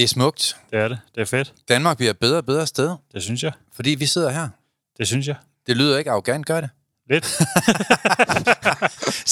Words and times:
Det 0.00 0.04
er 0.04 0.08
smukt. 0.08 0.56
Det 0.70 0.78
er 0.78 0.88
det. 0.88 0.98
Det 1.14 1.20
er 1.20 1.24
fedt. 1.24 1.52
Danmark 1.68 1.96
bliver 1.96 2.10
et 2.10 2.18
bedre 2.18 2.36
og 2.36 2.46
bedre 2.46 2.66
sted, 2.66 2.96
Det 3.12 3.22
synes 3.22 3.42
jeg. 3.42 3.52
fordi 3.74 3.90
vi 3.90 4.06
sidder 4.06 4.30
her. 4.30 4.48
Det 4.98 5.06
synes 5.06 5.26
jeg. 5.26 5.36
Det 5.66 5.76
lyder 5.76 5.98
ikke 5.98 6.10
arrogant, 6.10 6.46
gør 6.46 6.60
det? 6.60 6.70
Lidt. 7.10 7.24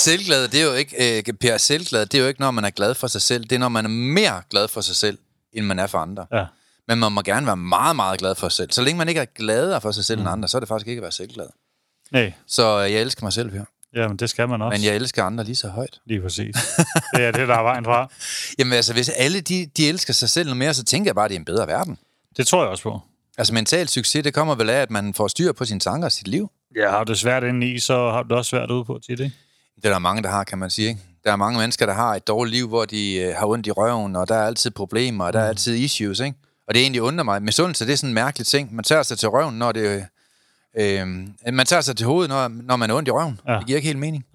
Selvglad, 0.04 0.48
det 0.48 0.60
er 0.60 0.64
jo 0.64 0.72
ikke, 0.72 1.18
øh, 1.18 1.34
Per, 1.34 1.56
selvglad, 1.56 2.06
det 2.06 2.18
er 2.18 2.22
jo 2.22 2.28
ikke, 2.28 2.40
når 2.40 2.50
man 2.50 2.64
er 2.64 2.70
glad 2.70 2.94
for 2.94 3.06
sig 3.06 3.22
selv. 3.22 3.44
Det 3.44 3.52
er, 3.52 3.58
når 3.58 3.68
man 3.68 3.84
er 3.84 3.88
mere 3.88 4.42
glad 4.50 4.68
for 4.68 4.80
sig 4.80 4.96
selv, 4.96 5.18
end 5.52 5.66
man 5.66 5.78
er 5.78 5.86
for 5.86 5.98
andre. 5.98 6.26
Ja. 6.32 6.44
Men 6.88 6.98
man 6.98 7.12
må 7.12 7.22
gerne 7.22 7.46
være 7.46 7.56
meget, 7.56 7.96
meget 7.96 8.18
glad 8.18 8.34
for 8.34 8.48
sig 8.48 8.56
selv. 8.56 8.70
Så 8.70 8.82
længe 8.82 8.98
man 8.98 9.08
ikke 9.08 9.20
er 9.20 9.24
gladere 9.24 9.80
for 9.80 9.90
sig 9.90 10.04
selv 10.04 10.18
mm. 10.18 10.26
end 10.26 10.32
andre, 10.32 10.48
så 10.48 10.58
er 10.58 10.60
det 10.60 10.68
faktisk 10.68 10.88
ikke 10.88 11.00
at 11.00 11.02
være 11.02 11.12
selvglad. 11.12 11.46
Nej. 12.12 12.32
Så 12.46 12.84
øh, 12.84 12.92
jeg 12.92 13.00
elsker 13.00 13.22
mig 13.22 13.32
selv 13.32 13.50
her. 13.94 14.02
Jamen, 14.02 14.16
det 14.16 14.30
skal 14.30 14.48
man 14.48 14.62
også. 14.62 14.78
Men 14.78 14.86
jeg 14.86 14.96
elsker 14.96 15.24
andre 15.24 15.44
lige 15.44 15.56
så 15.56 15.68
højt. 15.68 16.00
Lige 16.06 16.20
præcis. 16.20 16.56
Det 17.14 17.24
er 17.24 17.30
det, 17.30 17.48
der 17.48 17.54
er 17.54 17.62
vejen 17.62 17.84
fra. 17.84 18.10
Jamen 18.58 18.72
altså, 18.72 18.92
hvis 18.92 19.08
alle 19.08 19.40
de, 19.40 19.66
de 19.76 19.88
elsker 19.88 20.12
sig 20.12 20.28
selv 20.28 20.46
noget 20.46 20.56
mere, 20.56 20.74
så 20.74 20.84
tænker 20.84 21.08
jeg 21.08 21.14
bare, 21.14 21.24
at 21.24 21.30
det 21.30 21.34
er 21.34 21.38
en 21.40 21.44
bedre 21.44 21.66
verden. 21.66 21.98
Det 22.36 22.46
tror 22.46 22.62
jeg 22.62 22.70
også 22.70 22.82
på. 22.82 23.00
Altså 23.38 23.54
mental 23.54 23.88
succes, 23.88 24.24
det 24.24 24.34
kommer 24.34 24.54
vel 24.54 24.70
af, 24.70 24.82
at 24.82 24.90
man 24.90 25.14
får 25.14 25.28
styr 25.28 25.52
på 25.52 25.64
sine 25.64 25.80
tanker 25.80 26.06
og 26.06 26.12
sit 26.12 26.28
liv. 26.28 26.50
Ja, 26.76 26.90
har 26.90 27.04
du 27.04 27.12
det 27.12 27.18
svært 27.18 27.44
inde 27.44 27.66
i, 27.66 27.78
så 27.78 28.10
har 28.10 28.22
du 28.22 28.28
det 28.28 28.36
også 28.36 28.48
svært 28.48 28.70
ude 28.70 28.84
på 28.84 29.00
tit, 29.06 29.20
ikke? 29.20 29.34
Det 29.76 29.84
er 29.84 29.90
der 29.90 29.98
mange, 29.98 30.22
der 30.22 30.28
har, 30.28 30.44
kan 30.44 30.58
man 30.58 30.70
sige. 30.70 30.88
Ikke? 30.88 31.00
Der 31.24 31.32
er 31.32 31.36
mange 31.36 31.58
mennesker, 31.58 31.86
der 31.86 31.92
har 31.92 32.14
et 32.14 32.26
dårligt 32.26 32.56
liv, 32.56 32.68
hvor 32.68 32.84
de 32.84 33.14
øh, 33.14 33.34
har 33.36 33.46
ondt 33.46 33.66
i 33.66 33.70
røven, 33.70 34.16
og 34.16 34.28
der 34.28 34.34
er 34.34 34.46
altid 34.46 34.70
problemer, 34.70 35.24
og 35.24 35.32
der 35.32 35.40
er 35.40 35.48
altid 35.48 35.74
issues. 35.74 36.20
Ikke? 36.20 36.36
Og 36.68 36.74
det 36.74 36.80
er 36.80 36.84
egentlig 36.84 37.02
undrer 37.02 37.24
mig. 37.24 37.42
Misundelse, 37.42 37.86
det 37.86 37.92
er 37.92 37.96
sådan 37.96 38.10
en 38.10 38.14
mærkelig 38.14 38.46
ting. 38.46 38.74
Man 38.74 38.84
tager 38.84 39.02
sig 39.02 39.18
til 39.18 39.28
røven, 39.28 39.58
når 39.58 39.72
det... 39.72 40.06
Øh, 40.78 41.06
man 41.52 41.66
tager 41.66 41.80
sig 41.80 41.96
til 41.96 42.06
hovedet, 42.06 42.28
når, 42.28 42.48
når 42.48 42.76
man 42.76 42.90
er 42.90 42.94
ondt 42.94 43.08
i 43.08 43.10
røven. 43.10 43.40
Ja. 43.48 43.52
Det 43.58 43.66
giver 43.66 43.76
ikke 43.76 43.86
helt 43.86 43.98
mening. 43.98 44.24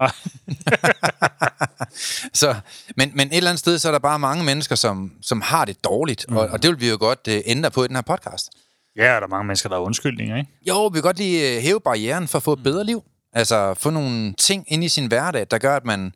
Så, 2.32 2.54
men, 2.96 3.10
men 3.14 3.28
et 3.28 3.36
eller 3.36 3.50
andet 3.50 3.58
sted, 3.60 3.78
så 3.78 3.88
er 3.88 3.92
der 3.92 3.98
bare 3.98 4.18
mange 4.18 4.44
mennesker, 4.44 4.74
som, 4.76 5.12
som 5.22 5.40
har 5.40 5.64
det 5.64 5.84
dårligt. 5.84 6.26
Mm. 6.28 6.36
Og, 6.36 6.46
og 6.48 6.62
det 6.62 6.70
vil 6.70 6.80
vi 6.80 6.88
jo 6.90 6.96
godt 7.00 7.28
øh, 7.28 7.40
ændre 7.46 7.70
på 7.70 7.84
i 7.84 7.88
den 7.88 7.96
her 7.96 8.02
podcast. 8.02 8.50
Ja, 8.96 9.02
der 9.02 9.20
er 9.20 9.26
mange 9.26 9.46
mennesker, 9.46 9.68
der 9.68 9.76
er 9.76 9.80
undskyldninger, 9.80 10.36
ikke? 10.36 10.50
Jo, 10.68 10.86
vi 10.86 10.92
vil 10.92 11.02
godt 11.02 11.16
lige 11.18 11.56
øh, 11.56 11.62
hæve 11.62 11.80
barrieren 11.80 12.28
for 12.28 12.38
at 12.38 12.42
få 12.42 12.52
et 12.52 12.62
bedre 12.62 12.84
liv. 12.84 13.04
Altså 13.32 13.74
få 13.74 13.90
nogle 13.90 14.32
ting 14.38 14.64
ind 14.68 14.84
i 14.84 14.88
sin 14.88 15.06
hverdag, 15.06 15.46
der 15.50 15.58
gør, 15.58 15.76
at 15.76 15.84
man 15.84 16.12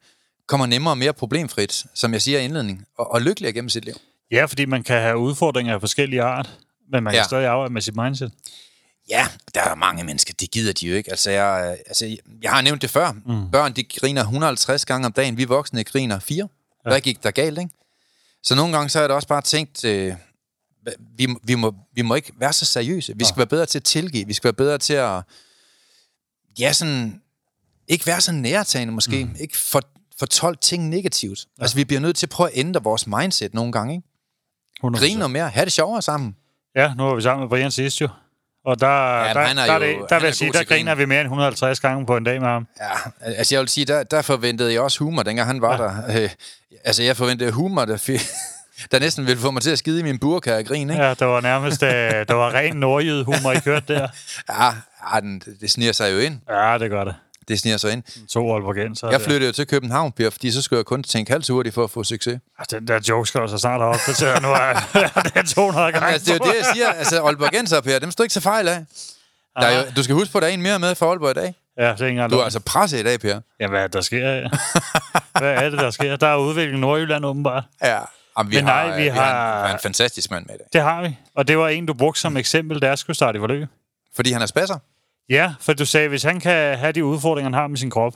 kommer 0.48 0.66
nemmere 0.66 0.92
og 0.92 0.98
mere 0.98 1.12
problemfrit, 1.12 1.84
som 1.94 2.12
jeg 2.12 2.22
siger 2.22 2.38
i 2.40 2.44
indledning, 2.44 2.84
og, 2.98 3.12
og 3.12 3.22
lykkelig 3.22 3.54
gennem 3.54 3.68
sit 3.68 3.84
liv. 3.84 3.94
Ja, 4.30 4.44
fordi 4.44 4.64
man 4.64 4.82
kan 4.82 5.00
have 5.00 5.18
udfordringer 5.18 5.74
af 5.74 5.80
forskellige 5.80 6.22
art, 6.22 6.50
men 6.92 7.04
man 7.04 7.12
Ja. 7.14 7.18
kan 7.18 7.24
stadig 7.24 7.46
arbejde 7.46 7.72
med 7.72 7.82
sit 7.82 7.96
mindset. 7.96 8.32
Ja, 9.08 9.28
der 9.54 9.60
er 9.62 9.74
mange 9.74 10.04
mennesker, 10.04 10.34
det 10.40 10.50
gider 10.50 10.72
de 10.72 10.86
jo 10.86 10.94
ikke. 10.96 11.10
Altså, 11.10 11.30
jeg, 11.30 11.62
øh, 11.72 11.78
altså, 11.86 12.16
jeg- 12.42 12.50
har 12.50 12.60
nævnt 12.60 12.82
det 12.82 12.90
før. 12.90 13.12
Mm. 13.12 13.50
Børn, 13.50 13.72
de 13.72 13.84
griner 13.84 14.20
150 14.22 14.84
gange 14.84 15.06
om 15.06 15.12
dagen. 15.12 15.36
Vi 15.36 15.44
voksne 15.44 15.84
griner 15.84 16.18
4. 16.18 16.48
Ja. 16.84 16.90
Hvad 16.90 17.00
gik 17.00 17.22
der 17.22 17.30
galt, 17.30 17.58
ikke? 17.58 17.70
Så 18.42 18.54
nogle 18.54 18.76
gange, 18.76 18.88
så 18.88 18.98
har 18.98 19.02
jeg 19.02 19.08
da 19.08 19.14
også 19.14 19.28
bare 19.28 19.42
tænkt, 19.42 19.84
øh, 19.84 20.14
vi, 21.16 21.26
må- 21.26 21.40
vi, 21.42 21.54
må, 21.54 21.74
vi 21.94 22.02
må 22.02 22.14
ikke 22.14 22.32
være 22.38 22.52
så 22.52 22.64
seriøse. 22.64 23.14
Vi 23.16 23.24
skal 23.24 23.36
være 23.36 23.46
bedre 23.46 23.66
til 23.66 23.78
at 23.78 23.84
tilgive. 23.84 24.26
Vi 24.26 24.32
skal 24.32 24.48
være 24.48 24.52
bedre 24.54 24.78
til 24.78 24.94
at, 24.94 25.22
ja, 26.58 26.72
sådan, 26.72 27.22
ikke 27.88 28.06
være 28.06 28.20
så 28.20 28.32
nærtagende 28.32 28.94
måske. 28.94 29.24
Mm. 29.24 29.36
Ikke 29.40 29.56
for, 29.58 29.82
fortolke 30.18 30.60
ting 30.60 30.88
negativt. 30.88 31.46
Ja. 31.58 31.62
Altså, 31.62 31.76
vi 31.76 31.84
bliver 31.84 32.00
nødt 32.00 32.16
til 32.16 32.26
at 32.26 32.30
prøve 32.30 32.50
at 32.52 32.58
ændre 32.58 32.82
vores 32.82 33.06
mindset 33.06 33.54
nogle 33.54 33.72
gange, 33.72 33.94
ikke? 33.94 34.06
100%. 34.84 34.98
Grine 35.00 35.18
noget 35.18 35.30
mere. 35.30 35.48
Ha' 35.48 35.64
det 35.64 35.72
sjovere 35.72 36.02
sammen. 36.02 36.36
Ja, 36.76 36.94
nu 36.94 37.02
var 37.04 37.14
vi 37.14 37.22
sammen 37.22 37.40
med 37.42 37.48
Brian 37.48 37.70
sidst 37.70 38.00
jo. 38.00 38.08
Og 38.64 38.80
der, 38.80 38.86
Ja, 38.86 38.92
der, 39.34 39.40
er 39.40 39.54
der, 39.54 39.74
jo- 39.74 39.80
det, 39.80 39.88
han 39.96 40.06
der 40.08 40.16
er 40.16 40.18
vil 40.20 40.26
jeg 40.26 40.34
sige, 40.34 40.52
der 40.52 40.64
griner 40.64 40.94
vi 40.94 41.04
mere 41.04 41.20
end 41.20 41.26
150 41.26 41.80
gange 41.80 42.06
på 42.06 42.16
en 42.16 42.24
dag 42.24 42.40
med 42.40 42.48
ham. 42.48 42.66
Ja, 42.80 43.10
altså 43.38 43.54
jeg 43.54 43.60
vil 43.60 43.68
sige, 43.68 43.84
der, 43.84 44.02
der 44.02 44.22
forventede 44.22 44.72
jeg 44.72 44.80
også 44.80 44.98
humor, 45.04 45.22
dengang 45.22 45.46
han 45.48 45.60
var 45.62 45.82
ja. 45.82 46.12
der. 46.12 46.22
Øh, 46.22 46.30
altså 46.84 47.02
jeg 47.02 47.16
forventede 47.16 47.50
humor, 47.52 47.84
der, 47.84 47.96
fi- 47.96 48.28
der 48.92 48.98
næsten 48.98 49.26
ville 49.26 49.40
få 49.40 49.50
mig 49.50 49.62
til 49.62 49.70
at 49.70 49.78
skide 49.78 50.00
i 50.00 50.02
min 50.02 50.18
burka 50.18 50.56
og 50.58 50.64
grine, 50.64 50.92
ikke? 50.92 51.04
Ja, 51.04 51.14
der 51.14 51.24
var 51.26 51.40
nærmest 51.40 51.82
øh, 51.82 51.90
der 52.28 52.34
var 52.34 52.54
ren 52.54 52.76
nordjyde 52.76 53.24
humor, 53.24 53.52
I 53.52 53.60
kørte 53.60 53.94
der. 53.94 54.08
Ja, 54.60 54.64
ja 55.14 55.20
den, 55.20 55.42
det 55.60 55.70
sniger 55.70 55.92
sig 55.92 56.12
jo 56.12 56.18
ind. 56.18 56.38
Ja, 56.50 56.78
det 56.78 56.90
gør 56.90 57.04
det. 57.04 57.14
Det 57.48 57.58
sniger 57.58 57.76
sig 57.76 57.92
ind. 57.92 58.02
To 58.28 58.52
Aalborgenser. 58.54 59.10
Jeg 59.10 59.20
flyttede 59.20 59.46
jo 59.46 59.52
til 59.52 59.66
København, 59.66 60.12
Per, 60.12 60.30
fordi 60.30 60.50
så 60.50 60.62
skulle 60.62 60.78
jeg 60.78 60.84
kun 60.86 61.02
tænke 61.02 61.32
halvt 61.32 61.48
hurtigt 61.48 61.74
for 61.74 61.84
at 61.84 61.90
få 61.90 62.04
succes. 62.04 62.38
Altså, 62.58 62.78
Den 62.78 62.88
der 62.88 63.00
joke 63.08 63.28
skal 63.28 63.48
så 63.48 63.58
snart 63.58 63.80
have 63.80 63.90
opdateret. 63.94 64.42
Nu 64.42 64.48
er 64.48 64.72
det 65.22 65.32
er 65.40 65.42
200 65.54 65.92
gange. 65.92 66.06
Altså, 66.08 66.32
det 66.34 66.40
er 66.40 66.46
jo 66.46 66.52
det, 66.52 66.58
jeg 66.58 66.66
siger. 66.74 66.88
Altså, 66.92 67.24
Aalborgenser, 67.24 67.80
Per, 67.80 67.98
dem 67.98 68.10
står 68.10 68.24
ikke 68.24 68.34
så 68.34 68.40
fejl 68.40 68.68
af. 68.68 68.84
Der 69.60 69.66
er 69.66 69.78
jo, 69.78 69.84
du 69.96 70.02
skal 70.02 70.14
huske 70.14 70.32
på, 70.32 70.38
at 70.38 70.42
der 70.42 70.48
er 70.48 70.52
en 70.52 70.62
mere 70.62 70.78
med 70.78 70.94
for 70.94 71.10
Aalborg 71.10 71.30
i 71.30 71.34
dag. 71.34 71.54
Ja, 71.78 71.92
det 71.92 72.00
er 72.00 72.06
ikke 72.06 72.28
Du 72.28 72.38
er 72.38 72.44
altså 72.44 72.60
presset 72.60 72.98
i 73.00 73.02
dag, 73.02 73.20
Per. 73.20 73.40
Ja, 73.60 73.66
hvad 73.68 73.78
er 73.80 73.82
det, 73.86 73.92
der 73.92 74.00
sker? 74.00 74.28
Ja. 74.28 74.48
Hvad 75.38 75.54
er 75.54 75.70
det, 75.70 75.78
der 75.78 75.90
sker? 75.90 76.16
Der 76.16 76.26
er 76.26 76.36
udvikling 76.36 76.76
i 76.78 76.80
Nordjylland 76.80 77.24
åbenbart. 77.26 77.64
Ja. 77.82 77.98
Jamen, 78.38 78.50
vi, 78.50 78.56
Men 78.56 78.64
har, 78.64 78.86
nej, 78.86 78.96
vi 78.96 79.02
vi 79.02 79.08
har, 79.08 79.22
har- 79.24 79.60
en, 79.60 79.66
har 79.66 79.74
en 79.74 79.80
fantastisk 79.82 80.30
mand 80.30 80.46
med 80.46 80.54
i 80.54 80.58
dag. 80.58 80.66
Det 80.72 80.80
har 80.82 81.02
vi. 81.02 81.16
Og 81.34 81.48
det 81.48 81.58
var 81.58 81.68
en, 81.68 81.86
du 81.86 81.94
brugte 81.94 82.20
som 82.20 82.36
eksempel, 82.36 82.82
da 82.82 82.86
jeg 82.88 82.98
skulle 82.98 83.16
starte 83.16 83.36
i 83.36 83.40
forløb. 83.40 83.68
Fordi 84.16 84.32
han 84.32 84.42
er 84.42 84.46
spasser. 84.46 84.78
Ja, 85.28 85.54
for 85.60 85.72
du 85.72 85.84
sagde, 85.86 86.08
hvis 86.08 86.22
han 86.22 86.40
kan 86.40 86.78
have 86.78 86.92
de 86.92 87.04
udfordringer, 87.04 87.46
han 87.46 87.54
har 87.54 87.66
med 87.66 87.76
sin 87.76 87.90
krop, 87.90 88.12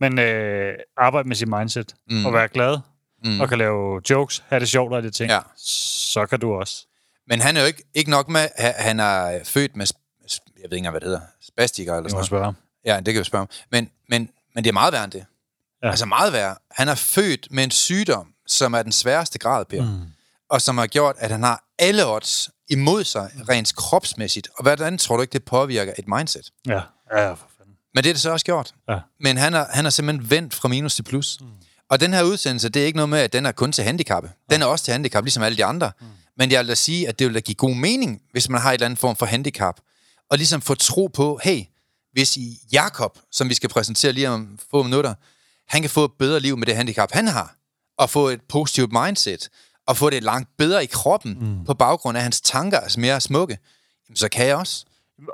men 0.00 0.18
øh, 0.18 0.74
arbejde 0.96 1.28
med 1.28 1.36
sit 1.36 1.48
mindset, 1.48 1.94
mm. 2.10 2.26
og 2.26 2.32
være 2.32 2.48
glad, 2.48 2.78
mm. 3.24 3.40
og 3.40 3.48
kan 3.48 3.58
lave 3.58 4.00
jokes, 4.10 4.42
have 4.48 4.60
det 4.60 4.68
sjovt 4.68 4.92
og 4.92 5.02
det 5.02 5.14
ting, 5.14 5.30
Ja. 5.30 5.40
så 5.56 6.26
kan 6.26 6.40
du 6.40 6.52
også. 6.54 6.86
Men 7.28 7.40
han 7.40 7.56
er 7.56 7.60
jo 7.60 7.66
ikke, 7.66 7.82
ikke 7.94 8.10
nok 8.10 8.28
med, 8.28 8.48
han 8.58 9.00
er 9.00 9.38
født 9.44 9.76
med, 9.76 9.86
jeg 10.22 10.30
ved 10.56 10.62
ikke 10.64 10.76
engang, 10.76 10.92
hvad 10.92 11.00
det 11.00 11.06
hedder, 11.06 11.20
spastiker 11.42 11.96
eller 11.96 12.10
sådan 12.10 12.28
noget. 12.30 12.54
Ja, 12.84 13.00
det 13.00 13.14
kan 13.14 13.20
vi 13.20 13.24
spørge 13.24 13.42
om. 13.42 13.48
Men, 13.70 13.90
men, 14.08 14.30
men 14.54 14.64
det 14.64 14.68
er 14.70 14.72
meget 14.72 14.92
værre 14.92 15.04
end 15.04 15.12
det. 15.12 15.24
Ja. 15.82 15.90
Altså 15.90 16.06
meget 16.06 16.32
værre. 16.32 16.56
Han 16.70 16.88
er 16.88 16.94
født 16.94 17.48
med 17.50 17.64
en 17.64 17.70
sygdom, 17.70 18.28
som 18.46 18.74
er 18.74 18.82
den 18.82 18.92
sværeste 18.92 19.38
grad, 19.38 19.64
Per. 19.64 19.82
Mm. 19.82 20.00
Og 20.50 20.62
som 20.62 20.78
har 20.78 20.86
gjort, 20.86 21.16
at 21.18 21.30
han 21.30 21.42
har 21.42 21.64
alle 21.78 22.06
odds 22.06 22.50
imod 22.70 23.04
sig, 23.04 23.30
rent 23.48 23.74
kropsmæssigt. 23.76 24.48
Og 24.56 24.62
hvordan 24.62 24.98
tror 24.98 25.16
du 25.16 25.22
ikke, 25.22 25.32
det 25.32 25.44
påvirker 25.44 25.92
et 25.98 26.08
mindset? 26.08 26.50
Ja, 26.66 26.80
ja, 27.12 27.30
for 27.30 27.46
fanden. 27.58 27.74
Men 27.94 28.04
det 28.04 28.10
er 28.10 28.14
det 28.14 28.20
så 28.20 28.30
også 28.30 28.46
gjort. 28.46 28.74
Ja. 28.88 28.98
Men 29.20 29.36
han 29.36 29.52
har, 29.52 29.68
han 29.72 29.84
har 29.84 29.90
simpelthen 29.90 30.30
vendt 30.30 30.54
fra 30.54 30.68
minus 30.68 30.94
til 30.94 31.02
plus. 31.02 31.38
Mm. 31.40 31.46
Og 31.90 32.00
den 32.00 32.12
her 32.12 32.22
udsendelse, 32.22 32.68
det 32.68 32.82
er 32.82 32.86
ikke 32.86 32.96
noget 32.96 33.08
med, 33.08 33.18
at 33.18 33.32
den 33.32 33.46
er 33.46 33.52
kun 33.52 33.72
til 33.72 33.84
handicappe. 33.84 34.30
Den 34.50 34.62
er 34.62 34.66
også 34.66 34.84
til 34.84 34.92
handicap, 34.92 35.24
ligesom 35.24 35.42
alle 35.42 35.56
de 35.56 35.64
andre. 35.64 35.92
Mm. 36.00 36.06
Men 36.36 36.50
jeg 36.50 36.60
vil 36.60 36.68
da 36.68 36.74
sige, 36.74 37.08
at 37.08 37.18
det 37.18 37.26
vil 37.26 37.34
da 37.34 37.40
give 37.40 37.54
god 37.54 37.74
mening, 37.74 38.22
hvis 38.32 38.48
man 38.48 38.60
har 38.60 38.70
et 38.70 38.74
eller 38.74 38.86
andet 38.86 38.98
form 38.98 39.16
for 39.16 39.26
handicap. 39.26 39.80
Og 40.30 40.36
ligesom 40.36 40.60
få 40.60 40.74
tro 40.74 41.06
på, 41.06 41.40
hey, 41.42 41.64
hvis 42.12 42.36
I 42.36 42.58
Jakob, 42.72 43.18
som 43.32 43.48
vi 43.48 43.54
skal 43.54 43.68
præsentere 43.68 44.12
lige 44.12 44.30
om 44.30 44.58
få 44.70 44.82
minutter, 44.82 45.14
han 45.68 45.80
kan 45.80 45.90
få 45.90 46.04
et 46.04 46.12
bedre 46.18 46.40
liv 46.40 46.56
med 46.56 46.66
det 46.66 46.76
handicap, 46.76 47.12
han 47.12 47.28
har, 47.28 47.56
og 47.98 48.10
få 48.10 48.28
et 48.28 48.40
positivt 48.48 48.92
mindset, 48.92 49.48
og 49.86 49.96
få 49.96 50.10
det 50.10 50.22
langt 50.22 50.48
bedre 50.58 50.84
i 50.84 50.86
kroppen, 50.86 51.36
mm. 51.40 51.64
på 51.64 51.74
baggrund 51.74 52.16
af 52.16 52.22
hans 52.22 52.40
tanker 52.40 52.78
er 52.80 52.96
mere 53.00 53.20
smukke, 53.20 53.58
jamen, 54.08 54.16
så 54.16 54.28
kan 54.28 54.46
jeg 54.46 54.56
også. 54.56 54.84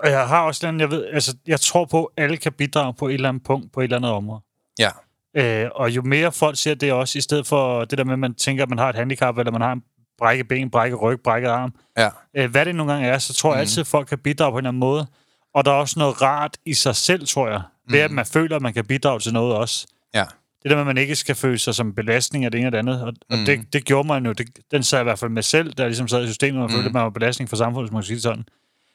Og 0.04 0.10
jeg 0.10 0.28
har 0.28 0.42
også 0.42 0.66
den, 0.66 0.80
jeg 0.80 0.90
ved, 0.90 1.06
altså, 1.12 1.36
jeg 1.46 1.60
tror 1.60 1.84
på, 1.84 2.04
at 2.16 2.24
alle 2.24 2.36
kan 2.36 2.52
bidrage 2.52 2.94
på 2.94 3.08
et 3.08 3.14
eller 3.14 3.28
andet 3.28 3.42
punkt, 3.44 3.72
på 3.72 3.80
et 3.80 3.84
eller 3.84 3.96
andet 3.96 4.10
område. 4.10 4.40
Ja. 4.78 4.90
Øh, 5.36 5.70
og 5.74 5.90
jo 5.90 6.02
mere 6.02 6.32
folk 6.32 6.58
ser 6.58 6.74
det 6.74 6.92
også, 6.92 7.18
i 7.18 7.20
stedet 7.20 7.46
for 7.46 7.84
det 7.84 7.98
der 7.98 8.04
med, 8.04 8.12
at 8.12 8.18
man 8.18 8.34
tænker, 8.34 8.62
at 8.62 8.68
man 8.68 8.78
har 8.78 8.88
et 8.88 8.96
handicap, 8.96 9.38
eller 9.38 9.52
man 9.52 9.60
har 9.60 9.72
en 9.72 9.82
brækket 10.18 10.48
ben, 10.48 10.70
brækket 10.70 11.02
ryg, 11.02 11.20
brækket 11.24 11.48
arm, 11.48 11.74
Ja. 11.98 12.08
øh, 12.36 12.50
hvad 12.50 12.64
det 12.66 12.74
nogle 12.74 12.92
gange 12.92 13.08
er, 13.08 13.18
så 13.18 13.34
tror 13.34 13.50
jeg 13.50 13.56
Mhm. 13.56 13.60
altid, 13.60 13.80
at 13.80 13.86
folk 13.86 14.08
kan 14.08 14.18
bidrage 14.18 14.52
på 14.52 14.56
en 14.58 14.58
eller 14.58 14.68
anden 14.68 14.80
måde. 14.80 15.06
Og 15.54 15.64
der 15.64 15.70
er 15.70 15.74
også 15.74 15.98
noget 15.98 16.22
rart 16.22 16.56
i 16.66 16.74
sig 16.74 16.96
selv, 16.96 17.26
tror 17.26 17.48
jeg, 17.48 17.62
ved 17.88 17.98
Mhm. 17.98 18.04
at 18.04 18.10
man 18.10 18.26
føler, 18.26 18.56
at 18.56 18.62
man 18.62 18.74
kan 18.74 18.84
bidrage 18.84 19.20
til 19.20 19.32
noget 19.32 19.54
også. 19.54 19.86
Ja. 20.14 20.24
Det 20.62 20.70
der 20.70 20.76
med, 20.76 20.80
at 20.80 20.86
man 20.86 20.98
ikke 20.98 21.16
skal 21.16 21.34
føle 21.34 21.58
sig 21.58 21.74
som 21.74 21.94
belastning 21.94 22.44
af 22.44 22.50
det 22.50 22.58
ene 22.58 22.68
og 22.68 22.72
det 22.72 22.78
andet. 22.78 23.02
Og, 23.02 23.12
og 23.30 23.36
Mhm. 23.36 23.44
det, 23.46 23.72
det 23.72 23.84
gjorde 23.84 24.08
man 24.08 24.26
jo. 24.26 24.32
Det, 24.32 24.46
den 24.70 24.82
sad 24.82 25.00
i 25.00 25.02
hvert 25.02 25.18
fald 25.18 25.30
med 25.30 25.42
selv, 25.42 25.72
jeg 25.78 25.86
ligesom 25.86 26.08
sad 26.08 26.24
i 26.24 26.26
systemet, 26.26 26.62
og 26.62 26.68
Mhm. 26.68 26.74
følte, 26.76 26.86
at 26.88 26.92
man 26.92 27.02
var 27.02 27.10
belastning 27.10 27.48
for 27.48 27.56
samfundet, 27.56 27.88
hvis 27.88 27.92
man 27.92 28.02
kan 28.02 28.06
sige 28.06 28.14
det 28.14 28.22
sådan. 28.22 28.44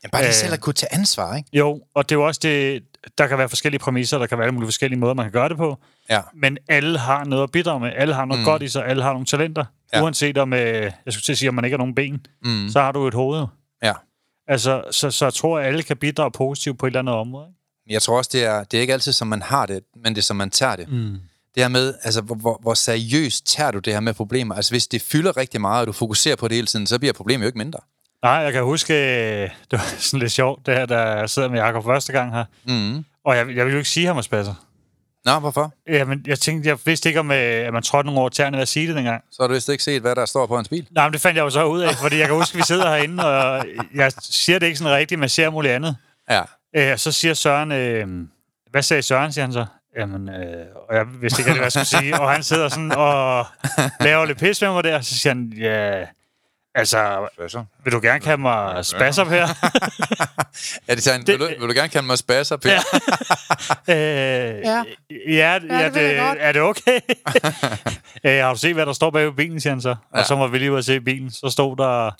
Ja, 0.03 0.09
bare 0.09 0.23
det 0.25 0.33
selv 0.33 0.53
at 0.53 0.59
kunne 0.59 0.73
tage 0.73 0.93
ansvar, 0.93 1.35
ikke? 1.35 1.49
Jo, 1.53 1.81
og 1.93 2.09
det 2.09 2.15
er 2.15 2.19
jo 2.19 2.25
også 2.27 2.39
det, 2.43 2.83
der 3.17 3.27
kan 3.27 3.37
være 3.37 3.49
forskellige 3.49 3.79
præmisser, 3.79 4.17
der 4.17 4.25
kan 4.27 4.37
være 4.37 4.45
alle 4.45 4.53
mulige 4.53 4.67
forskellige 4.67 4.99
måder, 4.99 5.13
man 5.13 5.25
kan 5.25 5.31
gøre 5.31 5.49
det 5.49 5.57
på. 5.57 5.77
Ja. 6.09 6.21
Men 6.33 6.57
alle 6.69 6.99
har 6.99 7.23
noget 7.23 7.43
at 7.43 7.51
bidrage 7.51 7.79
med. 7.79 7.91
Alle 7.95 8.13
har 8.13 8.25
noget 8.25 8.39
mm. 8.41 8.45
godt 8.45 8.61
i 8.61 8.67
sig. 8.67 8.85
Alle 8.85 9.03
har 9.03 9.11
nogle 9.13 9.25
talenter. 9.25 9.65
Ja. 9.93 10.03
Uanset 10.03 10.37
om, 10.37 10.53
øh, 10.53 10.59
jeg 10.59 10.91
skulle 11.09 11.21
til 11.23 11.31
at 11.31 11.37
sige, 11.37 11.49
om 11.49 11.55
man 11.55 11.65
ikke 11.65 11.73
har 11.73 11.77
nogen 11.77 11.95
ben, 11.95 12.25
mm. 12.43 12.69
så 12.69 12.81
har 12.81 12.91
du 12.91 13.07
et 13.07 13.13
hoved. 13.13 13.45
Ja. 13.83 13.93
Altså, 14.47 14.83
så, 14.91 15.11
så 15.11 15.25
jeg 15.25 15.33
tror, 15.33 15.59
at 15.59 15.65
alle 15.65 15.83
kan 15.83 15.97
bidrage 15.97 16.31
positivt 16.31 16.79
på 16.79 16.85
et 16.85 16.89
eller 16.89 16.99
andet 16.99 17.15
område. 17.15 17.47
Ikke? 17.49 17.93
Jeg 17.93 18.01
tror 18.01 18.17
også, 18.17 18.29
det 18.33 18.43
er, 18.45 18.63
det 18.63 18.77
er 18.77 18.81
ikke 18.81 18.93
altid, 18.93 19.11
som 19.13 19.27
man 19.27 19.41
har 19.41 19.65
det, 19.65 19.83
men 20.03 20.15
det 20.15 20.17
er, 20.21 20.23
som 20.23 20.35
man 20.37 20.49
tager 20.49 20.75
det. 20.75 20.91
Mm. 20.91 21.17
Det 21.55 21.63
her 21.63 21.67
med, 21.67 21.93
altså, 22.03 22.21
hvor, 22.21 22.35
hvor, 22.35 22.59
hvor 22.61 22.73
seriøst 22.73 23.47
tager 23.47 23.71
du 23.71 23.79
det 23.79 23.93
her 23.93 23.99
med 23.99 24.13
problemer? 24.13 24.55
Altså, 24.55 24.71
hvis 24.71 24.87
det 24.87 25.01
fylder 25.01 25.37
rigtig 25.37 25.61
meget, 25.61 25.81
og 25.81 25.87
du 25.87 25.91
fokuserer 25.91 26.35
på 26.35 26.47
det 26.47 26.55
hele 26.55 26.67
tiden, 26.67 26.87
så 26.87 26.99
bliver 26.99 27.13
problemet 27.13 27.43
jo 27.43 27.47
ikke 27.47 27.57
mindre. 27.57 27.79
Nej, 28.23 28.31
jeg 28.31 28.53
kan 28.53 28.63
huske, 28.63 28.93
øh, 28.93 29.49
det 29.71 29.79
var 29.79 29.95
sådan 29.97 30.19
lidt 30.19 30.31
sjovt, 30.31 30.65
det 30.65 30.73
her, 30.73 30.85
da 30.85 30.97
jeg 30.97 31.29
sidder 31.29 31.49
med 31.49 31.59
Jacob 31.59 31.83
første 31.83 32.11
gang 32.11 32.33
her. 32.33 32.45
Mm. 32.67 33.05
Og 33.25 33.37
jeg, 33.37 33.55
jeg 33.55 33.65
vil 33.65 33.71
jo 33.71 33.77
ikke 33.77 33.89
sige, 33.89 34.03
at 34.03 34.07
han 34.07 34.15
var 34.15 34.21
spasser. 34.21 34.53
Nå, 35.25 35.39
hvorfor? 35.39 35.73
Jamen, 35.87 36.23
jeg 36.27 36.39
tænkte, 36.39 36.69
jeg 36.69 36.77
vidste 36.85 37.09
ikke, 37.09 37.19
om 37.19 37.31
øh, 37.31 37.37
at 37.37 37.73
man 37.73 37.83
trådte 37.83 38.05
nogle 38.05 38.19
over 38.19 38.29
tæerne 38.29 38.57
ved 38.57 38.61
at 38.61 38.67
sige 38.67 38.87
det 38.87 38.95
dengang. 38.95 39.23
Så 39.31 39.37
har 39.43 39.47
du 39.47 39.53
vist 39.53 39.69
ikke 39.69 39.83
set, 39.83 40.01
hvad 40.01 40.15
der 40.15 40.25
står 40.25 40.45
på 40.45 40.55
hans 40.55 40.69
bil. 40.69 40.87
Nej, 40.91 41.05
men 41.07 41.13
det 41.13 41.21
fandt 41.21 41.37
jeg 41.37 41.43
jo 41.43 41.49
så 41.49 41.65
ud 41.65 41.81
af, 41.81 41.95
fordi 41.95 42.17
jeg 42.17 42.27
kan 42.27 42.35
huske, 42.35 42.55
at 42.55 42.57
vi 42.57 42.63
sidder 42.63 42.87
herinde, 42.89 43.25
og 43.25 43.65
jeg 43.95 44.11
siger 44.19 44.59
det 44.59 44.65
ikke 44.65 44.79
sådan 44.79 44.93
rigtigt, 44.93 45.19
men 45.19 45.29
ser 45.29 45.49
muligt 45.49 45.73
andet. 45.73 45.97
Ja. 46.29 46.41
Øh, 46.75 46.97
så 46.97 47.11
siger 47.11 47.33
Søren, 47.33 47.71
øh, 47.71 48.07
hvad 48.71 48.81
sagde 48.81 49.01
Søren, 49.01 49.31
siger 49.33 49.45
han 49.45 49.53
så? 49.53 49.65
Jamen, 49.97 50.29
øh, 50.29 50.65
og 50.89 50.95
jeg 50.95 51.05
vidste 51.21 51.41
ikke, 51.41 51.51
hvad 51.51 51.61
jeg 51.61 51.71
skulle 51.71 51.85
sige. 51.85 52.19
Og 52.19 52.31
han 52.31 52.43
sidder 52.43 52.69
sådan 52.69 52.91
og 52.91 53.45
laver 53.99 54.25
lidt 54.25 54.39
pis 54.39 54.61
med 54.61 54.69
mig 54.69 54.83
der, 54.83 55.01
så 55.01 55.17
siger 55.17 55.33
han, 55.33 55.53
ja, 55.57 56.05
altså, 56.75 57.27
Spasser. 57.33 57.65
vil 57.83 57.93
du 57.93 57.99
gerne 58.03 58.19
kalde 58.19 58.41
mig 58.41 58.85
spasser 58.85 59.25
her? 59.25 59.47
Ja, 60.87 60.95
det 60.95 61.03
sagde 61.03 61.17
han, 61.17 61.27
vil, 61.27 61.39
du, 61.39 61.45
vil 61.59 61.69
du 61.69 61.73
gerne 61.73 61.89
kalde 61.89 62.07
mig 62.07 62.17
spasser, 62.17 62.57
Per? 62.57 62.79
øh, 63.93 63.95
ja. 63.95 64.83
Ja, 65.27 65.59
ja, 65.69 65.89
det 65.89 66.17
er 66.39 66.51
det 66.51 66.61
okay? 66.61 66.99
øh, 68.25 68.43
har 68.43 68.53
du 68.53 68.59
set, 68.59 68.73
hvad 68.73 68.85
der 68.85 68.93
står 68.93 69.11
bag 69.11 69.25
ved 69.25 69.31
bilen, 69.33 69.61
siger 69.61 69.73
han 69.73 69.81
så? 69.81 69.89
Ja. 69.89 70.19
Og 70.19 70.25
så 70.25 70.35
var 70.35 70.47
vi 70.47 70.57
lige 70.57 70.71
ude 70.71 70.77
at 70.77 70.85
se 70.85 71.01
bilen. 71.01 71.31
Så 71.31 71.49
stod 71.49 71.77
der, 71.77 72.11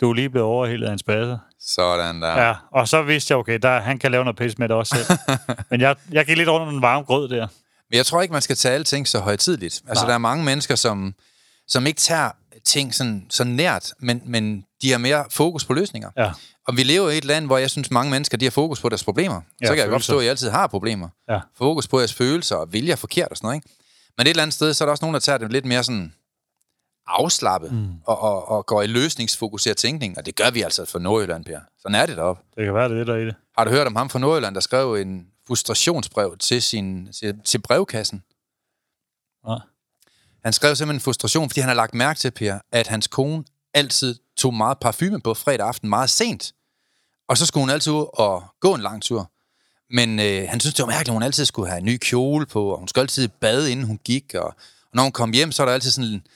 du 0.00 0.10
er 0.10 0.14
lige 0.14 0.30
blevet 0.30 0.46
overhældet 0.46 0.86
af 0.88 0.92
en 0.92 0.98
spasser. 0.98 1.38
Sådan 1.60 2.22
der. 2.22 2.40
Ja, 2.46 2.54
og 2.72 2.88
så 2.88 3.02
vidste 3.02 3.32
jeg, 3.32 3.38
okay, 3.38 3.58
der, 3.62 3.80
han 3.80 3.98
kan 3.98 4.10
lave 4.12 4.24
noget 4.24 4.36
pis 4.36 4.58
med 4.58 4.68
det 4.68 4.76
også 4.76 4.96
selv. 4.96 5.18
Men 5.70 5.80
jeg, 5.80 5.96
jeg 6.12 6.26
gik 6.26 6.36
lidt 6.36 6.48
rundt 6.48 6.66
om 6.66 6.72
den 6.72 6.82
varme 6.82 7.04
grød 7.04 7.28
der. 7.28 7.46
Men 7.90 7.96
jeg 7.96 8.06
tror 8.06 8.22
ikke, 8.22 8.32
man 8.32 8.42
skal 8.42 8.56
tage 8.56 8.74
alting 8.74 9.08
så 9.08 9.18
højtidligt. 9.18 9.82
Altså, 9.88 10.04
Nej. 10.04 10.08
der 10.08 10.14
er 10.14 10.18
mange 10.18 10.44
mennesker, 10.44 10.74
som, 10.74 11.14
som 11.68 11.86
ikke 11.86 12.00
tager 12.00 12.30
ting 12.64 12.94
sådan, 12.94 13.26
så 13.30 13.44
nært, 13.44 13.92
men, 14.00 14.22
men 14.24 14.64
de 14.82 14.90
har 14.90 14.98
mere 14.98 15.24
fokus 15.30 15.64
på 15.64 15.72
løsninger. 15.72 16.10
Ja. 16.16 16.30
Og 16.68 16.76
vi 16.76 16.82
lever 16.82 17.10
i 17.10 17.18
et 17.18 17.24
land, 17.24 17.46
hvor 17.46 17.58
jeg 17.58 17.70
synes, 17.70 17.90
mange 17.90 18.10
mennesker 18.10 18.38
de 18.38 18.44
har 18.44 18.50
fokus 18.50 18.80
på 18.80 18.88
deres 18.88 19.04
problemer. 19.04 19.40
Ja, 19.60 19.66
så 19.66 19.72
kan 19.72 19.78
jeg 19.78 19.88
godt 19.88 19.92
følelser. 19.92 20.12
forstå, 20.12 20.18
at 20.18 20.24
I 20.24 20.28
altid 20.28 20.50
har 20.50 20.66
problemer. 20.66 21.08
Ja. 21.28 21.40
Fokus 21.58 21.88
på 21.88 21.98
jeres 21.98 22.14
følelser 22.14 22.56
og 22.56 22.72
vilje 22.72 22.92
er 22.92 22.96
forkert 22.96 23.28
og 23.30 23.36
sådan 23.36 23.46
noget. 23.46 23.56
Ikke? 23.56 23.68
Men 24.18 24.26
et 24.26 24.30
eller 24.30 24.42
andet 24.42 24.54
sted, 24.54 24.74
så 24.74 24.84
er 24.84 24.86
der 24.86 24.90
også 24.90 25.04
nogen, 25.04 25.14
der 25.14 25.20
tager 25.20 25.38
det 25.38 25.52
lidt 25.52 25.64
mere 25.64 25.84
sådan 25.84 26.14
afslappet 27.10 27.72
mm. 27.72 27.88
og, 28.04 28.20
og, 28.20 28.48
og 28.48 28.66
går 28.66 28.82
i 28.82 28.86
løsningsfokuseret 28.86 29.76
tænkning. 29.76 30.18
Og 30.18 30.26
det 30.26 30.36
gør 30.36 30.50
vi 30.50 30.62
altså 30.62 30.84
for 30.84 30.98
Nordjylland, 30.98 31.44
Per. 31.44 31.60
Sådan 31.82 31.94
er 31.94 32.06
det 32.06 32.16
deroppe. 32.16 32.42
Det 32.56 32.64
kan 32.64 32.74
være, 32.74 32.88
det 32.88 33.00
er 33.00 33.04
der 33.04 33.14
er 33.14 33.18
i 33.18 33.26
det. 33.26 33.34
Har 33.58 33.64
du 33.64 33.70
hørt 33.70 33.86
om 33.86 33.96
ham 33.96 34.10
fra 34.10 34.18
Nordjylland, 34.18 34.54
der 34.54 34.60
skrev 34.60 34.94
en 34.94 35.26
frustrationsbrev 35.46 36.36
til, 36.38 36.62
sin, 36.62 37.12
til, 37.12 37.40
til 37.44 37.58
brevkassen? 37.58 38.22
Nej. 39.46 39.58
Han 40.44 40.52
skrev 40.52 40.76
simpelthen 40.76 40.96
en 40.96 41.00
frustration, 41.00 41.50
fordi 41.50 41.60
han 41.60 41.68
har 41.68 41.74
lagt 41.74 41.94
mærke 41.94 42.18
til, 42.18 42.30
Per, 42.30 42.58
at 42.72 42.86
hans 42.86 43.06
kone 43.06 43.44
altid 43.74 44.14
tog 44.36 44.54
meget 44.54 44.78
parfume 44.78 45.20
på 45.20 45.34
fredag 45.34 45.66
aften 45.66 45.88
meget 45.88 46.10
sent. 46.10 46.52
Og 47.28 47.38
så 47.38 47.46
skulle 47.46 47.62
hun 47.62 47.70
altid 47.70 47.92
ud 47.92 48.06
og 48.12 48.44
gå 48.60 48.74
en 48.74 48.80
lang 48.80 49.02
tur. 49.02 49.30
Men 49.90 50.18
øh, 50.18 50.48
han 50.48 50.60
synes, 50.60 50.74
det 50.74 50.82
var 50.82 50.86
mærkeligt, 50.86 51.08
at 51.08 51.14
hun 51.14 51.22
altid 51.22 51.44
skulle 51.44 51.68
have 51.68 51.78
en 51.78 51.84
ny 51.84 51.98
kjole 51.98 52.46
på, 52.46 52.68
og 52.68 52.78
hun 52.78 52.88
skulle 52.88 53.02
altid 53.02 53.28
bade, 53.28 53.72
inden 53.72 53.86
hun 53.86 53.98
gik. 54.04 54.34
Og, 54.34 54.44
og 54.44 54.94
når 54.94 55.02
hun 55.02 55.12
kom 55.12 55.32
hjem, 55.32 55.52
så 55.52 55.62
var 55.62 55.68
der 55.68 55.74
altid 55.74 55.90
sådan 55.90 56.10
en 56.10 56.26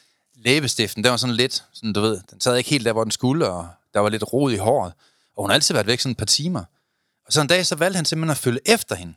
læbestiften. 0.44 1.04
Den 1.04 1.10
var 1.10 1.16
sådan 1.16 1.36
lidt, 1.36 1.64
sådan, 1.72 1.92
du 1.92 2.00
ved, 2.00 2.20
den 2.30 2.40
sad 2.40 2.56
ikke 2.56 2.70
helt 2.70 2.84
der, 2.84 2.92
hvor 2.92 3.04
den 3.04 3.10
skulle, 3.10 3.50
og 3.50 3.68
der 3.94 4.00
var 4.00 4.08
lidt 4.08 4.32
rod 4.32 4.52
i 4.52 4.56
håret. 4.56 4.92
Og 5.36 5.42
hun 5.42 5.50
har 5.50 5.54
altid 5.54 5.74
været 5.74 5.86
væk 5.86 6.00
sådan 6.00 6.10
et 6.10 6.16
par 6.16 6.26
timer. 6.26 6.64
Og 7.26 7.32
så 7.32 7.40
en 7.40 7.46
dag, 7.46 7.66
så 7.66 7.74
valgte 7.76 7.96
han 7.96 8.04
simpelthen 8.04 8.30
at 8.30 8.36
følge 8.36 8.60
efter 8.66 8.94
hende. 8.94 9.14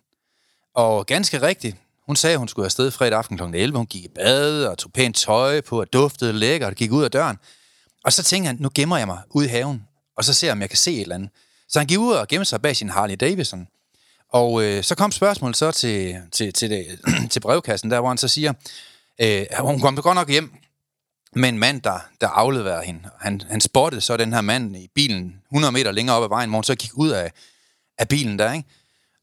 Og 0.75 1.05
ganske 1.05 1.41
rigtigt, 1.41 1.77
hun 2.05 2.15
sagde, 2.15 2.33
at 2.33 2.39
hun 2.39 2.47
skulle 2.47 2.65
afsted 2.65 2.91
fredag 2.91 3.17
aften 3.17 3.37
kl. 3.37 3.43
11. 3.43 3.77
Hun 3.77 3.85
gik 3.85 4.03
i 4.03 4.07
bad 4.07 4.65
og 4.65 4.77
tog 4.77 4.91
pænt 4.93 5.15
tøj 5.15 5.61
på 5.61 5.79
og 5.79 5.93
duftede 5.93 6.33
lækkert 6.33 6.69
og 6.69 6.75
gik 6.75 6.91
ud 6.91 7.03
af 7.03 7.11
døren. 7.11 7.37
Og 8.03 8.13
så 8.13 8.23
tænkte 8.23 8.47
han, 8.47 8.57
nu 8.59 8.69
gemmer 8.75 8.97
jeg 8.97 9.07
mig 9.07 9.21
ude 9.29 9.45
i 9.45 9.49
haven, 9.49 9.87
og 10.17 10.23
så 10.23 10.33
ser 10.33 10.47
jeg, 10.47 10.51
om 10.51 10.61
jeg 10.61 10.69
kan 10.69 10.77
se 10.77 10.93
et 10.93 11.01
eller 11.01 11.15
andet. 11.15 11.29
Så 11.69 11.79
han 11.79 11.87
gik 11.87 11.99
ud 11.99 12.13
og 12.13 12.27
gemte 12.27 12.45
sig 12.45 12.61
bag 12.61 12.75
sin 12.75 12.89
Harley 12.89 13.15
Davidson. 13.15 13.67
Og 14.29 14.63
øh, 14.63 14.83
så 14.83 14.95
kom 14.95 15.11
spørgsmålet 15.11 15.57
så 15.57 15.71
til, 15.71 16.21
til, 16.31 16.53
til, 16.53 16.69
det, 16.69 16.99
til 17.31 17.39
brevkassen, 17.39 17.91
der 17.91 17.99
hvor 17.99 18.09
han 18.09 18.17
så 18.17 18.27
siger, 18.27 18.53
øh, 19.21 19.45
hun 19.59 19.79
kom 19.79 19.95
godt 19.95 20.15
nok 20.15 20.29
hjem 20.29 20.53
med 21.35 21.49
en 21.49 21.59
mand, 21.59 21.81
der, 21.81 21.99
der 22.21 22.27
afleverede 22.27 22.85
hende. 22.85 22.99
Han, 23.19 23.41
han 23.49 23.61
spottede 23.61 24.01
så 24.01 24.17
den 24.17 24.33
her 24.33 24.41
mand 24.41 24.75
i 24.77 24.87
bilen 24.95 25.33
100 25.51 25.71
meter 25.71 25.91
længere 25.91 26.15
op 26.17 26.23
ad 26.23 26.29
vejen, 26.29 26.49
hvor 26.49 26.57
hun 26.57 26.63
så 26.63 26.75
gik 26.75 26.91
ud 26.93 27.09
af, 27.09 27.31
af 27.97 28.07
bilen 28.07 28.39
der, 28.39 28.53
ikke? 28.53 28.69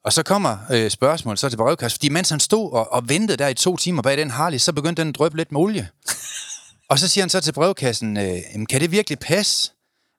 Og 0.05 0.13
så 0.13 0.23
kommer 0.23 0.57
øh, 0.71 0.91
spørgsmålet 0.91 1.39
så 1.39 1.49
til 1.49 1.57
brevkassen, 1.57 1.97
fordi 1.99 2.09
mens 2.09 2.31
han 2.31 2.41
stod 2.41 2.73
og, 2.73 2.93
og 2.93 3.09
ventede 3.09 3.39
der 3.39 3.49
i 3.49 3.55
to 3.55 3.77
timer 3.77 4.03
bag 4.03 4.19
den 4.19 4.31
Harley, 4.31 4.59
så 4.59 4.73
begyndte 4.73 5.03
den 5.03 5.09
at 5.09 5.15
drøbe 5.15 5.37
lidt 5.37 5.53
med 5.53 5.61
olie. 5.61 5.89
og 6.91 6.99
så 6.99 7.09
siger 7.09 7.23
han 7.23 7.31
så 7.31 7.41
til 7.41 7.53
brevkassen, 7.53 8.17
øh, 8.17 8.39
"Jamen, 8.53 8.67
kan 8.67 8.81
det 8.81 8.91
virkelig 8.91 9.19
passe, 9.19 9.73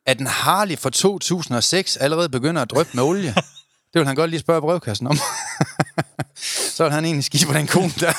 at 0.05 0.19
en 0.19 0.27
Harley 0.27 0.77
fra 0.77 0.89
2006 0.89 1.97
allerede 1.97 2.29
begynder 2.29 2.61
at 2.61 2.69
drøbe 2.69 2.89
med 2.93 3.03
olie? 3.03 3.33
Det 3.93 3.99
vil 3.99 4.07
han 4.07 4.15
godt 4.15 4.29
lige 4.29 4.39
spørge 4.39 4.61
brevkassen 4.61 5.07
om. 5.07 5.17
så 6.75 6.83
vil 6.83 6.93
han 6.93 7.05
egentlig 7.05 7.23
skive 7.23 7.45
på 7.45 7.53
den 7.53 7.67
kone 7.67 7.91
der. 7.99 8.13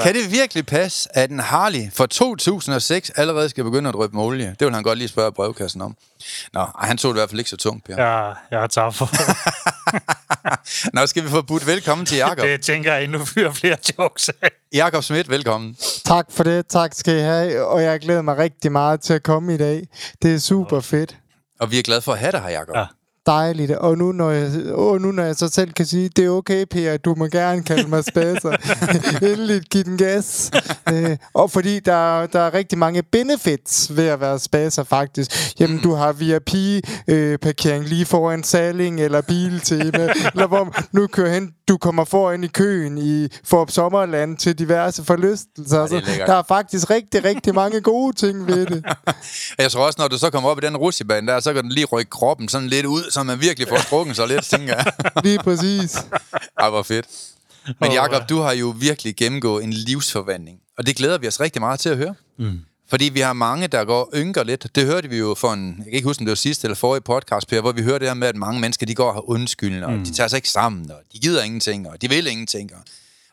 kan 0.00 0.14
det 0.14 0.32
virkelig 0.32 0.66
passe, 0.66 1.08
at 1.16 1.30
en 1.30 1.38
Harley 1.38 1.92
fra 1.92 2.06
2006 2.06 3.10
allerede 3.10 3.48
skal 3.48 3.64
begynde 3.64 3.88
at 3.88 3.94
drøbe 3.94 4.16
med 4.16 4.24
olie? 4.24 4.56
Det 4.58 4.66
vil 4.66 4.74
han 4.74 4.82
godt 4.82 4.98
lige 4.98 5.08
spørge 5.08 5.32
brevkassen 5.32 5.80
om. 5.80 5.96
Nå, 6.52 6.66
han 6.78 6.98
tog 6.98 7.14
det 7.14 7.18
i 7.18 7.20
hvert 7.20 7.30
fald 7.30 7.40
ikke 7.40 7.50
så 7.50 7.56
tungt, 7.56 7.84
Per. 7.84 8.02
Ja. 8.02 8.32
Jeg, 8.50 8.60
har 8.60 8.66
taget 8.66 8.94
for. 8.94 9.10
Nå, 10.96 11.06
skal 11.06 11.24
vi 11.24 11.28
få 11.28 11.42
budt 11.42 11.66
velkommen 11.66 12.06
til 12.06 12.16
Jakob. 12.16 12.44
det 12.44 12.60
tænker 12.60 12.94
jeg 12.94 13.04
endnu 13.04 13.24
fyrer 13.24 13.52
flere 13.52 13.76
jokes 13.98 14.28
af. 14.28 14.50
Jakob 14.74 15.02
Schmidt, 15.02 15.30
velkommen. 15.30 15.76
Tak 16.04 16.26
for 16.30 16.44
det. 16.44 16.66
Tak 16.66 16.94
skal 16.94 17.16
I 17.16 17.20
have. 17.20 17.64
Og 17.64 17.82
jeg 17.82 18.00
glæder 18.00 18.22
mig 18.22 18.38
rigtig 18.38 18.72
meget 18.72 19.00
til 19.00 19.12
at 19.14 19.22
komme 19.22 19.54
i 19.54 19.56
dag. 19.56 19.88
Det 20.22 20.34
er 20.34 20.38
super 20.38 20.80
fedt. 20.80 21.16
Og 21.60 21.70
vi 21.70 21.78
er 21.78 21.82
glade 21.82 22.00
for 22.00 22.12
at 22.12 22.18
have 22.18 22.32
dig 22.32 22.40
her, 22.40 22.48
Jakob. 22.48 22.76
Ja. 22.76 22.84
Ja. 23.28 23.32
Dejligt. 23.32 23.70
Og 23.70 23.98
nu, 23.98 24.12
når 24.12 24.30
jeg, 24.30 24.72
og 24.72 25.00
nu 25.00 25.12
når 25.12 25.22
jeg 25.22 25.36
så 25.36 25.48
selv 25.48 25.72
kan 25.72 25.86
sige, 25.86 26.08
det 26.08 26.24
er 26.24 26.30
okay, 26.30 26.64
Per, 26.70 26.96
du 26.96 27.14
må 27.14 27.26
gerne 27.26 27.62
kalde 27.62 27.88
mig 27.88 28.04
spasser. 28.04 28.50
Endelig 29.28 29.62
give 29.62 29.84
den 29.84 29.98
gas. 29.98 30.50
Øh, 30.92 31.16
og 31.34 31.50
fordi 31.50 31.80
der, 31.80 32.26
der 32.26 32.40
er 32.40 32.54
rigtig 32.54 32.78
mange 32.78 33.02
benefits 33.02 33.96
ved 33.96 34.06
at 34.06 34.20
være 34.20 34.38
spasser, 34.38 34.84
faktisk. 34.84 35.60
Jamen, 35.60 35.78
du 35.78 35.94
har 35.94 36.12
VIP-parkering 36.12 37.84
lige 37.84 38.06
foran 38.06 38.44
Saling 38.44 39.00
eller 39.00 39.20
Biltema, 39.20 40.12
eller 40.32 40.46
hvor 40.46 40.76
nu 40.92 41.06
kører 41.06 41.34
hen, 41.34 41.50
du 41.68 41.76
kommer 41.76 42.04
foran 42.04 42.44
i 42.44 42.46
køen 42.46 42.98
i 42.98 43.28
Forop 43.44 43.70
Sommerland 43.70 44.36
til 44.36 44.58
diverse 44.58 45.04
forlystelser. 45.04 45.80
er 45.82 45.86
Så 45.86 46.02
der 46.26 46.34
er 46.34 46.42
faktisk 46.48 46.90
rigtig, 46.90 47.24
rigtig 47.24 47.54
mange 47.54 47.80
gode 47.80 48.16
ting 48.16 48.46
ved 48.46 48.66
det. 48.66 48.84
Jeg 49.58 49.70
tror 49.70 49.86
også, 49.86 49.96
når 50.00 50.08
du 50.08 50.18
så 50.18 50.30
kommer 50.30 50.50
op 50.50 50.58
i 50.62 50.66
den 50.66 50.76
rutsjebane 50.76 51.26
der, 51.26 51.40
så 51.40 51.52
kan 51.52 51.62
den 51.62 51.72
lige 51.72 51.86
rykke 51.86 52.10
kroppen 52.10 52.48
sådan 52.48 52.68
lidt 52.68 52.86
ud, 52.86 53.10
så 53.18 53.22
man 53.22 53.40
virkelig 53.40 53.68
får 53.68 53.82
strukket 53.82 54.16
sig 54.16 54.28
lidt, 54.28 54.44
tænker 54.44 54.74
jeg. 54.74 54.92
Lige 55.24 55.38
præcis. 55.38 55.96
Ej, 56.58 56.70
hvor 56.70 56.82
fedt. 56.82 57.06
Men 57.80 57.92
Jakob, 57.92 58.20
ja. 58.20 58.26
du 58.26 58.40
har 58.40 58.52
jo 58.52 58.74
virkelig 58.78 59.16
gennemgået 59.16 59.64
en 59.64 59.72
livsforvandling. 59.72 60.58
Og 60.78 60.86
det 60.86 60.96
glæder 60.96 61.18
vi 61.18 61.28
os 61.28 61.40
rigtig 61.40 61.62
meget 61.62 61.80
til 61.80 61.88
at 61.88 61.96
høre. 61.96 62.14
Mm. 62.38 62.60
Fordi 62.90 63.04
vi 63.04 63.20
har 63.20 63.32
mange, 63.32 63.66
der 63.66 63.84
går 63.84 64.10
ynker 64.14 64.44
lidt. 64.44 64.66
Det 64.74 64.86
hørte 64.86 65.08
vi 65.08 65.18
jo 65.18 65.34
for 65.38 65.52
en, 65.52 65.74
jeg 65.76 65.84
kan 65.84 65.92
ikke 65.92 66.06
huske, 66.08 66.20
om 66.20 66.26
det 66.26 66.30
var 66.30 66.36
sidste 66.36 66.66
eller 66.66 66.74
forrige 66.74 67.00
podcast, 67.00 67.48
Per, 67.48 67.60
hvor 67.60 67.72
vi 67.72 67.82
hørte 67.82 67.98
det 67.98 68.08
her 68.08 68.14
med, 68.14 68.28
at 68.28 68.36
mange 68.36 68.60
mennesker, 68.60 68.86
de 68.86 68.94
går 68.94 69.08
og 69.08 69.14
har 69.14 69.30
undskyldende, 69.30 69.86
og 69.86 69.92
de 69.92 70.12
tager 70.12 70.28
sig 70.28 70.36
ikke 70.36 70.48
sammen, 70.48 70.90
og 70.90 70.98
de 71.12 71.18
gider 71.18 71.42
ingenting, 71.42 71.88
og 71.88 72.02
de 72.02 72.08
vil 72.08 72.26
ingenting. 72.26 72.74
Og, 72.74 72.80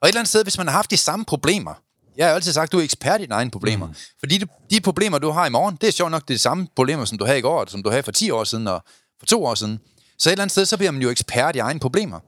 og 0.01 0.07
et 0.07 0.09
eller 0.09 0.19
andet 0.19 0.29
sted, 0.29 0.43
hvis 0.43 0.57
man 0.57 0.67
har 0.67 0.73
haft 0.73 0.91
de 0.91 0.97
samme 0.97 1.25
problemer, 1.25 1.73
jeg 2.17 2.27
har 2.27 2.33
altid 2.33 2.53
sagt, 2.53 2.67
at 2.67 2.71
du 2.71 2.79
er 2.79 2.83
ekspert 2.83 3.19
i 3.19 3.23
dine 3.23 3.35
egne 3.35 3.51
problemer. 3.51 3.87
Mm. 3.87 3.93
Fordi 4.19 4.37
de, 4.37 4.47
de 4.71 4.81
problemer, 4.81 5.17
du 5.17 5.31
har 5.31 5.45
i 5.45 5.49
morgen, 5.49 5.77
det 5.81 5.87
er 5.87 5.91
sjovt 5.91 6.11
nok 6.11 6.27
de 6.27 6.37
samme 6.37 6.67
problemer, 6.75 7.05
som 7.05 7.17
du 7.17 7.25
havde 7.25 7.37
i 7.37 7.41
går, 7.41 7.59
og 7.61 7.69
som 7.69 7.83
du 7.83 7.89
havde 7.89 8.03
for 8.03 8.11
10 8.11 8.31
år 8.31 8.43
siden 8.43 8.67
og 8.67 8.83
for 9.19 9.25
to 9.25 9.45
år 9.45 9.55
siden. 9.55 9.79
Så 10.17 10.29
et 10.29 10.31
eller 10.31 10.41
andet 10.41 10.51
sted, 10.51 10.65
så 10.65 10.77
bliver 10.77 10.91
man 10.91 11.01
jo 11.01 11.09
ekspert 11.09 11.55
i 11.55 11.59
egne 11.59 11.79
problemer. 11.79 12.19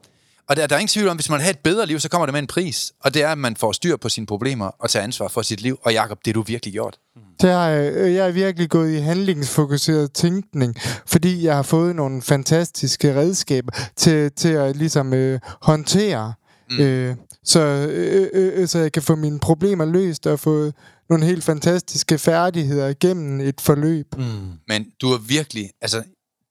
Og 0.50 0.56
der, 0.56 0.68
der 0.68 0.76
er 0.76 0.80
ingen 0.80 0.88
tvivl 0.88 1.08
om, 1.08 1.18
hvis 1.18 1.30
man 1.30 1.40
have 1.40 1.52
et 1.52 1.60
bedre 1.60 1.86
liv, 1.86 2.00
så 2.00 2.10
kommer 2.10 2.26
det 2.26 2.34
med 2.34 2.40
en 2.40 2.48
pris. 2.48 2.94
Og 3.00 3.14
det 3.14 3.24
er, 3.24 3.30
at 3.30 3.38
man 3.38 3.56
får 3.56 3.72
styr 3.72 3.98
på 3.98 4.10
sine 4.10 4.26
problemer 4.26 4.66
og 4.66 4.90
tager 4.90 5.04
ansvar 5.04 5.28
for 5.28 5.42
sit 5.42 5.62
liv. 5.62 5.80
Og 5.82 5.94
Jakob, 5.94 6.18
det 6.18 6.28
har 6.28 6.34
du 6.34 6.42
virkelig 6.42 6.74
gjort. 6.74 7.00
Det 7.42 7.50
har 7.50 7.68
jeg, 7.68 7.94
øh, 7.94 8.14
jeg 8.14 8.28
er 8.28 8.32
virkelig 8.32 8.70
gået 8.70 8.94
i 8.94 8.98
handlingsfokuseret 8.98 10.14
tænkning, 10.14 10.76
fordi 11.06 11.44
jeg 11.44 11.56
har 11.56 11.64
fået 11.64 11.96
nogle 11.96 12.22
fantastiske 12.22 13.16
redskaber 13.16 13.72
til, 13.96 14.32
til 14.32 14.50
at 14.50 14.76
ligesom 14.76 15.14
øh, 15.14 15.40
håndtere, 15.62 16.34
mm. 16.70 16.80
øh, 16.80 17.16
så, 17.44 17.60
øh, 17.60 18.30
øh, 18.34 18.68
så 18.68 18.80
jeg 18.80 18.92
kan 18.92 19.02
få 19.02 19.16
mine 19.16 19.40
problemer 19.40 19.86
løst 19.86 20.28
og 20.28 20.40
få 20.40 20.72
nogle 21.10 21.26
helt 21.26 21.44
fantastiske 21.44 22.18
færdigheder 22.18 22.88
igennem 22.88 23.40
et 23.40 23.62
forløb. 23.62 24.08
Mm. 24.18 24.24
Men 24.68 24.86
du 25.02 25.12
er 25.12 25.18
virkelig, 25.18 25.70
altså, 25.82 26.04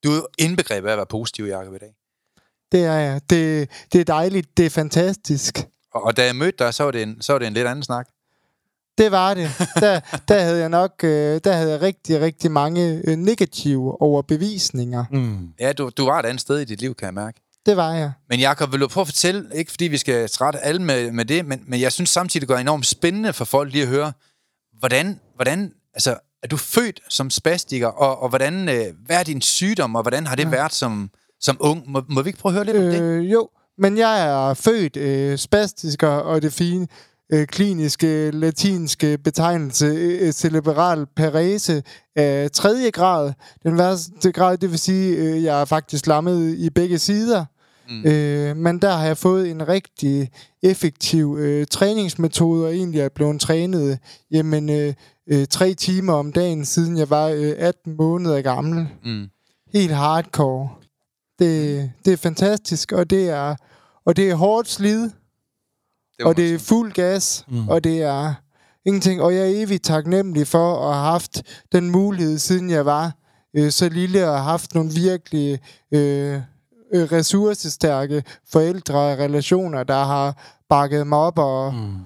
Du 0.05 0.11
er 0.12 0.21
indbegrebet 0.38 0.88
af 0.88 0.93
at 0.93 0.97
være 0.97 1.07
positiv, 1.07 1.45
Jacob, 1.45 1.75
i 1.75 1.79
dag. 1.79 1.95
Det 2.73 2.85
er 2.85 2.95
jeg. 2.95 3.21
Det, 3.31 3.71
det 3.93 4.00
er 4.00 4.05
dejligt. 4.05 4.57
Det 4.57 4.67
er 4.67 4.71
fantastisk. 4.71 5.67
Og, 5.95 6.03
og 6.03 6.17
da 6.17 6.25
jeg 6.25 6.37
mødte 6.37 6.65
dig, 6.65 6.75
så 6.75 6.85
var, 6.85 6.91
det 6.91 7.03
en, 7.03 7.23
så 7.23 7.33
var 7.33 7.38
det 7.38 7.47
en 7.47 7.55
lidt 7.55 7.67
anden 7.67 7.83
snak. 7.83 8.09
Det 8.99 9.11
var 9.11 9.35
det. 9.35 9.50
Der, 9.81 10.00
der 10.29 10.41
havde 10.41 10.59
jeg 10.59 10.69
nok 10.69 11.05
øh, 11.05 11.41
der 11.45 11.53
havde 11.53 11.71
jeg 11.71 11.81
rigtig, 11.81 12.21
rigtig 12.21 12.50
mange 12.50 13.03
øh, 13.05 13.17
negative 13.17 14.03
overbevisninger. 14.03 15.05
Mm. 15.11 15.49
Ja, 15.61 15.73
du, 15.73 15.91
du 15.97 16.05
var 16.05 16.19
et 16.21 16.26
andet 16.26 16.41
sted 16.41 16.59
i 16.59 16.65
dit 16.65 16.81
liv, 16.81 16.95
kan 16.95 17.07
jeg 17.07 17.15
mærke. 17.15 17.41
Det 17.67 17.76
var 17.76 17.95
jeg. 17.95 18.12
Men 18.29 18.41
Jacob, 18.41 18.73
vil 18.73 18.81
du 18.81 18.88
prøve 18.88 19.03
at 19.03 19.09
fortælle, 19.09 19.50
ikke 19.55 19.71
fordi 19.71 19.85
vi 19.85 19.97
skal 19.97 20.29
trætte 20.29 20.59
alle 20.59 20.83
med, 20.83 21.12
med 21.12 21.25
det, 21.25 21.47
men, 21.47 21.65
men 21.67 21.81
jeg 21.81 21.93
synes 21.93 22.11
samtidig, 22.11 22.41
det 22.41 22.49
gør 22.49 22.57
enormt 22.59 22.87
spændende 22.87 23.33
for 23.33 23.45
folk 23.45 23.73
lige 23.73 23.83
at 23.83 23.88
høre, 23.88 24.12
hvordan, 24.79 25.21
hvordan 25.35 25.73
altså, 25.95 26.17
er 26.43 26.49
du 26.49 26.57
født 26.57 27.00
som 27.09 27.31
spastiker, 27.31 27.87
og, 27.87 28.23
og 28.23 28.28
hvordan, 28.28 28.69
øh, 28.69 28.85
hvad 29.07 29.16
er 29.16 29.23
din 29.23 29.40
sygdom, 29.40 29.95
og 29.95 30.02
hvordan 30.02 30.26
har 30.26 30.37
det 30.37 30.45
ja. 30.45 30.50
været 30.50 30.73
som, 30.73 31.11
som 31.40 31.57
ung? 31.61 31.90
Må, 31.90 32.02
må 32.09 32.23
vi 32.23 32.28
ikke 32.28 32.38
prøve 32.38 32.50
at 32.50 32.55
høre 32.55 32.64
lidt 32.64 32.76
om 32.76 32.83
det? 32.83 33.02
Øh, 33.02 33.33
jo, 33.33 33.49
men 33.78 33.99
jeg 33.99 34.28
er 34.28 34.55
født 34.55 34.97
øh, 34.97 35.38
spastiker, 35.38 36.09
og 36.09 36.43
det 36.43 36.52
fine 36.52 36.87
øh, 37.33 37.47
kliniske 37.47 38.31
latinske 38.31 39.19
betegnelse 39.19 39.87
øh, 39.87 40.33
cerebral 40.33 41.07
parese 41.16 41.83
af 42.16 42.50
tredje 42.50 42.90
grad. 42.90 43.33
Den 43.62 43.78
værste 43.78 44.33
grad, 44.33 44.59
det 44.59 44.71
vil 44.71 44.78
sige, 44.78 45.16
øh, 45.16 45.45
jeg 45.45 45.61
er 45.61 45.64
faktisk 45.64 46.07
lammet 46.07 46.55
i 46.59 46.71
begge 46.71 46.99
sider. 46.99 47.45
Mm. 47.88 48.05
Øh, 48.05 48.57
men 48.57 48.78
der 48.78 48.90
har 48.97 49.07
jeg 49.07 49.16
fået 49.16 49.50
en 49.50 49.69
rigtig 49.69 50.31
effektiv 50.62 51.37
øh, 51.40 51.66
træningsmetode, 51.66 52.66
og 52.66 52.75
egentlig 52.76 53.00
er 53.00 53.09
blevet 53.09 53.40
trænet 53.40 53.99
jamen, 54.31 54.71
øh, 54.71 54.95
øh, 55.26 55.47
tre 55.47 55.75
timer 55.75 56.12
om 56.12 56.33
dagen, 56.33 56.64
siden 56.64 56.97
jeg 56.99 57.11
var 57.11 57.26
øh, 57.28 57.55
18 57.59 57.97
måneder 57.97 58.43
gammel. 58.43 58.88
Mm. 59.05 59.28
Helt 59.73 59.93
hardcore. 59.95 60.69
Det, 61.38 61.93
det 62.05 62.12
er 62.12 62.16
fantastisk, 62.16 62.93
og 62.93 63.11
det 63.11 63.28
er, 63.28 63.57
og 64.07 64.16
det 64.16 64.31
er 64.31 64.35
hårdt 64.35 64.69
slid, 64.69 65.02
Det 66.19 66.26
og 66.26 66.37
det 66.37 66.55
er 66.55 66.59
fuld 66.59 66.93
gas, 66.93 67.45
Mm. 67.49 67.57
mm. 67.57 67.69
og 67.69 67.85
det 67.85 68.02
er 68.02 68.35
ingenting. 68.85 69.23
Og 69.23 69.35
jeg 69.35 69.43
er 69.43 69.62
evigt 69.62 69.85
taknemmelig 69.85 70.47
for 70.47 70.88
at 70.88 70.95
have 70.95 71.05
haft 71.05 71.43
den 71.73 71.90
mulighed, 71.90 72.38
siden 72.38 72.71
jeg 72.71 72.87
var 72.87 73.12
øh, 73.57 73.71
så 73.71 73.88
lille, 73.88 74.28
og 74.28 74.35
have 74.37 74.45
haft 74.45 74.75
nogle 74.75 74.90
virkelig 74.95 75.61
øh, 75.95 76.40
ressourcestærke 76.95 78.23
forældre 78.52 78.99
og 78.99 79.19
relationer, 79.19 79.85
der 79.85 80.05
har 80.05 80.57
bakket 80.69 81.07
mig 81.07 81.19
op 81.19 81.38
og, 81.38 81.75
mm. 81.75 81.97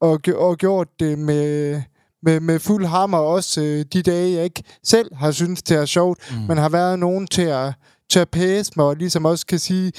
Og, 0.00 0.20
og 0.34 0.56
gjort 0.56 0.88
det 1.00 1.18
med, 1.18 1.82
med, 2.22 2.40
med 2.40 2.58
fuld 2.58 2.86
hammer. 2.86 3.18
Også 3.18 3.60
øh, 3.60 3.84
de 3.92 4.02
dage, 4.02 4.32
jeg 4.32 4.44
ikke 4.44 4.62
selv 4.84 5.14
har 5.14 5.30
syntes, 5.30 5.62
det 5.62 5.76
er 5.76 5.84
sjovt, 5.84 6.18
Mm. 6.32 6.36
men 6.48 6.58
har 6.58 6.68
været 6.68 6.98
nogen 6.98 7.26
til 7.26 7.42
at, 7.42 7.72
til 8.10 8.18
at 8.18 8.28
pæse 8.30 8.72
mig, 8.76 8.86
og 8.86 8.96
ligesom 8.96 9.24
også 9.24 9.46
kan 9.46 9.58
sige 9.58 9.92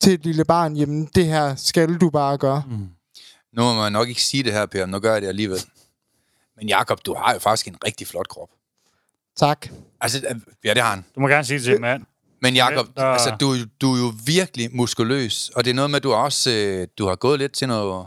til 0.00 0.12
et 0.12 0.24
lille 0.24 0.44
barn, 0.44 0.76
jamen 0.76 1.08
det 1.14 1.26
her 1.26 1.54
skal 1.56 1.94
du 1.96 2.10
bare 2.10 2.38
gøre. 2.38 2.62
Mm. 2.70 2.88
Nu 3.52 3.62
må 3.62 3.74
man 3.74 3.92
nok 3.92 4.08
ikke 4.08 4.22
sige 4.22 4.42
det 4.42 4.52
her, 4.52 4.66
Per, 4.66 4.86
men 4.86 4.90
nu 4.90 4.98
gør 4.98 5.12
jeg 5.12 5.22
det 5.22 5.28
alligevel. 5.28 5.58
Men 6.56 6.68
Jakob, 6.68 6.98
du 7.06 7.14
har 7.14 7.32
jo 7.32 7.38
faktisk 7.38 7.68
en 7.68 7.76
rigtig 7.86 8.06
flot 8.06 8.28
krop. 8.28 8.48
Tak. 9.36 9.68
Altså, 10.00 10.18
øh, 10.30 10.36
ja, 10.64 10.74
det 10.74 10.82
har 10.82 10.90
han. 10.90 11.04
Du 11.14 11.20
må 11.20 11.28
gerne 11.28 11.44
sige 11.44 11.56
det 11.58 11.64
til 11.64 11.74
en 11.74 11.80
mand. 11.80 12.02
Men 12.42 12.54
Jakob, 12.54 12.86
Der- 12.96 13.02
altså, 13.04 13.36
du, 13.40 13.50
er 13.52 13.56
jo- 13.58 13.66
du 13.80 13.94
er 13.94 13.98
jo 13.98 14.12
virkelig 14.26 14.68
muskuløs, 14.72 15.50
og 15.56 15.64
det 15.64 15.70
er 15.70 15.74
noget 15.74 15.90
med, 15.90 15.96
at 15.96 16.02
du 16.02 16.12
også 16.12 16.50
øh, 16.50 16.86
du 16.98 17.06
har 17.08 17.16
gået 17.16 17.38
lidt 17.38 17.52
til 17.52 17.68
noget, 17.68 18.06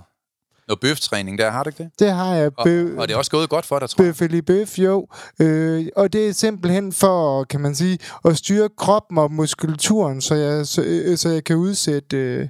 noget 0.67 0.79
bøftræning 0.79 1.37
der, 1.37 1.51
har 1.51 1.63
du 1.63 1.69
ikke 1.69 1.83
det? 1.83 1.91
Det 1.99 2.11
har 2.11 2.35
jeg. 2.35 2.51
Og, 2.57 2.67
Bø- 2.67 2.99
og 2.99 3.07
det 3.07 3.13
er 3.13 3.17
også 3.17 3.31
gået 3.31 3.49
godt 3.49 3.65
for 3.65 3.79
dig, 3.79 3.89
tror 3.89 4.03
jeg. 4.03 4.13
Bøf 4.13 4.21
eller 4.21 4.41
bøf, 4.41 4.79
jo. 4.79 5.07
Øh, 5.39 5.85
og 5.95 6.13
det 6.13 6.27
er 6.27 6.33
simpelthen 6.33 6.93
for, 6.93 7.43
kan 7.43 7.59
man 7.61 7.75
sige, 7.75 7.99
at 8.25 8.37
styre 8.37 8.69
kroppen 8.77 9.17
og 9.17 9.31
muskulaturen, 9.31 10.21
så 10.21 10.35
jeg, 10.35 10.67
så, 10.67 10.81
øh, 10.85 11.17
så 11.17 11.29
jeg 11.29 11.43
kan 11.43 11.55
udsætte 11.55 12.17
øh, 12.17 12.47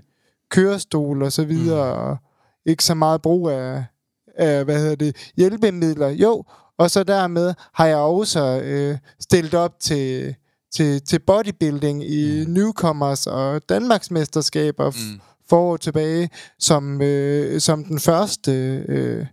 kørestol 0.51 1.23
og 1.23 1.31
så 1.31 1.45
videre, 1.45 1.95
mm. 1.95 2.01
og 2.09 2.17
ikke 2.65 2.83
så 2.83 2.93
meget 2.93 3.21
brug 3.21 3.49
af, 3.49 3.83
af, 4.37 4.63
hvad 4.65 4.79
hedder 4.79 4.95
det, 4.95 5.15
hjælpemidler. 5.37 6.09
Jo, 6.09 6.43
og 6.77 6.91
så 6.91 7.03
dermed 7.03 7.53
har 7.73 7.85
jeg 7.85 7.97
også 7.97 8.61
øh, 8.63 8.97
stillet 9.19 9.53
op 9.53 9.73
til, 9.79 10.35
til, 10.71 11.01
til 11.01 11.19
bodybuilding 11.19 12.03
i 12.03 12.45
mm. 12.45 12.51
newcomers 12.51 13.27
og 13.27 13.69
Danmarksmesterskaber 13.69 14.89
mm. 14.89 15.13
Mm. 15.13 15.21
for 15.49 15.57
år 15.57 15.77
tilbage, 15.77 16.29
som, 16.59 17.01
øh, 17.01 17.61
som 17.61 17.83
den 17.83 17.99
første 17.99 18.51
øh, 18.87 19.25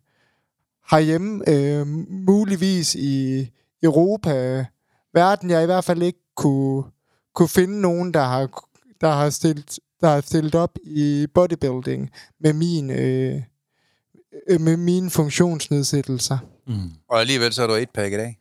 herhjemme, 0.91 1.49
øh, 1.49 1.87
muligvis 2.11 2.95
i 2.95 3.49
Europa, 3.83 4.65
verden, 5.15 5.51
jeg 5.51 5.63
i 5.63 5.67
hvert 5.67 5.85
fald 5.85 6.03
ikke 6.03 6.21
kunne, 6.37 6.85
kunne 7.35 7.49
finde 7.49 7.81
nogen, 7.81 8.15
der 8.15 8.23
har, 8.23 8.69
der 9.01 9.09
har 9.09 9.31
stillet 9.31 9.79
der 10.01 10.09
har 10.09 10.21
stillet 10.21 10.55
op 10.55 10.79
i 10.85 11.27
bodybuilding 11.35 12.11
med 12.41 12.53
min 12.53 12.91
øh, 12.91 13.43
øh, 14.49 14.61
med 14.61 14.77
mine 14.77 15.11
funktionsnedsættelser. 15.11 16.39
Mm. 16.67 16.91
Og 17.09 17.21
alligevel 17.21 17.53
så 17.53 17.63
er 17.63 17.67
du 17.67 17.73
et 17.73 17.91
pakke 17.91 18.17
i 18.17 18.21
dag. 18.21 18.39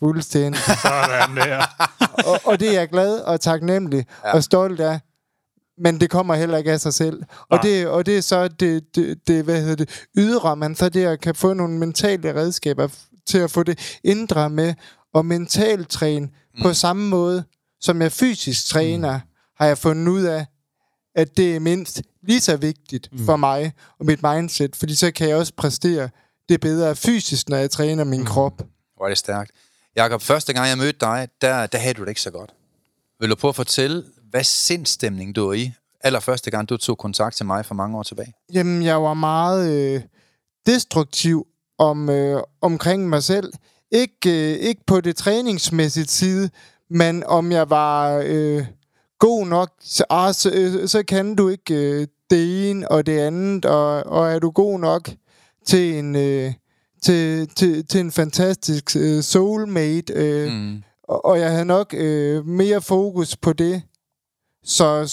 Fuldstændig. 0.00 0.60
Sådan 0.82 1.36
der. 1.36 1.64
og, 2.26 2.40
og 2.44 2.60
det 2.60 2.68
er 2.68 2.72
jeg 2.72 2.88
glad 2.88 3.20
og 3.20 3.40
taknemmelig 3.40 4.06
Ja. 4.24 4.34
og 4.34 4.44
stolt 4.44 4.80
af. 4.80 5.00
Men 5.80 6.00
det 6.00 6.10
kommer 6.10 6.34
heller 6.34 6.58
ikke 6.58 6.72
af 6.72 6.80
sig 6.80 6.94
selv. 6.94 7.22
Og 7.50 7.62
det, 7.62 7.86
og 7.88 8.06
det 8.06 8.16
er 8.18 8.20
så 8.20 8.48
det, 8.48 8.94
det, 8.94 9.18
det, 9.28 9.44
hvad 9.44 9.60
hedder 9.60 9.76
det, 9.76 10.06
ydre, 10.18 10.56
man 10.56 10.74
så 10.74 10.88
det 10.88 11.04
at 11.04 11.20
kan 11.20 11.34
få 11.34 11.52
nogle 11.52 11.78
mentale 11.78 12.34
redskaber 12.34 12.88
til 13.26 13.38
at 13.38 13.50
få 13.50 13.62
det 13.62 13.98
indre 14.04 14.50
med, 14.50 14.74
og 15.14 15.26
mentalt 15.26 15.88
træne 15.90 16.26
mm. 16.26 16.62
på 16.62 16.74
samme 16.74 17.08
måde, 17.08 17.44
som 17.80 18.02
jeg 18.02 18.12
fysisk 18.12 18.66
træner, 18.66 19.14
mm. 19.14 19.20
har 19.56 19.66
jeg 19.66 19.78
fundet 19.78 20.08
ud 20.08 20.22
af, 20.22 20.46
at 21.14 21.36
det 21.36 21.56
er 21.56 21.60
mindst 21.60 22.02
lige 22.22 22.40
så 22.40 22.56
vigtigt 22.56 23.08
mm. 23.12 23.26
for 23.26 23.36
mig 23.36 23.72
og 24.00 24.06
mit 24.06 24.22
mindset, 24.22 24.76
fordi 24.76 24.94
så 24.94 25.10
kan 25.10 25.28
jeg 25.28 25.36
også 25.36 25.52
præstere 25.56 26.08
det 26.48 26.60
bedre 26.60 26.96
fysisk, 26.96 27.48
når 27.48 27.56
jeg 27.56 27.70
træner 27.70 28.04
min 28.04 28.20
mm. 28.20 28.26
krop. 28.26 28.62
Hvor 28.96 29.04
er 29.04 29.08
det 29.08 29.18
stærkt. 29.18 29.50
Jakob, 29.98 30.22
første 30.22 30.52
gang 30.52 30.68
jeg 30.68 30.78
mødte 30.78 30.98
dig, 31.00 31.28
der, 31.40 31.66
der 31.66 31.78
havde 31.78 31.94
du 31.94 32.02
det 32.02 32.08
ikke 32.08 32.20
så 32.20 32.30
godt. 32.30 32.54
Vil 33.20 33.30
du 33.30 33.34
prøve 33.34 33.48
at 33.48 33.56
fortælle, 33.56 34.04
hvad 34.30 34.44
sindstemning 34.44 35.36
du 35.36 35.46
var 35.46 35.52
i, 35.52 35.72
allerførste 36.00 36.50
gang 36.50 36.68
du 36.68 36.76
tog 36.76 36.98
kontakt 36.98 37.36
til 37.36 37.46
mig 37.46 37.66
for 37.66 37.74
mange 37.74 37.98
år 37.98 38.02
tilbage? 38.02 38.34
Jamen, 38.52 38.82
jeg 38.82 39.02
var 39.02 39.14
meget 39.14 39.72
øh, 39.72 40.02
destruktiv 40.66 41.46
om, 41.78 42.10
øh, 42.10 42.42
omkring 42.60 43.08
mig 43.08 43.22
selv. 43.22 43.52
Ikke, 43.90 44.52
øh, 44.52 44.58
ikke 44.58 44.82
på 44.86 45.00
det 45.00 45.16
træningsmæssige 45.16 46.06
side, 46.06 46.50
men 46.90 47.24
om 47.24 47.52
jeg 47.52 47.70
var 47.70 48.22
øh, 48.26 48.66
god 49.18 49.46
nok, 49.46 49.70
så, 49.80 50.04
ah, 50.10 50.34
så, 50.34 50.50
øh, 50.54 50.88
så 50.88 51.02
kan 51.02 51.34
du 51.34 51.48
ikke 51.48 51.74
øh, 51.74 52.06
det 52.30 52.70
ene 52.70 52.90
og 52.90 53.06
det 53.06 53.18
andet, 53.18 53.64
og, 53.64 54.06
og 54.06 54.32
er 54.32 54.38
du 54.38 54.50
god 54.50 54.80
nok 54.80 55.10
til 55.66 55.98
en, 55.98 56.16
øh, 56.16 56.52
til, 57.02 57.48
til, 57.48 57.86
til 57.86 58.00
en 58.00 58.12
fantastisk 58.12 58.96
øh, 58.96 59.22
soulmate. 59.22 60.12
Øh, 60.12 60.52
Mm. 60.52 60.82
og, 61.02 61.24
og 61.24 61.38
jeg 61.40 61.50
havde 61.50 61.64
nok 61.64 61.94
øh, 61.94 62.46
mere 62.46 62.80
fokus 62.82 63.36
på 63.36 63.52
det, 63.52 63.82
så, 64.64 65.04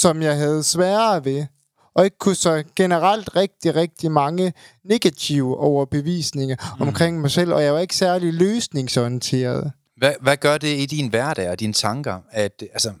som 0.00 0.22
jeg 0.22 0.36
havde 0.36 0.62
sværere 0.62 1.24
ved. 1.24 1.46
Og 1.94 2.04
ikke 2.04 2.18
kunne 2.18 2.34
så 2.34 2.64
generelt 2.76 3.36
rigtig, 3.36 3.74
rigtig 3.74 4.10
mange 4.10 4.52
negative 4.84 5.56
overbevisninger 5.58 6.56
mm. 6.78 6.88
omkring 6.88 7.20
mig 7.20 7.30
selv, 7.30 7.52
og 7.52 7.62
jeg 7.62 7.74
var 7.74 7.80
ikke 7.80 7.96
særlig 7.96 8.32
løsningsorienteret. 8.34 9.72
Hvad, 9.96 10.12
hvad 10.20 10.36
gør 10.36 10.58
det 10.58 10.78
i 10.78 10.86
din 10.86 11.08
hverdag 11.08 11.50
og 11.50 11.60
dine 11.60 11.72
tanker? 11.72 12.18
At, 12.30 12.62
altså, 12.72 12.92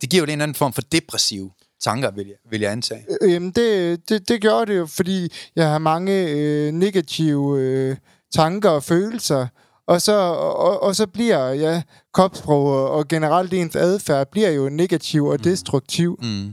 det 0.00 0.10
giver 0.10 0.20
jo 0.20 0.24
en 0.24 0.30
eller 0.30 0.42
anden 0.42 0.54
form 0.54 0.72
for 0.72 0.82
depressive 0.82 1.50
tanker, 1.82 2.10
vil 2.10 2.26
jeg, 2.26 2.36
vil 2.50 2.60
jeg 2.60 2.72
antage. 2.72 3.04
Øh, 3.22 3.32
Jamen, 3.32 3.50
det, 3.50 4.08
det, 4.08 4.28
det 4.28 4.40
gjorde 4.40 4.72
det 4.72 4.78
jo, 4.78 4.86
fordi 4.86 5.32
jeg 5.56 5.68
har 5.68 5.78
mange 5.78 6.28
øh, 6.28 6.72
negative 6.72 7.60
øh, 7.60 7.96
tanker 8.34 8.70
og 8.70 8.82
følelser, 8.82 9.46
og 9.86 10.02
så, 10.02 10.12
og, 10.12 10.82
og 10.82 10.96
så 10.96 11.06
bliver 11.06 11.48
ja, 11.48 11.82
kropssprog 12.14 12.90
og, 12.90 13.08
generelt 13.08 13.52
ens 13.54 13.76
adfærd 13.76 14.30
bliver 14.30 14.50
jo 14.50 14.68
negativ 14.68 15.24
og 15.26 15.44
destruktiv. 15.44 16.18
Mm. 16.22 16.48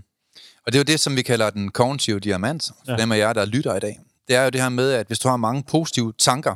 Og 0.65 0.73
det 0.73 0.75
er 0.75 0.79
jo 0.79 0.83
det, 0.83 0.99
som 0.99 1.15
vi 1.15 1.21
kalder 1.21 1.49
den 1.49 1.71
kognitive 1.71 2.19
diamant, 2.19 2.71
Ja. 2.87 2.95
dem 2.95 3.11
af 3.11 3.17
jer, 3.17 3.33
der 3.33 3.45
lytter 3.45 3.75
i 3.75 3.79
dag. 3.79 3.99
Det 4.27 4.35
er 4.35 4.43
jo 4.43 4.49
det 4.49 4.61
her 4.61 4.69
med, 4.69 4.91
at 4.91 5.07
hvis 5.07 5.19
du 5.19 5.29
har 5.29 5.37
mange 5.37 5.63
positive 5.63 6.13
tanker, 6.17 6.55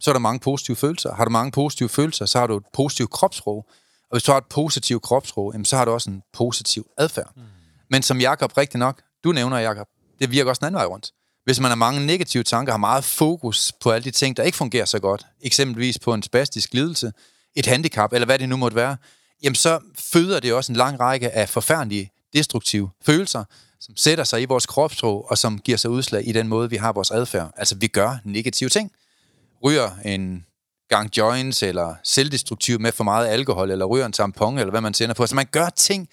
så 0.00 0.10
er 0.10 0.12
der 0.12 0.20
mange 0.20 0.40
positive 0.40 0.76
følelser. 0.76 1.14
Har 1.14 1.24
du 1.24 1.30
mange 1.30 1.52
positive 1.52 1.88
følelser, 1.88 2.26
så 2.26 2.38
har 2.38 2.46
du 2.46 2.56
et 2.56 2.62
positivt 2.74 3.10
kropssprog. 3.10 3.56
Og 4.10 4.12
hvis 4.12 4.22
du 4.22 4.32
har 4.32 4.38
et 4.38 4.44
positivt 4.50 5.02
kropssprog, 5.02 5.52
jamen, 5.52 5.64
så 5.64 5.76
har 5.76 5.84
du 5.84 5.90
også 5.90 6.10
en 6.10 6.22
positiv 6.32 6.86
adfærd. 6.98 7.32
Mm. 7.36 7.42
Men 7.90 8.02
som 8.02 8.20
Jakob 8.20 8.56
rigtig 8.56 8.78
nok, 8.78 9.02
du 9.24 9.32
nævner 9.32 9.58
Jakob, 9.58 9.86
det 10.18 10.30
virker 10.30 10.50
også 10.50 10.60
den 10.60 10.66
anden 10.66 10.78
vej 10.78 10.86
rundt. 10.86 11.12
Hvis 11.44 11.60
man 11.60 11.70
har 11.70 11.76
mange 11.76 12.06
negative 12.06 12.42
tanker, 12.42 12.72
har 12.72 12.78
meget 12.78 13.04
fokus 13.04 13.72
på 13.80 13.90
alle 13.90 14.04
de 14.04 14.10
ting, 14.10 14.36
der 14.36 14.42
ikke 14.42 14.56
fungerer 14.56 14.84
så 14.84 14.98
godt, 14.98 15.26
eksempelvis 15.40 15.98
på 15.98 16.14
en 16.14 16.22
spastisk 16.22 16.74
lidelse, 16.74 17.12
et 17.54 17.66
handicap, 17.66 18.12
eller 18.12 18.26
hvad 18.26 18.38
det 18.38 18.48
nu 18.48 18.56
måtte 18.56 18.74
være, 18.74 18.96
jamen 19.42 19.54
så 19.54 19.80
føder 20.12 20.40
det 20.40 20.52
også 20.52 20.72
en 20.72 20.76
lang 20.76 21.00
række 21.00 21.30
af 21.30 21.48
forfærdelige, 21.48 22.10
destruktive 22.32 22.90
følelser, 23.02 23.44
som 23.80 23.96
sætter 23.96 24.24
sig 24.24 24.42
i 24.42 24.44
vores 24.44 24.66
kropssprog, 24.66 25.30
og 25.30 25.38
som 25.38 25.58
giver 25.58 25.78
sig 25.78 25.90
udslag 25.90 26.28
i 26.28 26.32
den 26.32 26.48
måde, 26.48 26.70
vi 26.70 26.76
har 26.76 26.92
vores 26.92 27.10
adfærd. 27.10 27.50
Altså, 27.56 27.74
vi 27.74 27.86
gør 27.86 28.18
negative 28.24 28.68
ting. 28.68 28.92
Ryger 29.64 29.90
en 30.04 30.46
gang 30.88 31.16
joints, 31.16 31.62
eller 31.62 31.94
selvdestruktiv 32.04 32.80
med 32.80 32.92
for 32.92 33.04
meget 33.04 33.28
alkohol, 33.28 33.70
eller 33.70 33.84
ryger 33.84 34.06
en 34.06 34.12
tampon, 34.12 34.58
eller 34.58 34.70
hvad 34.70 34.80
man 34.80 34.92
tænder 34.92 35.14
på. 35.14 35.26
Så 35.26 35.34
man 35.34 35.46
gør 35.50 35.68
ting, 35.68 36.08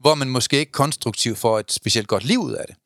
hvor 0.00 0.14
man 0.14 0.28
måske 0.28 0.58
ikke 0.58 0.72
konstruktivt 0.72 1.38
får 1.38 1.58
et 1.58 1.72
specielt 1.72 2.08
godt 2.08 2.24
liv 2.24 2.38
ud 2.38 2.52
af 2.52 2.64
det. 2.68 2.76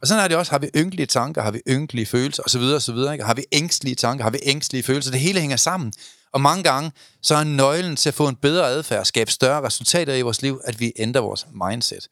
Og 0.00 0.08
sådan 0.08 0.24
er 0.24 0.28
det 0.28 0.36
også, 0.36 0.52
har 0.52 0.58
vi 0.58 0.70
ynkelige 0.76 1.06
tanker, 1.06 1.42
har 1.42 1.50
vi 1.50 1.60
ynkelige 1.68 2.06
følelser, 2.06 2.42
osv. 2.42 2.60
osv. 2.60 3.12
Ikke? 3.12 3.24
Har 3.24 3.34
vi 3.34 3.44
ængstlige 3.52 3.94
tanker, 3.94 4.24
har 4.24 4.30
vi 4.30 4.38
ængstlige 4.42 4.82
følelser. 4.82 5.10
Det 5.10 5.20
hele 5.20 5.40
hænger 5.40 5.56
sammen. 5.56 5.92
Og 6.32 6.40
mange 6.40 6.62
gange, 6.62 6.92
så 7.22 7.34
er 7.34 7.44
nøglen 7.44 7.96
til 7.96 8.08
at 8.08 8.14
få 8.14 8.28
en 8.28 8.36
bedre 8.36 8.66
adfærd, 8.66 9.04
skabe 9.04 9.30
større 9.30 9.62
resultater 9.62 10.14
i 10.14 10.22
vores 10.22 10.42
liv, 10.42 10.60
at 10.64 10.80
vi 10.80 10.92
ændrer 10.96 11.20
vores 11.20 11.46
mindset. 11.70 12.08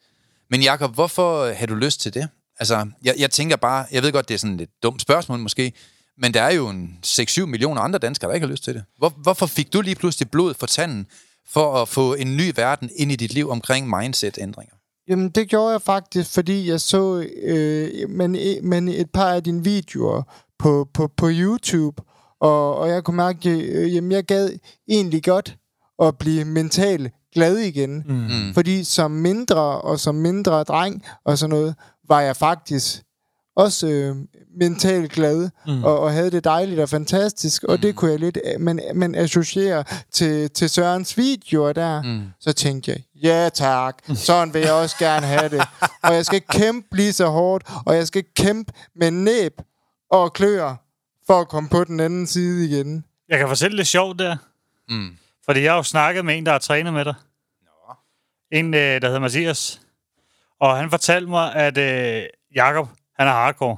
Men 0.49 0.61
Jakob, 0.61 0.93
hvorfor 0.93 1.53
har 1.53 1.65
du 1.65 1.75
lyst 1.75 2.01
til 2.01 2.13
det? 2.13 2.29
Altså, 2.59 2.87
jeg, 3.03 3.15
jeg 3.17 3.31
tænker 3.31 3.55
bare, 3.55 3.85
jeg 3.91 4.03
ved 4.03 4.11
godt, 4.11 4.27
det 4.27 4.33
er 4.33 4.37
sådan 4.37 4.59
et 4.59 4.69
dumt 4.83 5.01
spørgsmål 5.01 5.39
måske, 5.39 5.73
men 6.17 6.33
der 6.33 6.41
er 6.41 6.51
jo 6.51 6.69
en 6.69 6.99
6-7 7.05 7.45
millioner 7.45 7.81
andre 7.81 7.99
danskere, 7.99 8.29
der 8.29 8.35
ikke 8.35 8.47
har 8.47 8.51
lyst 8.51 8.63
til 8.63 8.73
det. 8.73 8.83
Hvor, 8.97 9.09
hvorfor 9.09 9.45
fik 9.45 9.73
du 9.73 9.81
lige 9.81 9.95
pludselig 9.95 10.31
blod 10.31 10.53
for 10.53 10.67
tanden 10.67 11.07
for 11.53 11.81
at 11.81 11.87
få 11.87 12.13
en 12.13 12.37
ny 12.37 12.51
verden 12.55 12.89
ind 12.95 13.11
i 13.11 13.15
dit 13.15 13.33
liv 13.33 13.49
omkring 13.49 13.89
mindset-ændringer? 13.89 14.75
Jamen, 15.07 15.29
det 15.29 15.49
gjorde 15.49 15.71
jeg 15.71 15.81
faktisk, 15.81 16.33
fordi 16.33 16.69
jeg 16.69 16.81
så 16.81 17.25
øh, 17.43 18.09
men, 18.09 18.37
men 18.63 18.87
et 18.87 19.09
par 19.13 19.33
af 19.33 19.43
dine 19.43 19.63
videoer 19.63 20.23
på, 20.59 20.87
på, 20.93 21.07
på 21.17 21.27
YouTube, 21.31 22.01
og, 22.39 22.75
og 22.75 22.89
jeg 22.89 23.03
kunne 23.03 23.17
mærke, 23.17 23.49
øh, 23.49 23.95
jamen, 23.95 24.11
jeg 24.11 24.23
gad 24.23 24.49
egentlig 24.87 25.23
godt 25.23 25.57
at 26.01 26.17
blive 26.17 26.45
mentalt 26.45 27.13
glad 27.33 27.57
igen. 27.57 28.03
Mm. 28.07 28.53
Fordi 28.53 28.83
som 28.83 29.11
mindre 29.11 29.81
og 29.81 29.99
som 29.99 30.15
mindre 30.15 30.63
dreng 30.63 31.03
og 31.25 31.37
sådan 31.37 31.49
noget, 31.49 31.75
var 32.07 32.21
jeg 32.21 32.35
faktisk 32.35 33.03
også 33.55 33.87
øh, 33.87 34.15
mentalt 34.59 35.11
glad 35.11 35.49
mm. 35.67 35.83
og, 35.83 35.99
og 35.99 36.11
havde 36.11 36.31
det 36.31 36.43
dejligt 36.43 36.79
og 36.79 36.89
fantastisk, 36.89 37.63
og 37.63 37.75
mm. 37.75 37.81
det 37.81 37.95
kunne 37.95 38.11
jeg 38.11 38.19
lidt 38.19 38.37
man, 38.59 38.79
man 38.95 39.15
associere 39.15 39.83
til, 40.11 40.49
til 40.49 40.69
Sørens 40.69 41.17
videoer 41.17 41.73
der. 41.73 42.01
Mm. 42.01 42.23
Så 42.39 42.53
tænkte 42.53 42.91
jeg, 42.91 42.99
ja 43.23 43.49
tak, 43.53 44.03
sådan 44.15 44.53
vil 44.53 44.61
jeg 44.61 44.73
også 44.73 44.95
gerne 44.99 45.25
have 45.25 45.49
det. 45.49 45.61
og 46.03 46.13
jeg 46.13 46.25
skal 46.25 46.41
kæmpe 46.41 46.95
lige 46.95 47.13
så 47.13 47.27
hårdt, 47.27 47.63
og 47.85 47.95
jeg 47.95 48.07
skal 48.07 48.23
kæmpe 48.35 48.73
med 48.95 49.11
næb 49.11 49.61
og 50.11 50.33
klør 50.33 50.75
for 51.27 51.41
at 51.41 51.49
komme 51.49 51.69
på 51.69 51.83
den 51.83 51.99
anden 51.99 52.27
side 52.27 52.65
igen. 52.65 53.05
Jeg 53.29 53.39
kan 53.39 53.47
fortælle 53.47 53.77
det 53.77 53.87
sjovt 53.87 54.19
der. 54.19 54.37
Mm. 54.89 55.17
Fordi 55.45 55.61
jeg 55.61 55.71
har 55.71 55.77
jo 55.77 55.83
snakket 55.83 56.25
med 56.25 56.37
en, 56.37 56.45
der 56.45 56.51
har 56.51 56.59
trænet 56.59 56.93
med 56.93 57.05
dig. 57.05 57.13
Nå. 57.61 57.93
En, 58.51 58.73
øh, 58.73 59.01
der 59.01 59.07
hedder 59.07 59.19
Mathias. 59.19 59.81
Og 60.59 60.77
han 60.77 60.89
fortalte 60.89 61.29
mig, 61.29 61.55
at 61.55 61.77
øh, 61.77 62.23
Jakob, 62.55 62.87
han 63.21 63.27
er 63.27 63.31
hardcore. 63.31 63.77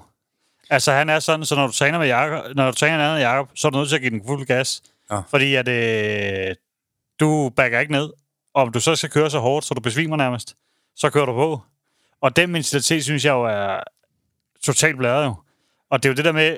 Altså, 0.69 0.91
han 0.91 1.09
er 1.09 1.19
sådan, 1.19 1.45
så 1.45 1.55
når 1.55 1.67
du 1.67 1.73
træner 1.73 1.99
med 1.99 2.07
Jakob, 2.07 2.55
når 2.55 2.71
du 2.71 2.77
træner 2.77 2.95
en 2.95 3.01
anden 3.01 3.21
Jakob, 3.21 3.49
så 3.55 3.67
er 3.67 3.71
du 3.71 3.77
nødt 3.77 3.89
til 3.89 3.95
at 3.95 4.01
give 4.01 4.11
den 4.11 4.21
fuld 4.27 4.45
gas. 4.45 4.81
Ja. 5.11 5.19
Fordi 5.19 5.55
at 5.55 5.67
øh, 5.67 6.55
du 7.19 7.49
backer 7.55 7.79
ikke 7.79 7.91
ned. 7.91 8.09
Og 8.53 8.61
om 8.61 8.71
du 8.71 8.79
så 8.79 8.95
skal 8.95 9.09
køre 9.09 9.29
så 9.29 9.39
hårdt, 9.39 9.65
så 9.65 9.73
du 9.73 9.81
besvimer 9.81 10.17
nærmest, 10.17 10.55
så 10.95 11.09
kører 11.09 11.25
du 11.25 11.33
på. 11.33 11.61
Og 12.21 12.35
den 12.35 12.51
mentalitet, 12.51 13.03
synes 13.03 13.25
jeg 13.25 13.31
jo 13.31 13.43
er 13.43 13.83
totalt 14.63 14.97
blæret 14.97 15.25
jo. 15.25 15.35
Og 15.89 16.03
det 16.03 16.09
er 16.09 16.13
jo 16.13 16.15
det 16.15 16.25
der 16.25 16.31
med 16.31 16.57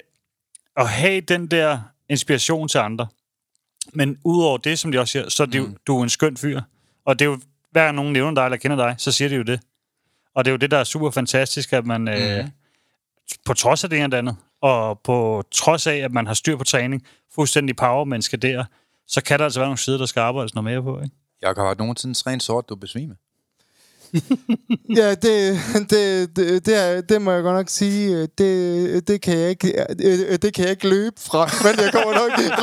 at 0.77 0.89
have 0.89 1.21
den 1.21 1.47
der 1.47 1.79
inspiration 2.09 2.67
til 2.67 2.77
andre. 2.77 3.07
Men 3.93 4.17
udover 4.23 4.57
det, 4.57 4.79
som 4.79 4.91
de 4.91 4.99
også 4.99 5.11
siger, 5.11 5.29
så 5.29 5.43
er 5.43 5.47
det 5.47 5.61
mm. 5.61 5.67
jo, 5.67 5.77
du 5.87 5.99
er 5.99 6.03
en 6.03 6.09
skøn 6.09 6.37
fyr. 6.37 6.61
Og 7.05 7.19
det 7.19 7.25
er 7.25 7.29
jo, 7.29 7.39
hver 7.71 7.83
gang 7.83 7.95
nogen 7.95 8.13
nævner 8.13 8.35
dig 8.35 8.45
eller 8.45 8.57
kender 8.57 8.77
dig, 8.77 8.95
så 8.97 9.11
siger 9.11 9.29
de 9.29 9.35
jo 9.35 9.43
det. 9.43 9.59
Og 10.33 10.45
det 10.45 10.51
er 10.51 10.53
jo 10.53 10.57
det, 10.57 10.71
der 10.71 10.77
er 10.77 10.83
super 10.83 11.11
fantastisk, 11.11 11.73
at 11.73 11.85
man 11.85 12.01
mm. 12.01 12.07
øh, 12.07 12.47
på 13.45 13.53
trods 13.53 13.83
af 13.83 13.89
det 13.89 13.97
ene 13.97 14.05
og 14.05 14.11
det 14.11 14.17
andet, 14.17 14.35
og 14.61 14.99
på 14.99 15.43
trods 15.51 15.87
af, 15.87 15.95
at 15.95 16.11
man 16.11 16.27
har 16.27 16.33
styr 16.33 16.57
på 16.57 16.63
træning, 16.63 17.07
fuldstændig 17.35 17.75
power-menneske 17.75 18.37
der, 18.37 18.65
så 19.07 19.23
kan 19.23 19.39
der 19.39 19.45
altså 19.45 19.59
være 19.59 19.67
nogle 19.67 19.77
sider, 19.77 19.97
der 19.97 20.05
skal 20.05 20.19
arbejdes 20.19 20.55
noget 20.55 20.63
mere 20.63 20.83
på, 20.83 21.01
ikke? 21.01 21.15
Jeg 21.41 21.53
har 21.57 21.75
nogensinde 21.77 22.15
trænet 22.15 22.43
sort, 22.43 22.69
du 22.69 22.75
besvimer. 22.75 23.15
ja, 24.99 25.09
det, 25.15 25.59
det, 25.89 26.35
det, 26.35 26.65
det, 26.65 27.09
det 27.09 27.21
må 27.21 27.31
jeg 27.31 27.43
godt 27.43 27.55
nok 27.55 27.69
sige. 27.69 28.27
Det, 28.37 29.07
det, 29.07 29.21
kan 29.21 29.37
jeg 29.37 29.49
ikke, 29.49 29.85
det 30.37 30.53
kan 30.53 30.63
jeg 30.63 30.71
ikke 30.71 30.89
løbe 30.89 31.15
fra, 31.19 31.49
men 31.65 31.79
jeg 31.79 31.91
kommer 31.91 32.13
nok 32.13 32.31
ikke. 32.39 32.55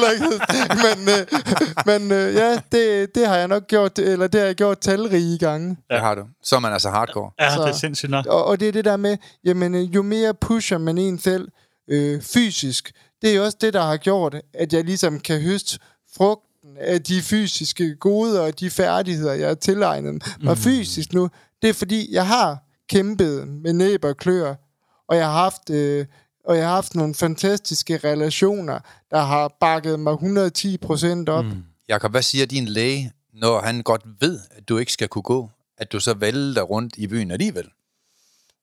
Men, 1.87 2.09
men 2.09 2.11
ja, 2.35 2.59
det, 2.73 3.15
det 3.15 3.27
har 3.27 3.37
jeg 3.37 3.49
nok 3.49 3.67
gjort, 3.67 3.99
eller 3.99 4.27
det 4.27 4.41
har 4.41 4.47
jeg 4.47 4.57
gjort 4.57 4.79
talrige 4.79 5.38
gange. 5.38 5.77
Ja. 5.91 5.95
Det 5.95 6.03
har 6.03 6.15
du. 6.15 6.23
Så 6.43 6.57
er 6.57 6.61
man 6.61 6.73
altså 6.73 6.91
hardcore. 6.91 7.31
Ja, 7.41 7.55
så, 7.55 7.62
det 7.62 7.69
er 7.69 7.73
sindssygt 7.73 8.11
nok. 8.11 8.27
Og, 8.27 8.45
og 8.45 8.61
det 8.61 8.69
er 8.69 8.73
det 8.73 8.85
der 8.85 8.97
med, 8.97 9.17
jamen, 9.45 9.75
jo 9.75 10.03
mere 10.03 10.35
pusher 10.35 10.79
man 10.79 10.99
en 10.99 11.19
selv 11.19 11.49
øh, 11.88 12.23
fysisk, 12.23 12.93
det 13.23 13.31
er 13.31 13.35
jo 13.35 13.45
også 13.45 13.59
det, 13.61 13.73
der 13.73 13.83
har 13.83 13.97
gjort, 13.97 14.37
at 14.55 14.73
jeg 14.73 14.85
ligesom 14.85 15.21
kan 15.21 15.41
høste 15.41 15.79
frugt 16.17 16.43
af 16.81 17.03
de 17.03 17.23
fysiske 17.23 17.95
goder 17.95 18.41
og 18.41 18.61
de 18.61 18.71
færdigheder, 18.71 19.33
jeg 19.33 19.49
har 19.49 19.55
tilegnet 19.55 20.13
mig 20.43 20.57
mm. 20.57 20.57
fysisk 20.57 21.13
nu, 21.13 21.29
det 21.63 21.71
er 21.71 21.75
fordi, 21.75 22.15
jeg 22.15 22.27
har 22.27 22.59
kæmpet 22.89 23.49
med 23.49 23.73
næb 23.73 24.05
og 24.05 24.17
klør, 24.17 24.55
og 25.09 25.17
jeg 25.17 25.27
har 25.27 25.33
haft... 25.33 25.71
Øh, 25.71 26.07
og 26.45 26.57
jeg 26.57 26.67
har 26.67 26.75
haft 26.75 26.95
nogle 26.95 27.15
fantastiske 27.15 27.97
relationer, 27.97 28.79
der 29.11 29.21
har 29.21 29.57
bakket 29.61 30.01
mig 30.01 30.13
110 30.13 30.79
procent 30.79 31.29
op. 31.29 31.45
Mm. 31.45 31.65
Jakob, 31.89 32.11
hvad 32.11 32.23
siger 32.23 32.47
din 32.47 32.67
læge, 32.67 33.13
når 33.35 33.61
han 33.61 33.83
godt 33.83 34.03
ved, 34.21 34.41
at 34.51 34.69
du 34.69 34.79
ikke 34.79 34.93
skal 34.93 35.09
kunne 35.09 35.23
gå? 35.23 35.51
At 35.79 35.93
du 35.93 36.01
så 36.01 36.15
vælter 36.15 36.63
rundt 36.63 36.97
i 36.97 37.07
byen 37.07 37.31
alligevel? 37.31 37.65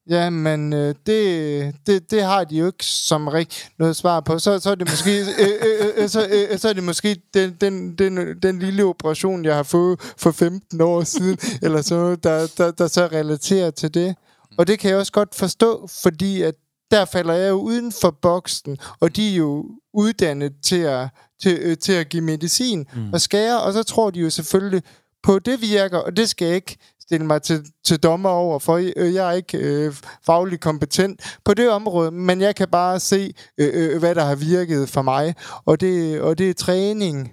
Ja, 0.10 0.30
men 0.30 0.74
øh, 0.74 0.95
det, 1.06 1.76
det, 1.88 2.12
det 2.12 2.24
har 2.24 2.43
de 2.43 2.58
jo 2.58 2.65
ikke 2.65 2.86
som 2.86 3.28
rigtig 3.28 3.69
noget 3.80 3.95
svar 3.95 4.19
på. 4.19 4.39
Så, 4.39 4.60
så 4.60 4.69
er 4.72 4.76
det 4.76 4.89
måske, 4.89 5.19
øh, 5.19 5.28
øh, 5.39 5.88
øh, 5.95 6.10
så, 6.10 6.28
øh, 6.28 6.60
så 6.60 6.69
er 6.69 6.74
det 6.74 6.84
måske 6.84 7.22
den, 7.34 7.58
den, 7.62 7.95
den, 7.95 8.39
den 8.43 8.60
lille 8.60 8.84
operation, 8.84 9.45
jeg 9.45 9.56
har 9.56 9.63
fået 9.63 10.00
for 10.17 10.32
15 10.32 10.82
år 10.82 11.04
siden, 11.04 11.38
eller 11.63 11.82
så, 11.82 12.15
der, 12.15 12.48
der, 12.58 12.72
der 12.72 12.88
så 12.88 13.06
relaterer 13.06 13.72
til 13.72 13.93
det. 13.93 14.15
Og 14.58 14.67
det 14.67 14.80
kan 14.80 14.89
jeg 14.89 14.98
også 15.00 15.12
godt 15.12 15.36
forstå, 15.36 15.89
fordi 16.04 16.41
at 16.41 16.56
der 16.91 17.06
falder 17.06 17.34
jeg 17.34 17.50
jo 17.50 17.56
uden 17.56 17.91
for 17.91 18.12
boksen, 18.22 18.78
og 19.00 19.15
de 19.15 19.32
er 19.32 19.36
jo 19.36 19.65
uddannet 19.93 20.54
til 20.63 20.80
at, 20.80 21.08
til, 21.41 21.60
øh, 21.62 21.78
til 21.78 21.93
at 21.93 22.10
give 22.10 22.24
medicin 22.24 22.88
mm. 22.95 23.13
og 23.13 23.22
skære, 23.22 23.62
og 23.62 23.74
så 23.74 23.84
tror 23.84 24.10
de 24.10 24.19
jo 24.19 24.30
selvfølgelig 24.30 24.84
på, 25.24 25.39
det 25.39 25.62
virker, 25.62 25.98
og 25.98 26.17
det 26.17 26.30
skal 26.30 26.45
jeg 26.45 26.56
ikke 26.56 26.78
stille 27.10 27.26
mig 27.26 27.41
til, 27.41 27.65
til 27.84 28.00
dommer 28.00 28.30
over, 28.30 28.60
for 28.60 28.76
øh, 28.98 29.13
jeg 29.13 29.28
er 29.28 29.32
ikke 29.32 29.58
øh, 29.58 29.93
faglig 30.26 30.60
kompetent 30.60 31.38
på 31.45 31.54
det 31.54 31.69
område, 31.69 32.12
men 32.12 32.41
jeg 32.41 32.56
kan 32.56 32.67
bare 32.72 33.00
se, 33.00 33.34
øh, 33.58 33.69
øh, 33.74 34.00
hvad 34.00 34.15
der 34.15 34.24
har 34.26 34.36
virket 34.36 34.89
for 34.89 35.02
mig. 35.02 35.36
Og 35.65 35.82
det, 35.82 36.22
og 36.22 36.38
det 36.38 36.50
er 36.50 36.54
træning, 36.54 37.32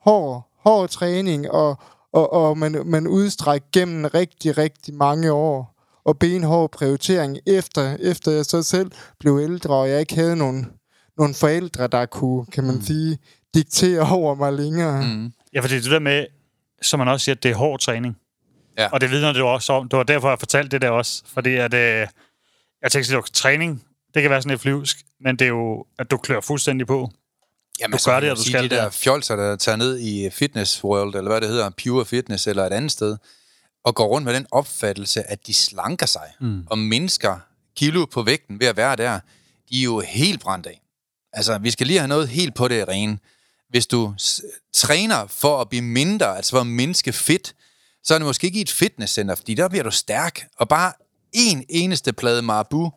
hård, 0.00 0.50
hård 0.64 0.88
træning, 0.88 1.50
og, 1.50 1.78
og, 2.12 2.32
og 2.32 2.58
man, 2.58 2.82
man 2.84 3.06
udstrækker 3.06 3.68
gennem 3.72 4.04
rigtig, 4.04 4.58
rigtig 4.58 4.94
mange 4.94 5.32
år. 5.32 5.68
Og 6.04 6.18
benhård 6.18 6.70
prioritering, 6.70 7.38
efter, 7.46 7.96
efter 8.00 8.32
jeg 8.32 8.44
så 8.44 8.62
selv 8.62 8.90
blev 9.20 9.38
ældre, 9.42 9.74
og 9.74 9.88
jeg 9.88 10.00
ikke 10.00 10.14
havde 10.14 10.36
nogen, 10.36 10.66
nogen 11.18 11.34
forældre, 11.34 11.86
der 11.86 12.06
kunne, 12.06 12.46
kan 12.46 12.64
man 12.64 12.74
mm. 12.74 12.82
sige, 12.82 13.18
diktere 13.54 14.16
over 14.16 14.34
mig 14.34 14.52
længere. 14.52 15.02
Mm. 15.02 15.32
Ja, 15.54 15.60
fordi 15.60 15.74
det 15.74 15.90
der 15.90 15.98
med, 15.98 16.26
som 16.82 16.98
man 16.98 17.08
også 17.08 17.24
siger, 17.24 17.34
det 17.34 17.50
er 17.50 17.54
hård 17.54 17.80
træning. 17.80 18.16
Ja. 18.78 18.88
Og 18.92 19.00
det 19.00 19.10
vidner 19.10 19.32
det 19.32 19.42
også 19.42 19.72
om. 19.72 19.88
Det 19.88 19.96
var 19.96 20.02
derfor, 20.02 20.28
jeg 20.28 20.38
fortalte 20.38 20.68
det 20.68 20.82
der 20.82 20.90
også. 20.90 21.22
Fordi 21.26 21.54
at, 21.54 21.74
øh, 21.74 22.06
jeg 22.82 22.92
tænkte, 22.92 23.16
at 23.16 23.24
træning, 23.32 23.84
det 24.14 24.22
kan 24.22 24.30
være 24.30 24.42
sådan 24.42 24.50
lidt 24.50 24.60
flyvsk, 24.60 24.98
men 25.20 25.36
det 25.36 25.44
er 25.44 25.48
jo, 25.48 25.86
at 25.98 26.10
du 26.10 26.16
klør 26.16 26.40
fuldstændig 26.40 26.86
på. 26.86 27.10
Jamen, 27.80 27.98
du 27.98 28.10
gør 28.10 28.20
det, 28.20 28.30
og 28.30 28.36
du 28.36 28.42
skal 28.42 28.64
de 28.64 28.68
der 28.68 28.90
fjolser, 28.90 29.36
der 29.36 29.56
tager 29.56 29.76
ned 29.76 29.98
i 29.98 30.30
Fitness 30.30 30.84
World, 30.84 31.14
eller 31.14 31.30
hvad 31.30 31.40
det 31.40 31.48
hedder, 31.48 31.70
Pure 31.82 32.04
Fitness, 32.04 32.46
eller 32.46 32.66
et 32.66 32.72
andet 32.72 32.92
sted, 32.92 33.16
og 33.84 33.94
går 33.94 34.06
rundt 34.06 34.24
med 34.24 34.34
den 34.34 34.46
opfattelse, 34.50 35.30
at 35.30 35.46
de 35.46 35.54
slanker 35.54 36.06
sig, 36.06 36.32
mm. 36.40 36.66
og 36.70 36.78
mindsker 36.78 37.38
kilo 37.76 38.06
på 38.06 38.22
vægten 38.22 38.60
ved 38.60 38.66
at 38.66 38.76
være 38.76 38.96
der, 38.96 39.20
de 39.70 39.80
er 39.80 39.84
jo 39.84 40.00
helt 40.00 40.40
brændt 40.40 40.66
af. 40.66 40.80
Altså, 41.32 41.58
vi 41.58 41.70
skal 41.70 41.86
lige 41.86 41.98
have 41.98 42.08
noget 42.08 42.28
helt 42.28 42.54
på 42.54 42.68
det 42.68 42.88
rene. 42.88 43.18
Hvis 43.68 43.86
du 43.86 44.14
træner 44.74 45.26
for 45.26 45.60
at 45.60 45.68
blive 45.68 45.82
mindre, 45.82 46.36
altså 46.36 46.50
for 46.50 46.60
at 46.60 46.66
mindske 46.66 47.12
fedt, 47.12 47.54
så 48.04 48.14
er 48.14 48.18
det 48.18 48.26
måske 48.26 48.46
ikke 48.46 48.58
i 48.58 48.62
et 48.62 48.70
fitnesscenter, 48.70 49.34
fordi 49.34 49.54
der 49.54 49.68
bliver 49.68 49.84
du 49.84 49.90
stærk. 49.90 50.46
Og 50.56 50.68
bare 50.68 50.92
en 51.32 51.64
eneste 51.68 52.12
plade 52.12 52.42
marabu, 52.42 52.90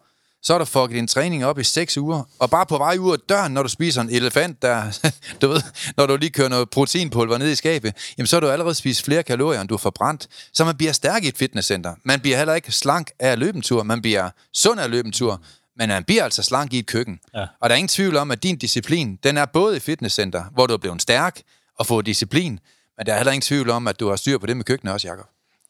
så 0.46 0.54
er 0.54 0.58
du 0.58 0.66
fucket 0.66 0.96
din 0.96 1.08
træning 1.08 1.46
op 1.46 1.60
i 1.60 1.64
6 1.64 1.98
uger. 1.98 2.24
Og 2.40 2.50
bare 2.50 2.66
på 2.66 2.78
vej 2.78 2.98
ud 2.98 3.14
af 3.14 3.20
døren, 3.30 3.54
når 3.54 3.64
du 3.64 3.70
spiser 3.70 4.02
en 4.02 4.10
elefant, 4.10 4.62
der, 4.62 5.10
du 5.42 5.48
ved, 5.48 5.62
når 5.98 6.06
du 6.06 6.16
lige 6.16 6.30
kører 6.30 6.50
noget 6.50 6.70
proteinpulver 6.70 7.38
ned 7.38 7.52
i 7.52 7.56
skabet, 7.56 7.94
jamen 8.18 8.28
så 8.28 8.36
har 8.36 8.42
du 8.42 8.48
allerede 8.48 8.76
spist 8.76 9.06
flere 9.06 9.24
kalorier, 9.24 9.62
end 9.62 9.70
du 9.70 9.74
har 9.74 9.78
forbrændt. 9.78 10.28
Så 10.54 10.66
man 10.66 10.78
bliver 10.78 10.94
stærk 10.94 11.24
i 11.24 11.28
et 11.28 11.38
fitnesscenter. 11.38 11.96
Man 12.04 12.20
bliver 12.20 12.38
heller 12.38 12.54
ikke 12.54 12.72
slank 12.72 13.12
af 13.20 13.30
at 13.30 13.40
løbe 13.40 13.56
en 13.56 13.62
tur. 13.62 13.84
Man 13.84 14.02
bliver 14.02 14.30
sund 14.54 14.80
af 14.80 14.84
at 14.84 14.90
løbe 14.90 15.06
en 15.06 15.12
tur. 15.12 15.42
Men 15.78 15.90
man 15.90 16.04
bliver 16.04 16.24
altså 16.24 16.44
slank 16.44 16.74
i 16.74 16.80
et 16.80 16.86
køkken. 16.86 17.20
Ja. 17.34 17.42
Og 17.62 17.70
der 17.70 17.76
er 17.76 17.78
ingen 17.78 17.88
tvivl 17.88 18.16
om, 18.18 18.32
at 18.32 18.44
din 18.44 18.58
disciplin, 18.58 19.20
den 19.24 19.38
er 19.38 19.46
både 19.46 19.78
i 19.78 19.80
fitnesscenter, 19.80 20.44
hvor 20.54 20.68
du 20.68 20.74
er 20.74 20.78
blevet 20.78 21.02
stærk 21.02 21.42
og 21.80 21.86
få 21.86 22.02
disciplin, 22.02 22.60
men 22.98 23.06
der 23.06 23.14
er 23.14 23.18
heller 23.18 23.32
ingen 23.32 23.42
tvivl 23.42 23.70
om, 23.70 23.88
at 23.88 24.00
du 24.00 24.10
har 24.10 24.16
styr 24.16 24.38
på 24.38 24.46
det 24.46 24.58
med 24.58 24.66
køkkenet 24.66 24.94
også, 24.94 25.08
Jacob. 25.08 25.26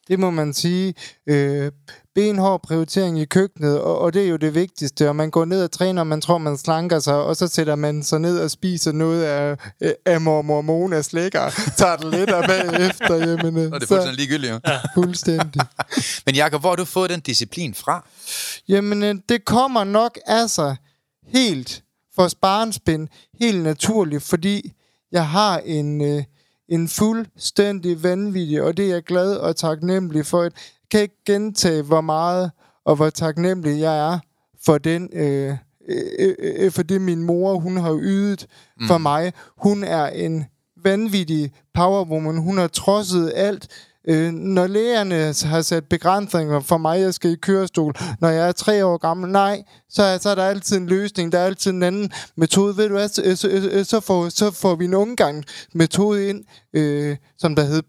Det 0.08 0.20
må 0.20 0.32
man 0.32 0.54
sige. 0.54 0.94
Øh, 1.28 1.72
benhård 2.16 2.62
prioritering 2.62 3.20
i 3.20 3.26
køkkenet, 3.26 3.80
og, 3.80 4.00
og 4.00 4.14
det 4.14 4.24
er 4.24 4.28
jo 4.28 4.36
det 4.36 4.56
vigtigste. 4.56 5.10
Og 5.10 5.16
man 5.16 5.32
går 5.32 5.46
ned 5.46 5.64
og 5.64 5.72
træner, 5.72 6.02
og 6.02 6.08
man 6.08 6.22
tror, 6.22 6.38
man 6.38 6.58
slanker 6.58 7.00
sig, 7.00 7.16
og 7.16 7.36
så 7.36 7.48
sætter 7.48 7.76
man 7.76 8.04
sig 8.04 8.20
ned 8.20 8.40
og 8.40 8.52
spiser 8.52 8.92
noget 8.92 9.24
af, 9.24 9.58
af 10.06 10.22
mormor 10.22 10.62
Monas 10.62 11.14
lækker, 11.14 11.50
tager 11.78 11.96
det 11.96 12.12
lidt 12.12 12.30
af 12.30 12.48
bagefter. 12.48 13.16
Jamen, 13.28 13.74
Og 13.74 13.82
det 13.82 13.84
er 13.84 13.88
fuldstændig 13.88 14.16
ligegyldigt, 14.16 14.54
jo. 14.54 14.60
Ja. 14.68 14.80
fuldstændig. 14.96 15.62
Men 16.26 16.36
Jakob, 16.36 16.62
hvor 16.62 16.70
har 16.70 16.76
du 16.76 16.86
fået 16.86 17.10
den 17.10 17.20
disciplin 17.20 17.74
fra? 17.74 18.08
Jamen, 18.68 19.04
øh, 19.04 19.16
det 19.30 19.46
kommer 19.46 19.84
nok 19.84 20.20
af 20.28 20.50
sig 20.50 20.76
helt 21.28 21.84
for 22.16 22.28
sparensbind, 22.28 23.08
helt 23.42 23.64
naturligt, 23.64 24.24
fordi 24.24 24.74
jeg 25.12 25.28
har 25.30 25.58
en, 25.66 26.02
øh, 26.02 26.24
en 26.70 26.88
fuldstændig 26.88 28.04
vanvittig, 28.04 28.62
og 28.62 28.78
det 28.78 28.86
er 28.86 28.94
jeg 28.94 29.04
glad 29.04 29.36
og 29.36 29.56
taknemmelig 29.56 30.26
for. 30.26 30.44
Jeg 30.44 30.52
kan 30.92 31.02
ikke 31.02 31.24
gentage, 31.26 31.82
hvor 31.82 32.02
meget 32.02 32.52
og 32.86 32.96
hvor 32.96 33.10
taknemmelig 33.10 33.80
jeg 33.80 34.14
er 34.14 34.20
for 34.66 34.78
den... 34.78 35.10
Øh, 35.14 35.58
øh, 35.90 36.36
øh, 36.40 36.72
for 36.72 36.84
det 36.84 37.02
min 37.02 37.24
mor, 37.24 37.60
hun 37.60 37.78
har 37.78 38.00
ydet 38.02 38.48
mm. 38.80 38.88
for 38.88 38.98
mig. 38.98 39.34
Hun 39.58 39.84
er 39.84 40.08
en 40.08 40.46
vanvittig 40.84 41.52
powerwoman. 41.74 42.38
Hun 42.38 42.58
har 42.58 42.68
trodset 42.68 43.34
alt. 43.36 43.68
Øh, 44.08 44.32
når 44.34 44.68
lægerne 44.68 45.50
har 45.50 45.62
sat 45.62 45.86
begrænsninger 45.86 46.60
for 46.60 46.78
mig, 46.78 47.00
jeg 47.00 47.14
skal 47.14 47.32
i 47.32 47.36
kørestol, 47.36 47.94
når 48.22 48.30
jeg 48.30 48.48
er 48.48 48.52
tre 48.52 48.86
år 48.86 48.98
gammel, 48.98 49.32
nej, 49.32 49.64
så 49.90 50.04
er, 50.04 50.18
så 50.18 50.30
er 50.30 50.36
der 50.36 50.46
altid 50.46 50.78
en 50.78 50.88
løsning, 50.88 51.32
der 51.32 51.40
er 51.40 51.46
altid 51.46 51.72
en 51.72 51.84
anden 51.84 52.12
metode. 52.38 52.78
Ved 52.78 52.88
du 52.88 52.94
hvad, 52.94 53.08
så, 53.08 53.36
så, 53.36 53.84
så, 53.84 54.00
får, 54.00 54.30
så 54.30 54.52
får 54.52 54.76
vi 54.76 54.86
en 54.86 54.94
omgang 54.94 55.44
metode 55.74 56.30
ind, 56.30 56.44
øh, 56.74 57.18
som 57.38 57.56
der 57.56 57.64
hedder 57.64 57.82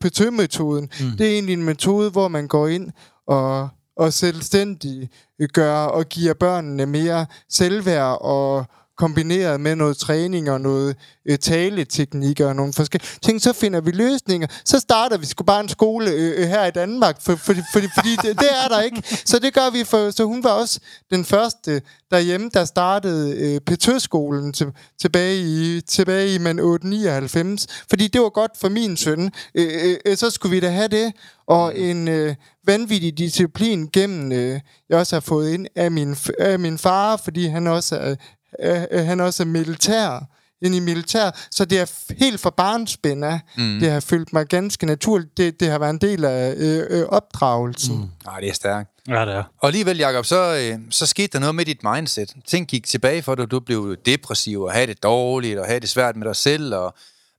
PT-metoden. 0.00 0.90
Mm. 1.00 1.16
Det 1.18 1.26
er 1.26 1.32
egentlig 1.32 1.52
en 1.52 1.64
metode, 1.64 2.10
hvor 2.10 2.28
man 2.28 2.48
går 2.48 2.68
ind 2.68 2.90
og, 3.28 3.68
og 3.96 4.12
selvstændig 4.12 5.10
gør 5.52 5.74
og 5.74 6.08
giver 6.08 6.34
børnene 6.34 6.86
mere 6.86 7.26
selvværd 7.48 8.18
og 8.20 8.66
kombineret 8.96 9.60
med 9.60 9.76
noget 9.76 9.96
træning 9.96 10.50
og 10.50 10.60
noget 10.60 10.96
øh, 11.26 11.38
taleteknikker 11.38 12.48
og 12.48 12.56
nogle 12.56 12.72
forskellige 12.72 13.10
ting, 13.22 13.42
så 13.42 13.52
finder 13.52 13.80
vi 13.80 13.90
løsninger. 13.90 14.46
Så 14.64 14.78
starter 14.78 15.16
vi 15.18 15.26
sgu 15.26 15.44
bare 15.44 15.60
en 15.60 15.68
skole 15.68 16.10
øh, 16.10 16.42
øh 16.42 16.48
her 16.48 16.66
i 16.66 16.70
Danmark, 16.70 17.22
for, 17.22 17.36
for, 17.36 17.54
for, 17.54 17.80
fordi 17.94 18.16
det, 18.22 18.40
det 18.40 18.48
er 18.64 18.68
der 18.68 18.80
ikke. 18.80 19.02
Så 19.24 19.38
det 19.38 19.54
gør 19.54 19.70
vi, 19.70 19.84
for, 19.84 20.10
så 20.10 20.24
hun 20.24 20.44
var 20.44 20.50
også 20.50 20.80
den 21.10 21.24
første 21.24 21.82
derhjemme, 22.10 22.50
der 22.54 22.64
startede 22.64 23.36
øh, 23.38 23.60
Petøskolen 23.60 24.52
til, 24.52 24.66
tilbage 25.00 25.38
i, 25.38 25.80
tilbage 25.80 26.34
i 26.34 26.38
man 26.38 26.58
899, 26.58 27.66
fordi 27.90 28.08
det 28.08 28.20
var 28.20 28.28
godt 28.28 28.52
for 28.60 28.68
min 28.68 28.96
søn. 28.96 29.32
Øh, 29.54 29.68
øh, 29.84 29.96
øh, 30.06 30.16
så 30.16 30.30
skulle 30.30 30.54
vi 30.54 30.60
da 30.60 30.70
have 30.70 30.88
det, 30.88 31.12
og 31.46 31.78
en 31.78 32.08
øh, 32.08 32.34
vanvittig 32.66 33.18
disciplin 33.18 33.88
gennem, 33.92 34.32
øh, 34.32 34.60
jeg 34.88 34.98
også 34.98 35.16
har 35.16 35.20
fået 35.20 35.50
ind 35.50 35.66
af 35.76 35.90
min, 35.90 36.16
af 36.38 36.58
min 36.58 36.78
far, 36.78 37.16
fordi 37.16 37.46
han 37.46 37.66
også 37.66 37.96
er 37.96 38.14
øh, 38.62 39.06
han 39.06 39.20
også 39.20 39.42
er 39.42 39.46
militær 39.46 40.26
ind 40.62 40.74
i 40.74 40.80
militær, 40.80 41.30
så 41.50 41.64
det 41.64 41.80
er 41.80 42.14
helt 42.18 42.40
fra 42.40 42.50
barnsben 42.50 43.24
af. 43.24 43.40
Mm. 43.56 43.80
Det 43.80 43.90
har 43.90 44.00
følt 44.00 44.32
mig 44.32 44.46
ganske 44.46 44.86
naturligt. 44.86 45.36
Det, 45.36 45.60
det 45.60 45.68
har 45.68 45.78
været 45.78 45.90
en 45.90 45.98
del 45.98 46.24
af 46.24 46.54
øh, 46.56 46.82
øh, 46.90 47.04
opdragelsen. 47.08 47.96
Mm. 47.96 48.08
Nej, 48.24 48.40
det 48.40 48.48
er 48.48 48.54
stærkt. 48.54 48.90
Ja, 49.08 49.20
det 49.24 49.34
er. 49.34 49.42
Og 49.58 49.66
alligevel, 49.66 49.98
Jacob, 49.98 50.24
så, 50.24 50.54
øh, 50.54 50.78
så 50.90 51.06
skete 51.06 51.28
der 51.32 51.38
noget 51.38 51.54
med 51.54 51.64
dit 51.64 51.80
mindset. 51.82 52.34
Ting 52.46 52.66
gik 52.68 52.86
tilbage 52.86 53.22
for 53.22 53.34
dig, 53.34 53.50
du 53.50 53.60
blev 53.60 53.96
depressiv 54.06 54.62
og 54.62 54.72
havde 54.72 54.86
det 54.86 55.02
dårligt 55.02 55.58
og 55.58 55.66
havde 55.66 55.80
det 55.80 55.88
svært 55.88 56.16
med 56.16 56.26
dig 56.26 56.36
selv 56.36 56.74
og 56.74 56.94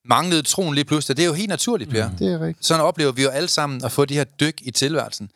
manglede 0.09 0.41
troen 0.41 0.75
lige 0.75 0.85
pludselig. 0.85 1.17
Det 1.17 1.23
er 1.23 1.27
jo 1.27 1.33
helt 1.33 1.49
naturligt, 1.49 1.89
Per. 1.89 2.09
Mm. 2.09 2.15
Det 2.15 2.33
er 2.33 2.39
rigtigt. 2.39 2.65
Sådan 2.65 2.83
oplever 2.83 3.11
vi 3.11 3.23
jo 3.23 3.29
alle 3.29 3.49
sammen 3.49 3.85
at 3.85 3.91
få 3.91 4.05
de 4.05 4.13
her 4.13 4.23
dyk 4.23 4.55
i 4.61 4.71
tilværelsen. 4.71 5.29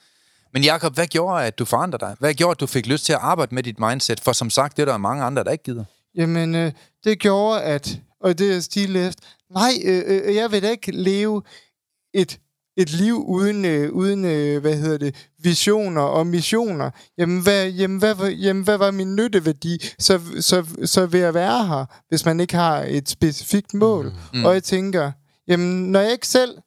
Men 0.53 0.63
Jakob, 0.63 0.93
hvad 0.93 1.07
gjorde, 1.07 1.45
at 1.45 1.59
du 1.59 1.65
forandrede 1.65 2.05
dig? 2.05 2.15
Hvad 2.19 2.33
gjorde, 2.33 2.51
at 2.51 2.59
du 2.59 2.67
fik 2.67 2.87
lyst 2.87 3.05
til 3.05 3.13
at 3.13 3.19
arbejde 3.21 3.55
med 3.55 3.63
dit 3.63 3.79
mindset? 3.79 4.19
For 4.19 4.33
som 4.33 4.49
sagt, 4.49 4.77
det 4.77 4.81
er 4.81 4.85
der 4.85 4.97
mange 4.97 5.23
andre, 5.23 5.43
der 5.43 5.51
ikke 5.51 5.63
gider. 5.63 5.83
Jamen, 6.15 6.55
øh, 6.55 6.71
det 7.03 7.19
gjorde, 7.19 7.61
at... 7.61 7.99
Og 8.21 8.39
det 8.39 8.55
er 8.55 8.59
stil 8.59 8.95
efter... 8.95 9.27
Nej, 9.53 9.71
øh, 9.85 10.03
øh, 10.07 10.35
jeg 10.35 10.51
vil 10.51 10.63
da 10.63 10.69
ikke 10.69 10.91
leve 10.91 11.41
et, 12.13 12.39
et 12.77 12.91
liv 12.91 13.23
uden, 13.27 13.65
øh, 13.65 13.91
uden 13.91 14.25
øh, 14.25 14.61
hvad 14.61 14.75
hedder 14.75 14.97
det, 14.97 15.27
visioner 15.43 16.01
og 16.01 16.27
missioner. 16.27 16.91
Jamen, 17.17 17.41
hvad, 17.41 17.69
jamen, 17.69 17.99
hvad, 17.99 18.15
jamen, 18.29 18.63
hvad 18.63 18.77
var 18.77 18.91
min 18.91 19.15
nytteværdi? 19.15 19.79
Så, 19.99 20.19
så, 20.39 20.65
så 20.85 21.05
vil 21.05 21.19
jeg 21.19 21.33
være 21.33 21.67
her, 21.67 21.85
hvis 22.09 22.25
man 22.25 22.39
ikke 22.39 22.55
har 22.55 22.85
et 22.87 23.09
specifikt 23.09 23.73
mål. 23.73 24.13
Mm. 24.33 24.45
Og 24.45 24.53
jeg 24.53 24.63
tænker, 24.63 25.11
jamen, 25.47 25.91
når 25.91 25.99
jeg 25.99 26.11
ikke 26.11 26.27
selv 26.27 26.57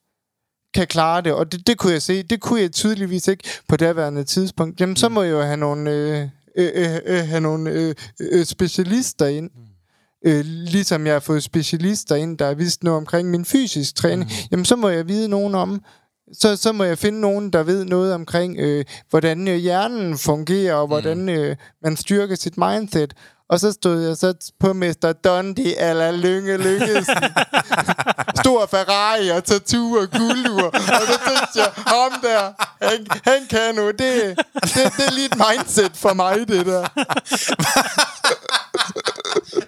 kan 0.75 0.87
klare 0.87 1.21
det, 1.21 1.33
og 1.33 1.53
det, 1.53 1.67
det 1.67 1.79
kunne 1.79 1.93
jeg 1.93 2.03
se, 2.03 2.23
det 2.23 2.41
kunne 2.41 2.61
jeg 2.61 2.73
tydeligvis 2.73 3.29
ikke 3.29 3.45
på 3.69 3.77
daværende 3.77 4.25
tidspunkt, 4.25 4.81
jamen 4.81 4.97
så 4.97 5.09
mm. 5.09 5.15
må 5.15 5.23
jeg 5.23 5.33
jo 5.33 5.43
have 5.43 5.57
nogle, 5.57 5.91
øh, 5.91 6.29
øh, 6.57 6.71
øh, 6.75 6.99
øh, 7.07 7.25
have 7.29 7.41
nogle 7.41 7.71
øh, 7.71 7.95
øh, 8.21 8.45
specialister 8.45 9.27
ind. 9.27 9.51
Mm. 9.55 10.31
Øh, 10.31 10.45
ligesom 10.45 11.07
jeg 11.07 11.15
har 11.15 11.21
fået 11.21 11.43
specialister 11.43 12.17
ind, 12.17 12.39
der 12.39 12.47
har 12.47 12.55
vidst 12.55 12.85
noget 12.85 12.97
omkring 12.97 13.31
min 13.31 13.45
fysisk 13.45 13.95
træning, 13.95 14.25
mm. 14.25 14.49
jamen 14.51 14.65
så 14.65 14.77
må 14.77 14.89
jeg 14.89 15.09
vide 15.09 15.29
nogen 15.29 15.55
om, 15.55 15.83
så, 16.33 16.57
så 16.57 16.73
må 16.73 16.85
jeg 16.85 16.99
finde 16.99 17.21
nogen, 17.21 17.51
der 17.51 17.63
ved 17.63 17.85
noget 17.85 18.15
omkring, 18.15 18.57
øh, 18.59 18.85
hvordan 19.11 19.49
øh, 19.49 19.57
hjernen 19.57 20.19
fungerer, 20.19 20.75
og 20.75 20.87
hvordan 20.87 21.19
mm. 21.19 21.29
øh, 21.29 21.57
man 21.83 21.97
styrker 21.97 22.35
sit 22.35 22.59
mindset. 22.59 23.15
Og 23.53 23.61
så 23.61 23.73
stod 23.73 24.07
jeg 24.07 24.17
så 24.17 24.35
på 24.61 24.73
Mr. 24.73 25.12
Dundee 25.25 25.91
eller 25.91 26.11
Lynge 26.11 26.57
Lyngesen. 26.57 27.17
Stor 28.43 28.67
Ferrari 28.67 29.29
og 29.29 29.45
tattoo 29.45 29.97
og 29.97 30.11
guldur. 30.11 30.67
Og 30.73 31.07
så 31.07 31.19
tænkte 31.29 31.55
jeg, 31.55 31.71
ham 31.77 32.12
der, 32.23 32.53
han, 32.88 33.07
han 33.25 33.47
kan 33.51 33.75
nu. 33.75 33.87
Det, 33.87 33.99
det, 33.99 34.38
det 34.75 35.07
er 35.07 35.12
lige 35.15 35.27
et 35.27 35.37
mindset 35.37 35.93
for 35.95 36.15
mig, 36.15 36.49
det 36.49 36.67
der. 36.67 36.81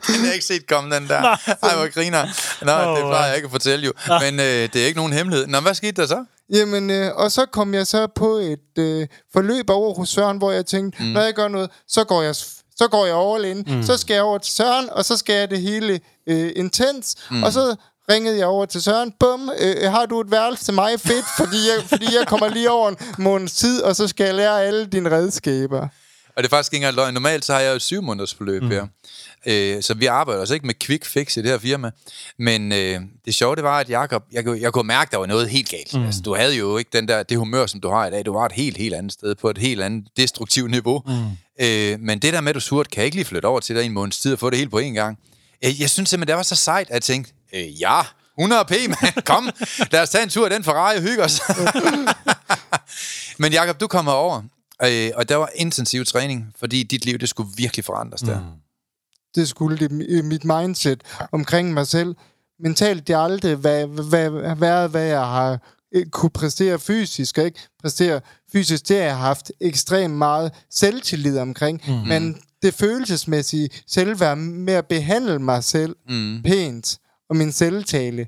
den 0.06 0.14
har 0.14 0.24
jeg 0.24 0.34
ikke 0.34 0.46
set 0.46 0.66
komme, 0.66 0.94
den 0.94 1.08
der. 1.08 1.20
Nej, 1.20 1.38
Ej, 1.62 1.76
hvor 1.76 1.92
griner. 1.92 2.24
Nå, 2.64 2.72
oh, 2.72 2.96
det 2.96 3.04
plejer 3.04 3.26
jeg 3.26 3.36
ikke 3.36 3.46
at 3.46 3.52
fortælle 3.52 3.86
jo. 3.86 3.92
Men 4.20 4.40
øh, 4.40 4.68
det 4.72 4.76
er 4.76 4.86
ikke 4.86 4.98
nogen 4.98 5.12
hemmelighed. 5.12 5.46
Nå, 5.46 5.60
hvad 5.60 5.74
skete 5.74 6.02
der 6.02 6.06
så? 6.06 6.24
Jamen, 6.50 6.90
øh, 6.90 7.14
og 7.14 7.32
så 7.32 7.46
kom 7.46 7.74
jeg 7.74 7.86
så 7.86 8.06
på 8.06 8.28
et 8.36 8.78
øh, 8.78 9.06
forløb 9.32 9.70
over 9.70 9.94
hos 9.94 10.08
Søren, 10.08 10.38
hvor 10.38 10.52
jeg 10.52 10.66
tænkte, 10.66 11.02
mm. 11.02 11.08
når 11.08 11.20
jeg 11.20 11.34
gør 11.34 11.48
noget, 11.48 11.70
så 11.88 12.04
går 12.04 12.22
jeg 12.22 12.34
så 12.76 12.88
går 12.88 13.06
jeg 13.06 13.16
all 13.16 13.44
in. 13.44 13.64
Mm. 13.66 13.82
Så 13.82 13.96
skal 13.96 14.14
jeg 14.14 14.22
over 14.22 14.38
til 14.38 14.52
Søren, 14.52 14.90
og 14.90 15.04
så 15.04 15.16
skal 15.16 15.34
jeg 15.34 15.50
det 15.50 15.60
hele 15.60 16.00
øh, 16.26 16.52
intens. 16.56 17.16
Mm. 17.30 17.42
Og 17.42 17.52
så 17.52 17.76
ringede 18.10 18.38
jeg 18.38 18.46
over 18.46 18.66
til 18.66 18.82
Søren. 18.82 19.12
Bum, 19.20 19.50
øh, 19.60 19.90
har 19.90 20.06
du 20.06 20.20
et 20.20 20.30
værelse 20.30 20.64
til 20.64 20.74
mig? 20.74 21.00
Fedt, 21.00 21.24
fordi 21.36 21.56
jeg, 21.56 21.84
fordi 21.88 22.16
jeg 22.18 22.26
kommer 22.26 22.48
lige 22.48 22.70
over 22.70 22.88
en 22.88 22.96
måneds 23.18 23.52
tid, 23.52 23.82
og 23.82 23.96
så 23.96 24.08
skal 24.08 24.24
jeg 24.24 24.34
lære 24.34 24.62
alle 24.64 24.86
dine 24.86 25.10
redskaber. 25.10 25.88
Og 26.36 26.42
det 26.42 26.48
er 26.48 26.50
faktisk 26.50 26.72
ikke 26.72 26.82
engang 26.82 26.96
løgn. 26.96 27.14
Normalt 27.14 27.44
så 27.44 27.52
har 27.52 27.60
jeg 27.60 27.70
jo 27.70 27.76
et 27.76 27.82
syv 27.82 28.02
måneders 28.02 28.34
forløb 28.34 28.62
mm. 28.62 28.70
her. 28.70 28.86
Øh, 29.46 29.82
så 29.82 29.94
vi 29.94 30.06
arbejder 30.06 30.40
også 30.40 30.54
ikke 30.54 30.66
med 30.66 30.74
quick 30.80 31.04
fix 31.04 31.36
i 31.36 31.42
det 31.42 31.50
her 31.50 31.58
firma. 31.58 31.90
Men 32.38 32.72
øh, 32.72 33.00
det 33.24 33.34
sjove, 33.34 33.56
det 33.56 33.64
var, 33.64 33.78
at 33.78 33.90
Jacob, 33.90 34.22
jeg, 34.32 34.60
jeg 34.60 34.72
kunne 34.72 34.86
mærke, 34.86 35.10
der 35.10 35.16
var 35.16 35.26
noget 35.26 35.48
helt 35.48 35.68
galt. 35.68 35.94
Mm. 35.94 36.06
Altså, 36.06 36.20
du 36.20 36.34
havde 36.34 36.56
jo 36.56 36.76
ikke 36.76 36.90
den 36.92 37.08
der, 37.08 37.22
det 37.22 37.38
humør, 37.38 37.66
som 37.66 37.80
du 37.80 37.90
har 37.90 38.06
i 38.06 38.10
dag. 38.10 38.26
Du 38.26 38.32
var 38.32 38.46
et 38.46 38.52
helt, 38.52 38.76
helt 38.76 38.94
andet 38.94 39.12
sted, 39.12 39.34
på 39.34 39.50
et 39.50 39.58
helt 39.58 39.82
andet 39.82 40.04
destruktivt 40.16 40.70
niveau. 40.70 41.02
Mm. 41.06 41.64
Øh, 41.64 42.00
men 42.00 42.18
det 42.18 42.32
der 42.32 42.40
med, 42.40 42.48
at 42.48 42.54
du 42.54 42.60
surt, 42.60 42.90
kan 42.90 42.98
jeg 42.98 43.04
ikke 43.04 43.16
lige 43.16 43.24
flytte 43.24 43.46
over 43.46 43.60
til 43.60 43.76
dig 43.76 43.84
en 43.84 43.92
måneds 43.92 44.18
tid 44.18 44.32
og 44.32 44.38
få 44.38 44.50
det 44.50 44.58
hele 44.58 44.70
på 44.70 44.78
en 44.78 44.94
gang. 44.94 45.18
Jeg, 45.62 45.74
jeg 45.78 45.90
synes 45.90 46.08
simpelthen, 46.08 46.28
det 46.28 46.36
var 46.36 46.42
så 46.42 46.56
sejt, 46.56 46.88
at 46.88 46.94
jeg 46.94 47.02
tænkte, 47.02 47.32
øh, 47.54 47.80
ja, 47.80 48.00
100 48.38 48.64
p, 48.64 48.70
man. 48.70 49.22
Kom, 49.24 49.50
lad 49.90 50.02
os 50.02 50.10
tage 50.10 50.22
en 50.22 50.28
tur 50.28 50.46
i 50.46 50.50
den 50.50 50.64
Ferrari 50.64 50.96
og 50.96 51.02
hygge 51.02 51.22
os. 51.22 51.40
Men 53.38 53.52
Jakob, 53.52 53.80
du 53.80 53.86
kommer 53.86 54.12
over, 54.12 54.42
øh, 54.92 55.10
og 55.14 55.28
der 55.28 55.36
var 55.36 55.50
intensiv 55.54 56.04
træning, 56.04 56.52
fordi 56.56 56.82
dit 56.82 57.04
liv, 57.04 57.18
det 57.18 57.28
skulle 57.28 57.48
virkelig 57.56 57.84
forandres 57.84 58.20
der. 58.20 58.40
Mm. 58.40 58.46
Det 59.34 59.48
skulle 59.48 59.78
det, 59.78 59.90
mit 60.24 60.44
mindset 60.44 61.02
omkring 61.32 61.72
mig 61.72 61.86
selv. 61.86 62.14
Mentalt, 62.60 63.08
det 63.08 63.16
aldrig 63.16 63.64
været, 63.64 63.88
hvad, 63.88 64.30
hvad, 64.54 64.88
hvad 64.88 65.04
jeg 65.04 65.26
har 65.26 65.58
øh, 65.94 66.06
kunne 66.06 66.30
præstere 66.30 66.78
fysisk, 66.78 67.38
ikke? 67.38 67.60
Præstere 67.82 68.20
fysisk, 68.52 68.88
det 68.88 68.96
har 68.96 69.04
jeg 69.04 69.18
haft 69.18 69.52
ekstremt 69.60 70.14
meget 70.14 70.52
selvtillid 70.70 71.38
omkring. 71.38 71.82
Mm-hmm. 71.86 72.08
Men 72.08 72.36
det 72.62 72.74
følelsesmæssige 72.74 73.68
selvværd 73.86 74.38
med 74.38 74.74
at 74.74 74.86
behandle 74.86 75.38
mig 75.38 75.64
selv 75.64 75.96
mm. 76.08 76.42
pænt, 76.42 76.98
og 77.30 77.36
min 77.36 77.52
selvtale, 77.52 78.26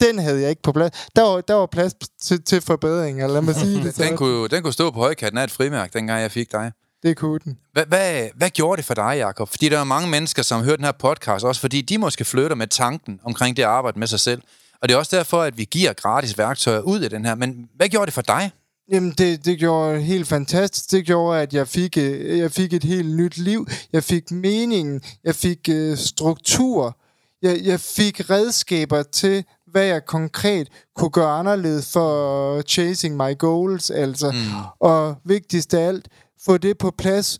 den 0.00 0.18
havde 0.18 0.40
jeg 0.40 0.50
ikke 0.50 0.62
på 0.62 0.72
plads. 0.72 1.06
Der 1.16 1.22
var, 1.22 1.40
der 1.40 1.54
var 1.54 1.66
plads 1.66 1.94
til, 2.22 2.42
til 2.42 2.60
forbedringer, 2.60 3.26
lad 3.26 3.42
mig 3.42 3.54
sige 3.54 3.84
det. 3.84 3.96
den, 4.08 4.16
kunne, 4.16 4.48
den 4.48 4.62
kunne 4.62 4.72
stå 4.72 4.90
på 4.90 4.98
højkatten 4.98 5.38
af 5.38 5.44
et 5.44 5.50
frimærk, 5.50 5.92
dengang 5.92 6.22
jeg 6.22 6.30
fik 6.30 6.52
dig. 6.52 6.72
Det 7.02 7.16
kunne 7.16 7.38
den. 7.44 7.58
Hvad, 7.72 7.86
hvad, 7.86 8.28
hvad 8.36 8.50
gjorde 8.50 8.76
det 8.76 8.84
for 8.84 8.94
dig, 8.94 9.14
Jacob? 9.18 9.48
Fordi 9.48 9.68
der 9.68 9.78
er 9.78 9.84
mange 9.84 10.10
mennesker, 10.10 10.42
som 10.42 10.64
hører 10.64 10.76
den 10.76 10.84
her 10.84 10.92
podcast, 10.92 11.44
også 11.44 11.60
fordi 11.60 11.80
de 11.80 11.98
måske 11.98 12.24
flytter 12.24 12.56
med 12.56 12.66
tanken 12.66 13.20
omkring 13.24 13.56
det 13.56 13.62
at 13.62 13.68
arbejde 13.68 13.98
med 13.98 14.06
sig 14.06 14.20
selv. 14.20 14.42
Og 14.82 14.88
det 14.88 14.94
er 14.94 14.98
også 14.98 15.16
derfor, 15.16 15.42
at 15.42 15.58
vi 15.58 15.64
giver 15.64 15.92
gratis 15.92 16.38
værktøjer 16.38 16.80
ud 16.80 17.00
af 17.00 17.10
den 17.10 17.24
her. 17.24 17.34
Men 17.34 17.68
hvad 17.76 17.88
gjorde 17.88 18.06
det 18.06 18.14
for 18.14 18.22
dig? 18.22 18.50
Jamen, 18.92 19.10
det, 19.10 19.44
det 19.44 19.58
gjorde 19.58 20.00
helt 20.00 20.28
fantastisk. 20.28 20.90
Det 20.90 21.06
gjorde, 21.06 21.40
at 21.40 21.54
jeg 21.54 21.68
fik, 21.68 21.98
øh, 21.98 22.38
jeg 22.38 22.52
fik 22.52 22.72
et 22.72 22.84
helt 22.84 23.16
nyt 23.16 23.38
liv. 23.38 23.68
Jeg 23.92 24.04
fik 24.04 24.30
mening. 24.30 25.02
Jeg 25.24 25.34
fik 25.34 25.68
uh, 25.70 25.96
struktur. 25.96 26.96
Jeg, 27.42 27.60
jeg 27.64 27.80
fik 27.80 28.30
redskaber 28.30 29.02
til 29.02 29.44
hvad 29.76 29.86
jeg 29.86 30.06
konkret 30.06 30.68
kunne 30.96 31.10
gøre 31.10 31.38
anderledes 31.38 31.92
for 31.92 32.62
chasing 32.62 33.16
my 33.16 33.38
goals, 33.38 33.90
altså. 33.90 34.30
Mm. 34.30 34.38
Og 34.80 35.16
vigtigst 35.24 35.74
af 35.74 35.88
alt, 35.88 36.08
få 36.44 36.58
det 36.58 36.78
på 36.78 36.90
plads 36.98 37.38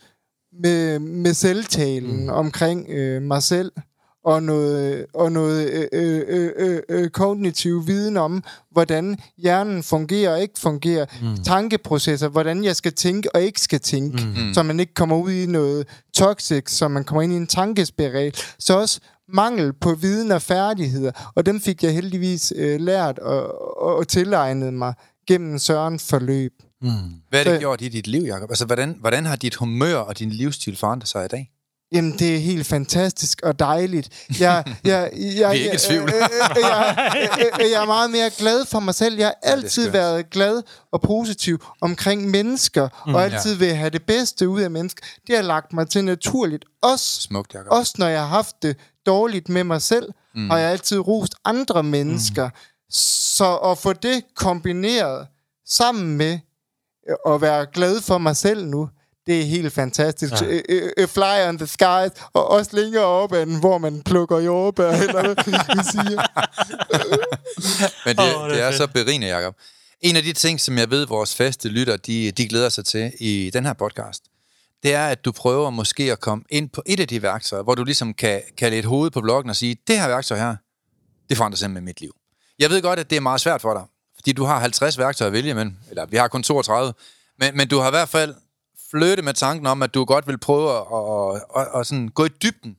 med, 0.63 0.99
med 0.99 1.35
selvtalen 1.35 2.23
mm. 2.23 2.29
omkring 2.29 2.89
øh, 2.89 3.23
mig 3.23 3.43
selv 3.43 3.73
og 4.25 4.43
noget, 4.43 5.07
og 5.15 5.33
noget 5.33 5.71
øh, 5.71 5.87
øh, 5.93 6.23
øh, 6.29 6.51
øh, 6.59 6.81
øh, 6.89 7.11
kognitiv 7.11 7.87
viden 7.87 8.17
om, 8.17 8.43
hvordan 8.71 9.17
hjernen 9.39 9.83
fungerer 9.83 10.33
og 10.33 10.41
ikke 10.41 10.59
fungerer. 10.59 11.07
Mm. 11.23 11.43
Tankeprocesser, 11.45 12.29
hvordan 12.29 12.65
jeg 12.65 12.77
skal 12.77 12.93
tænke 12.93 13.35
og 13.35 13.43
ikke 13.43 13.61
skal 13.61 13.81
tænke, 13.81 14.27
mm. 14.27 14.55
så 14.55 14.63
man 14.63 14.81
ikke 14.81 14.95
kommer 14.95 15.17
ud 15.17 15.31
i 15.31 15.47
noget 15.47 15.87
toxic, 16.15 16.71
så 16.71 16.89
man 16.89 17.05
kommer 17.05 17.23
ind 17.23 17.33
i 17.33 17.37
en 17.37 17.47
tankespiral. 17.47 18.35
Så 18.59 18.79
også 18.79 19.01
mangel 19.29 19.73
på 19.73 19.95
viden 19.95 20.33
og 20.33 20.43
færdigheder, 20.43 21.33
og 21.35 21.47
dem 21.47 21.61
fik 21.61 21.83
jeg 21.83 21.93
heldigvis 21.93 22.53
øh, 22.57 22.81
lært 22.81 23.19
og, 23.19 23.43
og, 23.83 23.97
og 23.97 24.09
tilegnet 24.09 24.75
mig 24.75 24.95
gennem 25.29 25.59
Søren 25.59 25.99
forløb. 25.99 26.53
Mm. 26.83 26.91
Hvad 27.29 27.45
har 27.45 27.51
det 27.51 27.61
gjort 27.61 27.83
i 27.83 27.89
dit 27.89 28.07
liv, 28.07 28.23
Jacob? 28.23 28.51
Altså, 28.51 28.65
hvordan, 28.65 28.97
hvordan 29.01 29.27
har 29.27 29.37
dit 29.37 29.55
humør 29.55 29.97
og 29.97 30.19
din 30.19 30.31
livsstil 30.31 30.77
forandret 30.77 31.09
sig 31.09 31.25
i 31.25 31.29
dag? 31.29 31.51
Jamen, 31.93 32.19
det 32.19 32.35
er 32.35 32.39
helt 32.39 32.67
fantastisk 32.67 33.41
og 33.43 33.59
dejligt. 33.59 34.27
Jeg, 34.41 34.65
jeg, 34.67 34.75
jeg, 34.85 35.11
jeg, 35.15 35.33
Vi 35.37 35.41
er 35.43 35.51
ikke 35.51 35.75
i 35.75 35.79
tvivl. 35.79 36.11
jeg, 36.13 36.29
jeg, 36.57 37.29
jeg, 37.39 37.71
jeg 37.73 37.83
er 37.83 37.87
meget 37.87 38.11
mere 38.11 38.31
glad 38.39 38.67
for 38.67 38.81
mig 38.81 38.95
selv. 38.95 39.19
Jeg 39.19 39.27
har 39.27 39.37
altid 39.43 39.85
ja, 39.85 39.91
været 39.91 40.31
glad 40.31 40.63
og 40.93 41.01
positiv 41.01 41.65
omkring 41.81 42.31
mennesker, 42.31 42.89
mm, 43.07 43.15
og 43.15 43.25
altid 43.25 43.53
ja. 43.53 43.59
vil 43.59 43.75
have 43.75 43.91
det 43.91 44.03
bedste 44.03 44.49
ud 44.49 44.61
af 44.61 44.71
mennesker. 44.71 45.07
Det 45.27 45.37
har 45.37 45.43
lagt 45.43 45.73
mig 45.73 45.89
til 45.89 46.05
naturligt. 46.05 46.65
Også, 46.83 47.21
Smukt, 47.21 47.55
Jacob. 47.55 47.67
også 47.71 47.95
når 47.99 48.07
jeg 48.07 48.21
har 48.21 48.29
haft 48.29 48.63
det 48.63 48.77
dårligt 49.07 49.49
med 49.49 49.65
mig 49.65 49.83
selv, 49.83 50.13
mm. 50.35 50.51
har 50.51 50.59
jeg 50.59 50.71
altid 50.71 50.99
rost 50.99 51.35
andre 51.45 51.83
mennesker. 51.83 52.45
Mm. 52.45 52.91
Så 52.91 53.57
at 53.57 53.79
få 53.79 53.93
det 53.93 54.23
kombineret 54.35 55.27
sammen 55.69 56.17
med 56.17 56.39
at 57.29 57.41
være 57.41 57.67
glad 57.67 58.01
for 58.01 58.19
mig 58.19 58.37
selv 58.37 58.67
nu, 58.67 58.89
det 59.27 59.41
er 59.41 59.45
helt 59.45 59.73
fantastisk. 59.73 60.33
Ja. 60.33 60.47
A, 60.69 61.03
a 61.03 61.05
fly 61.05 61.49
on 61.49 61.59
the 61.59 61.67
skies, 61.67 62.11
og 62.33 62.51
også 62.51 62.71
længere 62.77 63.05
op 63.05 63.33
end, 63.33 63.61
hvor 63.61 63.79
man 63.79 64.03
plukker 64.03 64.39
jordbær, 64.39 64.91
eller 65.07 65.23
hvad 65.23 65.35
vi 65.45 65.83
siger. 65.91 66.23
Men 68.07 68.17
det, 68.17 68.37
oh, 68.37 68.49
det, 68.49 68.57
det 68.57 68.63
er 68.63 68.71
så 68.71 68.87
berigende, 68.87 69.27
Jacob. 69.27 69.55
En 70.01 70.17
af 70.17 70.23
de 70.23 70.33
ting, 70.33 70.61
som 70.61 70.79
jeg 70.79 70.91
ved, 70.91 71.07
vores 71.07 71.35
faste 71.35 71.69
lytter, 71.69 71.97
de, 71.97 72.31
de 72.31 72.49
glæder 72.49 72.69
sig 72.69 72.85
til 72.85 73.13
i 73.21 73.51
den 73.53 73.67
her 73.67 73.73
podcast, 73.73 74.23
det 74.83 74.95
er, 74.95 75.07
at 75.07 75.25
du 75.25 75.33
prøver 75.33 75.71
måske 75.71 76.13
at 76.13 76.21
komme 76.21 76.45
ind 76.51 76.69
på 76.71 76.83
et 76.87 77.01
af 77.01 77.09
de 77.09 77.23
værktøjer, 77.23 77.63
hvor 77.63 77.75
du 77.75 77.85
ligesom 77.85 78.15
kan 78.15 78.43
kalde 78.59 78.77
et 78.77 78.85
hoved 78.85 79.11
på 79.11 79.21
bloggen 79.21 79.51
og 79.51 79.57
sige, 79.57 79.77
det 79.87 80.01
her 80.01 80.09
værktøj 80.09 80.39
her, 80.39 80.57
det 81.29 81.37
forandrer 81.37 81.57
simpelthen 81.57 81.85
mit 81.85 82.01
liv. 82.01 82.13
Jeg 82.59 82.71
ved 82.71 82.83
godt, 82.83 82.99
at 82.99 83.11
det 83.11 83.17
er 83.17 83.21
meget 83.21 83.41
svært 83.41 83.61
for 83.61 83.75
dig, 83.75 83.83
fordi 84.15 84.33
du 84.33 84.45
har 84.45 84.59
50 84.59 84.99
værktøjer 84.99 85.27
at 85.27 85.33
vælge 85.33 85.51
imellem, 85.51 85.77
eller 85.91 86.07
vi 86.07 86.17
har 86.17 86.29
kun 86.29 86.43
32, 86.43 86.93
men, 87.39 87.57
men 87.57 87.69
du 87.69 87.79
har 87.79 87.89
i 87.89 87.91
hvert 87.91 88.09
fald 88.09 88.35
fløte 88.91 89.23
med 89.23 89.35
tanken 89.35 89.67
om, 89.67 89.83
at 89.83 89.95
du 89.95 90.05
godt 90.05 90.27
vil 90.27 90.39
prøve 90.39 90.71
at, 90.71 90.83
at, 90.95 91.43
at, 91.63 91.81
at 91.81 91.87
sådan 91.87 92.09
gå 92.09 92.25
i 92.25 92.29
dybden 92.29 92.77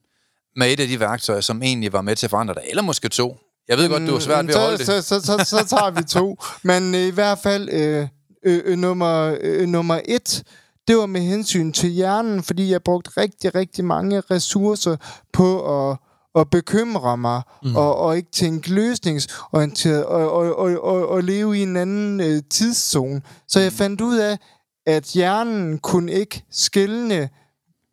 med 0.56 0.74
et 0.74 0.80
af 0.80 0.88
de 0.88 1.00
værktøjer, 1.00 1.42
som 1.42 1.64
egentlig 1.64 1.94
var 1.94 2.02
med 2.02 2.16
til 2.16 2.26
at 2.26 2.30
forandre 2.30 2.54
dig, 2.54 2.64
eller 2.70 2.84
måske 2.84 3.10
to. 3.10 3.38
Jeg 3.68 3.78
ved 3.78 3.90
godt, 3.90 4.08
du 4.08 4.16
er 4.16 4.20
svært 4.20 4.48
ved 4.48 4.56
at 4.56 4.62
holde 4.62 4.78
det. 4.78 4.86
Så, 4.86 5.02
så, 5.02 5.22
så, 5.22 5.46
så 5.46 5.66
tager 5.68 5.92
vi 5.92 6.04
to. 6.04 6.38
Men 6.64 6.96
i 6.96 7.10
hvert 7.10 7.40
fald 7.40 7.70
øh, 7.70 8.08
øh, 8.46 8.62
øh, 8.66 8.78
nummer, 8.78 9.38
øh, 9.42 9.68
nummer 9.68 10.02
et, 10.06 10.44
det 10.88 10.98
var 10.98 11.06
med 11.06 11.22
hensyn 11.22 11.72
til 11.72 11.90
hjernen, 11.90 12.44
fordi 12.44 12.72
jeg 12.72 12.84
brugte 12.84 13.12
rigtig, 13.18 13.56
rigtig 13.56 13.86
mange 13.86 14.22
ressourcer 14.22 14.96
på 15.34 15.90
at 15.90 15.98
at 16.40 16.50
bekymre 16.50 17.18
mig, 17.18 17.42
mm. 17.64 17.76
og, 17.76 17.96
og 17.96 18.18
ikke 18.18 18.32
tænke 18.32 18.74
løsningsorienteret, 18.74 20.06
og, 20.06 20.32
og, 20.32 20.56
og, 20.56 20.84
og, 20.84 21.10
og 21.10 21.24
leve 21.24 21.58
i 21.58 21.62
en 21.62 21.78
anden 21.78 22.20
øh, 22.20 22.42
tidszone. 22.50 23.22
Så 23.48 23.60
jeg 23.60 23.74
fandt 23.74 24.02
ud 24.02 24.18
af, 24.18 24.38
at 24.86 25.04
hjernen 25.04 25.78
kunne 25.78 26.12
ikke 26.12 26.44
skille 26.52 27.30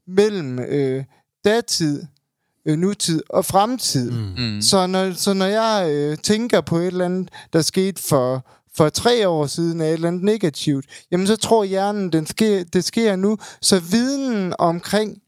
mellem 0.06 0.58
øh, 0.58 1.04
datid, 1.44 2.02
øh, 2.66 2.78
nutid 2.78 3.22
og 3.30 3.44
fremtid. 3.44 4.10
Mm. 4.10 4.32
mm. 4.36 4.62
Så, 4.62 4.86
når, 4.86 5.12
så 5.12 5.34
når 5.34 5.46
jeg 5.46 5.90
øh, 5.90 6.18
tænker 6.18 6.60
på 6.60 6.76
et 6.76 6.86
eller 6.86 7.04
andet, 7.04 7.28
der 7.52 7.62
skete 7.62 8.02
for, 8.02 8.46
for 8.76 8.88
tre 8.88 9.28
år 9.28 9.46
siden 9.46 9.80
af 9.80 9.86
et 9.86 9.92
eller 9.92 10.08
andet 10.08 10.22
negativt, 10.22 10.86
jamen 11.10 11.26
så 11.26 11.36
tror 11.36 11.64
hjernen, 11.64 12.12
den 12.12 12.26
sker, 12.26 12.64
det 12.64 12.84
sker 12.84 13.16
nu. 13.16 13.38
Så 13.60 13.80
viden 13.80 14.54
omkring, 14.58 15.18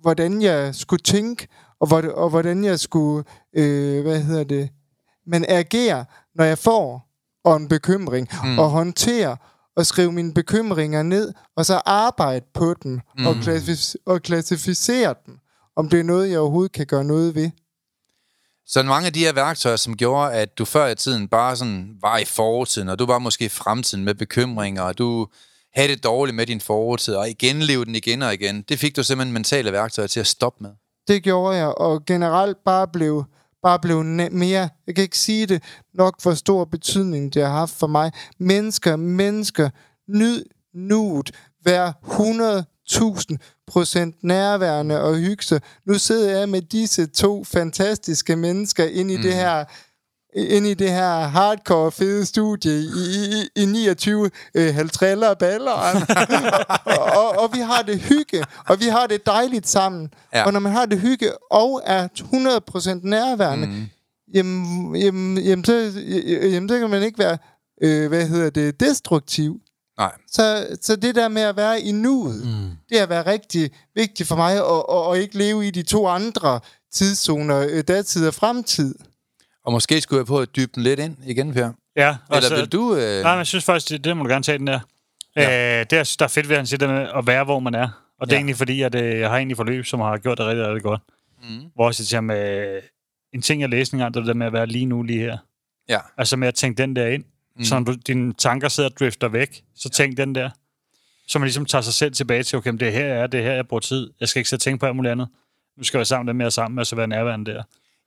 hvordan 0.00 0.42
jeg 0.42 0.74
skulle 0.74 1.02
tænke, 1.02 1.48
og, 1.80 1.86
hvor, 1.86 2.02
og 2.02 2.30
hvordan 2.30 2.64
jeg 2.64 2.80
skulle, 2.80 3.24
øh, 3.56 4.02
hvad 4.02 4.20
hedder 4.20 4.44
det, 4.44 4.68
men 5.26 5.44
agere, 5.48 6.04
når 6.34 6.44
jeg 6.44 6.58
får 6.58 7.08
og 7.44 7.56
en 7.56 7.68
bekymring, 7.68 8.28
mm. 8.44 8.58
og 8.58 8.70
håndtere 8.70 9.36
og 9.76 9.86
skrive 9.86 10.12
mine 10.12 10.34
bekymringer 10.34 11.02
ned, 11.02 11.32
og 11.56 11.66
så 11.66 11.80
arbejde 11.86 12.46
på 12.54 12.74
dem, 12.82 13.00
mm. 13.18 13.26
og, 13.26 13.34
klassif- 13.34 13.94
og 14.06 14.22
klassificere 14.22 15.14
dem, 15.26 15.38
om 15.76 15.88
det 15.88 16.00
er 16.00 16.04
noget, 16.04 16.30
jeg 16.30 16.38
overhovedet 16.38 16.72
kan 16.72 16.86
gøre 16.86 17.04
noget 17.04 17.34
ved. 17.34 17.50
Så 18.70 18.82
mange 18.82 19.06
af 19.06 19.12
de 19.12 19.20
her 19.20 19.32
værktøjer, 19.32 19.76
som 19.76 19.96
gjorde, 19.96 20.32
at 20.32 20.58
du 20.58 20.64
før 20.64 20.86
i 20.86 20.94
tiden 20.94 21.28
bare 21.28 21.56
sådan 21.56 21.96
var 22.00 22.18
i 22.18 22.24
fortiden, 22.24 22.88
og 22.88 22.98
du 22.98 23.06
var 23.06 23.18
måske 23.18 23.44
i 23.44 23.48
fremtiden 23.48 24.04
med 24.04 24.14
bekymringer, 24.14 24.82
og 24.82 24.98
du 24.98 25.26
have 25.74 25.88
det 25.88 26.04
dårligt 26.04 26.36
med 26.36 26.46
din 26.46 26.60
fortid, 26.60 27.14
og 27.14 27.30
igen 27.30 27.62
leve 27.62 27.84
den 27.84 27.94
igen 27.94 28.22
og 28.22 28.34
igen. 28.34 28.62
Det 28.62 28.78
fik 28.78 28.96
du 28.96 29.02
simpelthen 29.02 29.32
mentale 29.32 29.72
værktøjer 29.72 30.06
til 30.06 30.20
at 30.20 30.26
stoppe 30.26 30.62
med. 30.62 30.70
Det 31.08 31.22
gjorde 31.22 31.56
jeg, 31.56 31.66
og 31.66 32.04
generelt 32.04 32.56
bare 32.64 32.88
blev, 32.88 33.24
bare 33.62 33.78
blev 33.78 34.04
mere, 34.04 34.68
jeg 34.86 34.94
kan 34.94 35.04
ikke 35.04 35.18
sige 35.18 35.46
det 35.46 35.62
nok, 35.94 36.22
hvor 36.22 36.34
stor 36.34 36.64
betydning 36.64 37.34
det 37.34 37.42
har 37.42 37.52
haft 37.52 37.74
for 37.74 37.86
mig. 37.86 38.12
Mennesker, 38.38 38.96
mennesker, 38.96 39.70
nyd 40.08 40.44
nuet, 40.74 41.30
vær 41.64 41.92
100 42.10 42.64
1000% 42.92 44.20
nærværende 44.22 45.00
og 45.00 45.16
hygge 45.16 45.60
Nu 45.86 45.94
sidder 45.94 46.38
jeg 46.38 46.48
med 46.48 46.62
disse 46.62 47.06
to 47.06 47.44
fantastiske 47.44 48.36
mennesker 48.36 48.84
ind 48.84 49.10
i 49.10 49.16
mm. 49.16 49.22
det 49.22 49.34
her 49.34 49.64
ind 50.34 50.66
i 50.66 50.74
det 50.74 50.90
her 50.90 51.20
hardcore 51.20 51.92
fede 51.92 52.26
studie 52.26 52.72
i, 52.72 52.84
i, 53.56 53.62
i 53.62 53.66
29 53.66 54.30
øh, 54.54 54.74
halvtriller 54.74 55.34
baller. 55.34 55.72
Altså. 55.72 56.14
og, 56.98 57.02
og, 57.02 57.38
og 57.38 57.54
vi 57.54 57.58
har 57.58 57.82
det 57.82 58.00
hygge, 58.00 58.44
og 58.66 58.80
vi 58.80 58.84
har 58.84 59.06
det 59.06 59.26
dejligt 59.26 59.68
sammen. 59.68 60.10
Ja. 60.34 60.44
Og 60.46 60.52
når 60.52 60.60
man 60.60 60.72
har 60.72 60.86
det 60.86 61.00
hygge 61.00 61.32
og 61.50 61.82
er 61.84 62.08
100% 62.08 63.08
nærværende, 63.08 63.66
mm. 63.66 63.86
jamen, 64.34 64.96
jamen, 64.96 65.38
jamen, 65.38 65.64
så, 65.64 65.92
jamen, 66.42 66.68
så 66.68 66.78
kan 66.78 66.90
man 66.90 67.02
ikke 67.02 67.18
være, 67.18 67.38
øh, 67.82 68.08
hvad 68.08 68.28
hedder 68.28 68.50
det, 68.50 68.80
destruktiv. 68.80 69.60
Nej. 69.98 70.12
Så, 70.26 70.76
så 70.80 70.96
det 70.96 71.14
der 71.14 71.28
med 71.28 71.42
at 71.42 71.56
være 71.56 71.80
i 71.80 71.92
nuet, 71.92 72.46
mm. 72.46 72.70
det 72.88 72.98
er 72.98 73.02
at 73.02 73.08
være 73.08 73.26
rigtig 73.26 73.70
vigtigt 73.94 74.28
for 74.28 74.36
mig, 74.36 74.64
og, 74.64 74.88
og, 74.88 75.06
og 75.06 75.18
ikke 75.18 75.38
leve 75.38 75.66
i 75.66 75.70
de 75.70 75.82
to 75.82 76.06
andre 76.08 76.60
tidszoner, 76.92 77.66
øh, 77.70 77.84
datid 77.88 78.28
og 78.28 78.34
fremtid. 78.34 78.94
Og 79.64 79.72
måske 79.72 80.00
skulle 80.00 80.18
jeg 80.18 80.26
på 80.26 80.40
at 80.40 80.56
dybe 80.56 80.72
den 80.74 80.82
lidt 80.82 81.00
ind 81.00 81.16
igen, 81.26 81.52
Per. 81.52 81.72
Ja. 81.96 82.16
Eller 82.32 82.56
vil 82.56 82.68
du... 82.68 82.94
Øh... 82.94 83.22
Nej, 83.22 83.32
men 83.32 83.38
jeg 83.38 83.46
synes 83.46 83.64
faktisk, 83.64 83.88
det, 83.88 84.04
det 84.04 84.16
må 84.16 84.22
du 84.22 84.28
gerne 84.28 84.42
tage 84.42 84.58
den 84.58 84.66
der. 84.66 84.80
Ja. 85.36 85.80
Øh, 85.80 85.86
det 85.90 85.98
er, 85.98 86.16
der 86.18 86.24
er 86.24 86.28
fedt 86.28 86.48
ved, 86.48 86.56
at 86.56 86.60
han 86.60 86.66
siger 86.66 86.78
det 86.78 86.88
med 86.88 87.08
at 87.14 87.26
være, 87.26 87.44
hvor 87.44 87.60
man 87.60 87.74
er. 87.74 87.88
Og 88.20 88.26
det 88.26 88.32
ja. 88.32 88.36
er 88.36 88.38
egentlig 88.38 88.56
fordi, 88.56 88.82
at 88.82 88.94
øh, 88.94 89.18
jeg 89.18 89.28
har 89.28 89.36
egentlig 89.36 89.56
forløb, 89.56 89.86
som 89.86 90.00
har 90.00 90.18
gjort 90.18 90.38
det 90.38 90.46
rigtig, 90.46 90.66
rigtig 90.66 90.82
godt. 90.82 91.00
Mm. 91.42 91.64
Hvor 91.74 91.88
jeg 91.88 91.94
siger 91.94 92.20
med 92.20 92.76
øh, 92.76 92.82
en 93.34 93.42
ting, 93.42 93.60
jeg 93.60 93.68
læste 93.68 93.94
engang, 93.94 94.14
det 94.14 94.20
er 94.20 94.24
det 94.24 94.36
med 94.36 94.46
at 94.46 94.52
være 94.52 94.66
lige 94.66 94.86
nu, 94.86 95.02
lige 95.02 95.20
her. 95.20 95.38
Ja. 95.88 95.98
Altså 96.16 96.36
med 96.36 96.48
at 96.48 96.54
tænke 96.54 96.82
den 96.82 96.96
der 96.96 97.06
ind. 97.06 97.24
Mm. 97.58 97.64
Så 97.64 97.78
når 97.78 97.84
du, 97.84 97.92
dine 98.06 98.32
tanker 98.32 98.68
sidder 98.68 98.90
og 98.90 98.96
drifter 98.98 99.28
væk, 99.28 99.62
så 99.76 99.88
tænk 99.88 100.16
den 100.16 100.34
der. 100.34 100.50
Så 101.28 101.38
man 101.38 101.46
ligesom 101.46 101.64
tager 101.64 101.82
sig 101.82 101.94
selv 101.94 102.12
tilbage 102.12 102.42
til, 102.42 102.58
okay, 102.58 102.72
det 102.72 102.92
her 102.92 103.04
er, 103.04 103.26
det 103.26 103.42
her, 103.42 103.52
jeg 103.52 103.68
bruger 103.68 103.80
tid. 103.80 104.10
Jeg 104.20 104.28
skal 104.28 104.40
ikke 104.40 104.50
sætte 104.50 104.64
tænke 104.64 104.80
på 104.80 104.86
alt 104.86 104.96
muligt 104.96 105.12
andet. 105.12 105.28
Nu 105.76 105.84
skal 105.84 105.98
jeg 105.98 106.00
være 106.00 106.06
sammen 106.06 106.26
med 106.26 106.34
mere 106.34 106.50
sammen, 106.50 106.78
og 106.78 106.86
så 106.86 106.96
være 106.96 107.06
nærværende 107.06 107.52
der. 107.52 107.62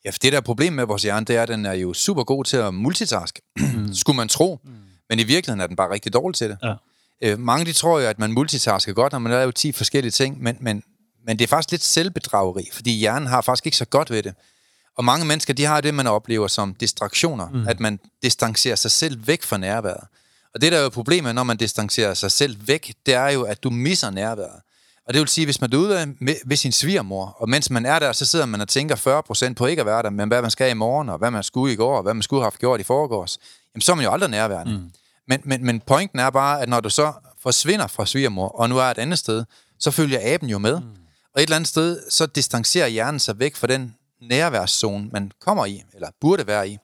Ja, 0.06 0.10
for 0.10 0.18
det 0.22 0.34
der 0.34 0.42
problem 0.42 0.74
med 0.74 0.86
vores 0.86 1.04
hjerne, 1.04 1.26
det 1.26 1.36
er, 1.36 1.44
at 1.44 1.48
den 1.48 1.66
er 1.66 1.74
jo 1.74 1.94
super 1.94 2.24
god 2.24 2.44
til 2.44 2.58
at 2.58 2.74
multitask. 2.74 3.40
Mm. 3.76 3.94
Skulle 3.94 4.18
man 4.18 4.28
tro. 4.28 4.60
Mm. 4.64 4.72
Men 5.10 5.20
i 5.20 5.24
virkeligheden 5.24 5.62
er 5.62 5.68
den 5.68 5.76
bare 5.76 5.92
rigtig 5.92 6.14
dårlig 6.14 6.36
til 6.36 6.50
det. 6.50 6.58
Ja. 6.64 6.74
Øh, 7.22 7.40
mange 7.40 7.66
de 7.66 7.74
tror 7.74 8.00
jo, 8.00 8.08
at 8.08 8.20
man 8.20 8.32
multitasker 8.32 8.94
godt, 8.94 9.14
når 9.14 9.20
man 9.20 9.32
laver 9.32 9.52
10 9.52 9.72
forskellige 9.72 10.12
ting, 10.12 10.44
men, 10.44 10.58
men, 10.60 10.84
men 11.26 11.40
det 11.40 11.44
er 11.44 11.48
faktisk 11.48 11.72
lidt 11.72 11.84
selvbedrageri, 11.84 12.70
fordi 12.74 12.92
hjernen 12.92 13.28
har 13.28 13.42
faktisk 13.42 13.66
ikke 13.66 13.78
så 13.78 13.86
godt 13.86 14.10
ved 14.10 14.24
det. 14.24 14.34
Og 14.98 15.06
mange 15.06 15.26
mennesker, 15.26 15.54
de 15.54 15.66
har 15.66 15.82
det, 15.82 15.94
man 15.94 16.08
oplever 16.08 16.48
som 16.48 16.74
distraktioner, 16.74 17.50
mm. 17.50 17.68
at 17.68 17.80
man 17.80 18.00
distancerer 18.24 18.76
sig 18.76 18.92
selv 18.92 19.28
væk 19.28 19.44
fra 19.44 19.58
nærværet. 19.58 20.04
Og 20.54 20.62
det, 20.62 20.72
der 20.72 20.78
er 20.78 20.84
jo 20.84 20.90
problemet, 20.90 21.36
når 21.36 21.44
man 21.44 21.58
distancerer 21.58 22.14
sig 22.14 22.32
selv 22.32 22.68
væk, 22.68 22.94
det 23.06 23.14
er 23.14 23.30
jo, 23.30 23.42
at 23.44 23.64
du 23.64 23.70
misser 23.70 24.10
nærværet. 24.10 24.62
Og 25.08 25.14
det 25.14 25.20
vil 25.20 25.28
sige, 25.28 25.46
hvis 25.46 25.62
man 25.62 25.74
er 25.74 25.78
ude 25.78 26.16
ved 26.46 26.58
sin 26.58 26.72
svigermor, 26.72 27.36
og 27.40 27.50
mens 27.50 27.70
man 27.70 27.86
er 27.86 28.00
der, 28.00 28.12
så 28.12 28.26
sidder 28.26 28.46
man 28.46 28.62
og 28.62 28.68
tænker 28.68 28.96
40% 29.50 29.54
på 29.54 29.66
ikke 29.66 29.80
at 29.80 29.86
være 29.86 30.04
der, 30.04 30.10
men 30.10 30.28
hvad 30.28 30.42
man 30.42 30.52
skal 30.52 30.72
i 30.72 30.74
morgen, 30.74 31.10
og 31.10 31.18
hvad 31.18 31.32
man 31.32 31.44
skulle 31.44 31.74
i 31.74 31.76
går, 31.76 31.98
og 31.98 32.04
hvad 32.04 32.14
man 32.14 32.24
skulle 32.24 32.44
have 32.44 32.52
gjort 32.52 32.80
i 32.80 32.84
forgårs, 32.84 33.38
jamen 33.76 33.82
så 33.82 33.92
er 33.92 33.96
man 33.96 34.06
jo 34.06 34.12
aldrig 34.12 34.30
nærværende. 34.30 34.74
Mm. 34.74 34.92
Men, 35.28 35.42
men, 35.44 35.66
men 35.66 35.80
pointen 35.80 36.20
er 36.20 36.30
bare, 36.30 36.62
at 36.62 36.70
når 36.70 36.80
du 36.80 36.90
så 36.90 37.14
forsvinder 37.42 37.88
fra 37.88 38.06
svigermor, 38.06 38.48
og 38.48 38.70
nu 38.70 38.78
er 38.78 38.84
et 38.84 38.98
andet 38.98 39.20
sted, 39.20 39.46
så 39.80 39.92
følger 39.92 40.20
aben 40.24 40.50
jo 40.50 40.58
med. 40.58 40.80
Mm. 40.80 40.88
Og 41.36 41.42
et 41.42 41.44
eller 41.44 41.56
andet 41.56 41.68
sted, 41.68 42.00
så 42.10 42.26
distancerer 42.26 42.88
hjernen 42.88 43.20
sig 43.20 43.40
væk 43.40 43.56
fra 43.56 43.68
den 43.68 43.96
nærværszone, 44.22 45.10
man 45.12 45.32
kommer 45.42 45.66
i, 45.66 45.84
eller 45.94 46.08
burde 46.22 46.48
være 46.48 46.70
i. 46.70 46.78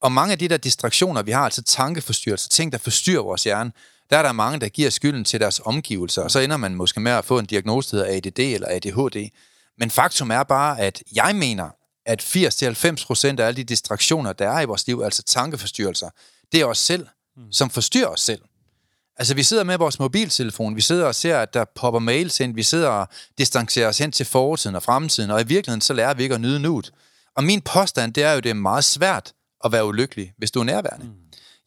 Og 0.00 0.12
mange 0.12 0.32
af 0.32 0.38
de 0.38 0.48
der 0.48 0.56
distraktioner, 0.56 1.22
vi 1.22 1.30
har, 1.30 1.44
altså 1.44 1.62
tankeforstyrrelser, 1.62 2.48
ting, 2.48 2.72
der 2.72 2.78
forstyrrer 2.78 3.22
vores 3.22 3.44
hjerne, 3.44 3.72
der 4.10 4.18
er 4.18 4.22
der 4.22 4.32
mange, 4.32 4.60
der 4.60 4.68
giver 4.68 4.90
skylden 4.90 5.24
til 5.24 5.40
deres 5.40 5.60
omgivelser, 5.64 6.22
og 6.22 6.30
så 6.30 6.38
ender 6.38 6.56
man 6.56 6.74
måske 6.74 7.00
med 7.00 7.12
at 7.12 7.24
få 7.24 7.38
en 7.38 7.46
diagnose, 7.46 7.96
der 7.96 8.04
hedder 8.04 8.16
ADD 8.16 8.38
eller 8.38 8.68
ADHD. 8.70 9.30
Men 9.78 9.90
faktum 9.90 10.30
er 10.30 10.42
bare, 10.42 10.80
at 10.80 11.02
jeg 11.14 11.36
mener, 11.36 11.70
at 12.06 12.22
80-90% 12.22 13.40
af 13.40 13.46
alle 13.46 13.56
de 13.56 13.64
distraktioner, 13.64 14.32
der 14.32 14.50
er 14.50 14.60
i 14.60 14.64
vores 14.64 14.86
liv, 14.86 15.00
altså 15.04 15.22
tankeforstyrrelser, 15.22 16.10
det 16.52 16.60
er 16.60 16.64
os 16.64 16.78
selv, 16.78 17.06
som 17.50 17.70
forstyrrer 17.70 18.08
os 18.08 18.20
selv. 18.20 18.40
Altså, 19.18 19.34
vi 19.34 19.42
sidder 19.42 19.64
med 19.64 19.78
vores 19.78 19.98
mobiltelefon, 19.98 20.76
vi 20.76 20.80
sidder 20.80 21.06
og 21.06 21.14
ser, 21.14 21.38
at 21.38 21.54
der 21.54 21.64
popper 21.74 22.00
mails 22.00 22.40
ind, 22.40 22.54
vi 22.54 22.62
sidder 22.62 22.88
og 22.88 23.08
distancerer 23.38 23.88
os 23.88 23.98
hen 23.98 24.12
til 24.12 24.26
fortiden 24.26 24.76
og 24.76 24.82
fremtiden, 24.82 25.30
og 25.30 25.40
i 25.40 25.44
virkeligheden 25.44 25.80
så 25.80 25.92
lærer 25.92 26.14
vi 26.14 26.22
ikke 26.22 26.34
at 26.34 26.40
nyde 26.40 26.60
nuet. 26.60 26.92
Og 27.36 27.44
min 27.44 27.60
påstand, 27.60 28.14
det 28.14 28.22
er 28.22 28.32
jo, 28.32 28.40
det 28.40 28.50
er 28.50 28.54
meget 28.54 28.84
svært 28.84 29.32
at 29.64 29.72
være 29.72 29.86
ulykkelig, 29.86 30.32
hvis 30.38 30.50
du 30.50 30.60
er 30.60 30.64
nærværende. 30.64 31.06
Mm. 31.06 31.12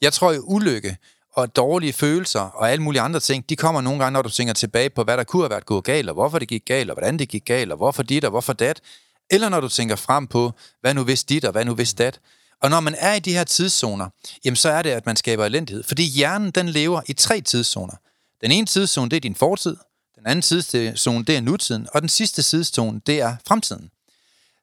Jeg 0.02 0.14
tror 0.14 0.32
jo, 0.32 0.42
ulykke 0.42 0.98
og 1.34 1.56
dårlige 1.56 1.94
følelser 1.94 2.40
og 2.40 2.72
alle 2.72 2.84
mulige 2.84 3.02
andre 3.02 3.20
ting, 3.20 3.50
de 3.50 3.56
kommer 3.56 3.82
nogle 3.82 4.00
gange, 4.00 4.14
når 4.14 4.22
du 4.22 4.30
tænker 4.30 4.54
tilbage 4.54 4.90
på, 4.90 5.04
hvad 5.04 5.18
der 5.18 5.24
kunne 5.24 5.44
have 5.44 5.50
været 5.50 5.66
gået 5.66 5.84
galt, 5.84 6.10
og 6.10 6.14
hvorfor 6.14 6.40
det 6.40 6.48
gik 6.48 6.66
galt, 6.66 6.90
og 6.90 6.96
hvordan 6.96 7.20
det 7.20 7.30
gik 7.30 7.46
galt, 7.46 7.72
og 7.72 7.78
hvorfor 7.78 8.04
dit, 8.04 8.26
og 8.26 8.30
hvorfor 8.30 8.54
dat. 8.54 8.82
Eller 9.30 9.50
når 9.50 9.60
du 9.60 9.70
tænker 9.70 9.96
frem 9.96 10.28
på, 10.28 10.52
hvad 10.82 10.94
nu 10.94 11.04
hvis 11.04 11.24
dit, 11.24 11.46
og 11.46 11.52
hvad 11.52 11.66
nu 11.66 11.76
hvis 11.76 11.94
dat. 11.94 12.20
Og 12.62 12.70
når 12.70 12.80
man 12.80 12.96
er 12.98 13.14
i 13.14 13.20
de 13.20 13.34
her 13.34 13.44
tidszoner, 13.44 14.10
jamen 14.46 14.56
så 14.56 14.70
er 14.70 14.82
det, 14.82 14.90
at 14.90 15.06
man 15.06 15.16
skaber 15.16 15.46
elendighed. 15.46 15.84
Fordi 15.84 16.04
hjernen, 16.04 16.52
den 16.52 16.70
lever 16.70 17.02
i 17.08 17.14
tre 17.14 17.42
tidszoner. 17.42 17.94
Den 18.42 18.52
ene 18.52 18.68
tidszone, 18.68 19.10
det 19.10 19.18
er 19.18 19.22
din 19.22 19.36
fortid. 19.36 19.78
Den 20.16 20.28
anden 20.28 20.42
tidszone, 20.42 21.26
det 21.26 21.38
er 21.38 21.42
nutiden. 21.42 21.88
Og 21.94 22.02
den 22.02 22.10
sidste 22.10 22.42
tidszone, 22.42 23.02
det 23.06 23.22
er 23.22 23.36
fremtiden. 23.48 23.90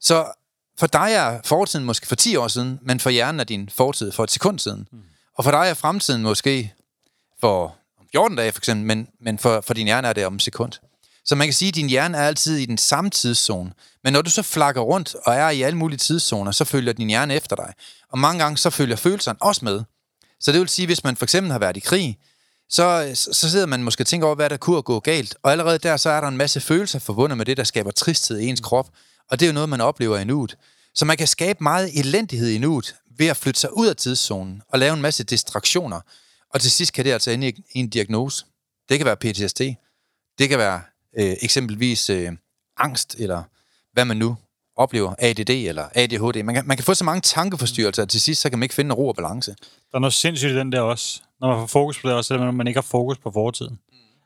Så 0.00 0.32
for 0.78 0.86
dig 0.86 1.12
er 1.12 1.40
fortiden 1.44 1.84
måske 1.84 2.06
for 2.06 2.16
10 2.16 2.36
år 2.36 2.48
siden, 2.48 2.78
men 2.82 3.00
for 3.00 3.10
hjernen 3.10 3.40
er 3.40 3.44
din 3.44 3.68
fortid 3.76 4.12
for 4.12 4.24
et 4.24 4.30
sekund 4.30 4.58
siden. 4.58 4.88
Mm. 4.92 5.02
Og 5.34 5.44
for 5.44 5.50
dig 5.50 5.70
er 5.70 5.74
fremtiden 5.74 6.22
måske 6.22 6.74
for 7.40 7.76
14 8.12 8.36
dage 8.36 8.52
for 8.52 8.60
eksempel, 8.60 8.86
men, 8.86 9.08
men 9.20 9.38
for, 9.38 9.60
for 9.60 9.74
din 9.74 9.86
hjerne 9.86 10.08
er 10.08 10.12
det 10.12 10.26
om 10.26 10.34
et 10.34 10.42
sekund. 10.42 10.72
Så 11.24 11.34
man 11.34 11.46
kan 11.46 11.54
sige, 11.54 11.68
at 11.68 11.74
din 11.74 11.88
hjerne 11.88 12.18
er 12.18 12.22
altid 12.22 12.56
i 12.56 12.66
den 12.66 12.78
samme 12.78 13.10
tidszone. 13.10 13.72
Men 14.08 14.12
når 14.12 14.22
du 14.22 14.30
så 14.30 14.42
flakker 14.42 14.80
rundt 14.80 15.14
og 15.14 15.34
er 15.34 15.50
i 15.50 15.62
alle 15.62 15.78
mulige 15.78 15.98
tidszoner, 15.98 16.52
så 16.52 16.64
følger 16.64 16.92
din 16.92 17.08
hjerne 17.08 17.34
efter 17.34 17.56
dig. 17.56 17.74
Og 18.10 18.18
mange 18.18 18.42
gange 18.42 18.58
så 18.58 18.70
følger 18.70 18.96
følelserne 18.96 19.42
også 19.42 19.64
med. 19.64 19.82
Så 20.40 20.52
det 20.52 20.60
vil 20.60 20.68
sige, 20.68 20.86
hvis 20.86 21.04
man 21.04 21.16
for 21.16 21.24
eksempel 21.24 21.52
har 21.52 21.58
været 21.58 21.76
i 21.76 21.80
krig, 21.80 22.18
så, 22.68 23.10
så 23.32 23.50
sidder 23.50 23.66
man 23.66 23.82
måske 23.82 24.02
og 24.02 24.06
tænker 24.06 24.26
over, 24.26 24.36
hvad 24.36 24.50
der 24.50 24.56
kunne 24.56 24.82
gå 24.82 25.00
galt. 25.00 25.36
Og 25.42 25.52
allerede 25.52 25.78
der, 25.78 25.96
så 25.96 26.10
er 26.10 26.20
der 26.20 26.28
en 26.28 26.36
masse 26.36 26.60
følelser 26.60 26.98
forbundet 26.98 27.38
med 27.38 27.46
det, 27.46 27.56
der 27.56 27.64
skaber 27.64 27.90
tristhed 27.90 28.38
i 28.38 28.46
ens 28.46 28.60
krop. 28.60 28.88
Og 29.30 29.40
det 29.40 29.46
er 29.46 29.50
jo 29.50 29.54
noget, 29.54 29.68
man 29.68 29.80
oplever 29.80 30.18
i 30.18 30.24
nuet. 30.24 30.56
Så 30.94 31.04
man 31.04 31.16
kan 31.16 31.26
skabe 31.26 31.58
meget 31.60 31.98
elendighed 31.98 32.48
i 32.48 32.58
nuet 32.58 32.94
ved 33.18 33.26
at 33.26 33.36
flytte 33.36 33.60
sig 33.60 33.76
ud 33.76 33.86
af 33.86 33.96
tidszonen 33.96 34.62
og 34.68 34.78
lave 34.78 34.94
en 34.94 35.02
masse 35.02 35.24
distraktioner. 35.24 36.00
Og 36.54 36.60
til 36.60 36.70
sidst 36.70 36.92
kan 36.92 37.04
det 37.04 37.12
altså 37.12 37.30
ende 37.30 37.48
i 37.48 37.64
en 37.72 37.88
diagnose. 37.88 38.44
Det 38.88 38.98
kan 38.98 39.06
være 39.06 39.16
PTSD. 39.16 39.60
Det 40.38 40.48
kan 40.48 40.58
være 40.58 40.80
øh, 41.18 41.36
eksempelvis 41.42 42.10
øh, 42.10 42.32
angst, 42.76 43.16
eller 43.18 43.42
hvad 43.92 44.04
man 44.04 44.16
nu 44.16 44.36
oplever, 44.76 45.14
ADD 45.18 45.50
eller 45.50 45.84
ADHD. 45.94 46.42
Man 46.42 46.54
kan, 46.54 46.66
man 46.66 46.76
kan 46.76 46.84
få 46.84 46.94
så 46.94 47.04
mange 47.04 47.20
tankeforstyrrelser, 47.20 48.02
at 48.02 48.08
til 48.08 48.20
sidst 48.20 48.40
så 48.40 48.50
kan 48.50 48.58
man 48.58 48.62
ikke 48.62 48.74
finde 48.74 48.94
ro 48.94 49.08
og 49.08 49.16
balance. 49.16 49.50
Der 49.90 49.94
er 49.94 49.98
noget 49.98 50.14
sindssygt 50.14 50.52
i 50.52 50.56
den 50.56 50.72
der 50.72 50.80
også. 50.80 51.20
Når 51.40 51.48
man 51.48 51.58
får 51.58 51.66
fokus 51.66 52.00
på 52.00 52.08
det 52.08 52.16
også, 52.16 52.34
at 52.34 52.54
man 52.54 52.66
ikke 52.66 52.78
har 52.78 52.82
fokus 52.82 53.18
på 53.18 53.30
fortiden. 53.30 53.78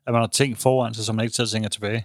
At 0.06 0.12
man 0.12 0.22
har 0.22 0.26
ting 0.26 0.58
foran 0.58 0.94
sig, 0.94 1.04
som 1.04 1.16
man 1.16 1.24
ikke 1.24 1.36
selv 1.36 1.48
tænker 1.48 1.68
tilbage. 1.68 2.04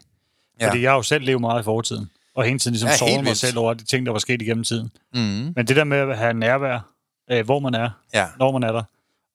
Ja. 0.62 0.70
Fordi 0.70 0.82
jeg 0.82 0.92
har 0.92 0.96
jo 0.96 1.04
selv 1.04 1.26
levet 1.26 1.42
meget 1.42 1.62
i 1.62 1.64
fortiden. 1.64 2.10
Og 2.36 2.44
hele 2.44 2.60
tiden 2.60 2.74
ligesom 2.74 2.90
ja, 2.90 2.98
sover 2.98 3.22
mig 3.22 3.38
selv 3.38 3.58
over 3.58 3.74
de 3.74 3.84
ting, 3.84 4.06
der 4.06 4.12
var 4.12 4.20
sket 4.20 4.42
igennem 4.42 4.64
tiden. 4.64 4.92
Mm. 5.14 5.20
Men 5.56 5.68
det 5.68 5.76
der 5.76 5.84
med 5.84 5.98
at 5.98 6.18
have 6.18 6.34
nærvær, 6.34 6.80
øh, 7.32 7.46
hvor 7.46 7.60
man 7.60 7.74
er, 7.74 7.90
ja. 8.14 8.28
når 8.40 8.52
man 8.52 8.64
er 8.64 8.72
der, 8.72 8.84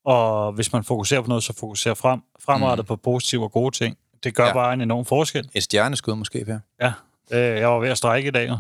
og 0.04 0.52
hvis 0.52 0.72
man 0.72 0.85
fokuserer 0.85 1.20
på 1.20 1.28
noget, 1.28 1.44
så 1.44 1.52
fokuserer 1.52 1.94
frem, 1.94 2.20
fremrettet 2.40 2.85
mm. 2.85 2.88
på 2.88 2.96
positive 2.96 3.42
og 3.42 3.52
gode 3.52 3.76
ting. 3.76 3.96
Det 4.24 4.35
gør 4.35 4.46
ja. 4.46 4.52
bare 4.52 4.72
en 4.72 4.80
enorm 4.80 5.04
forskel. 5.04 5.50
Et 5.54 5.62
stjerneskud 5.62 6.14
måske, 6.14 6.44
Per. 6.44 6.58
Ja, 6.80 6.92
øh, 7.30 7.38
jeg 7.38 7.68
var 7.68 7.78
ved 7.78 7.88
at 7.88 7.98
strække 7.98 8.28
i 8.28 8.30
dag. 8.30 8.50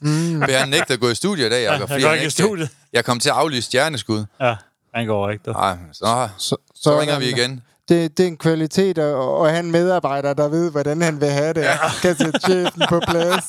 Mm. 0.00 0.42
Han 0.42 0.68
nægter 0.68 0.94
at 0.94 1.00
gå 1.00 1.10
i 1.10 1.14
studiet 1.14 1.46
i 1.46 1.50
dag, 1.50 1.64
Jacob, 1.64 1.90
ja, 1.90 1.94
jeg 1.94 2.02
går 2.02 2.12
ikke 2.12 2.26
i 2.26 2.30
studiet. 2.30 2.70
Jeg 2.92 3.04
kom 3.04 3.20
til 3.20 3.28
at 3.28 3.34
aflyse 3.34 3.62
stjerneskud. 3.62 4.24
Ja, 4.40 4.56
han 4.94 5.06
går 5.06 5.30
ikke. 5.30 5.50
Nej, 5.50 5.76
så, 5.92 6.28
så, 6.38 6.56
så 6.74 7.00
ringer 7.00 7.18
vi 7.18 7.28
igen 7.28 7.62
det, 7.88 8.18
det 8.18 8.24
er 8.24 8.28
en 8.28 8.36
kvalitet, 8.36 8.98
og, 8.98 9.38
og 9.38 9.50
han 9.50 9.70
medarbejder, 9.70 10.34
der 10.34 10.48
ved, 10.48 10.70
hvordan 10.70 11.02
han 11.02 11.20
vil 11.20 11.28
have 11.28 11.52
det, 11.52 11.60
ja. 11.60 11.76
kan 12.02 12.16
sætte 12.16 12.40
chefen 12.40 12.82
på 12.88 13.00
plads. 13.08 13.44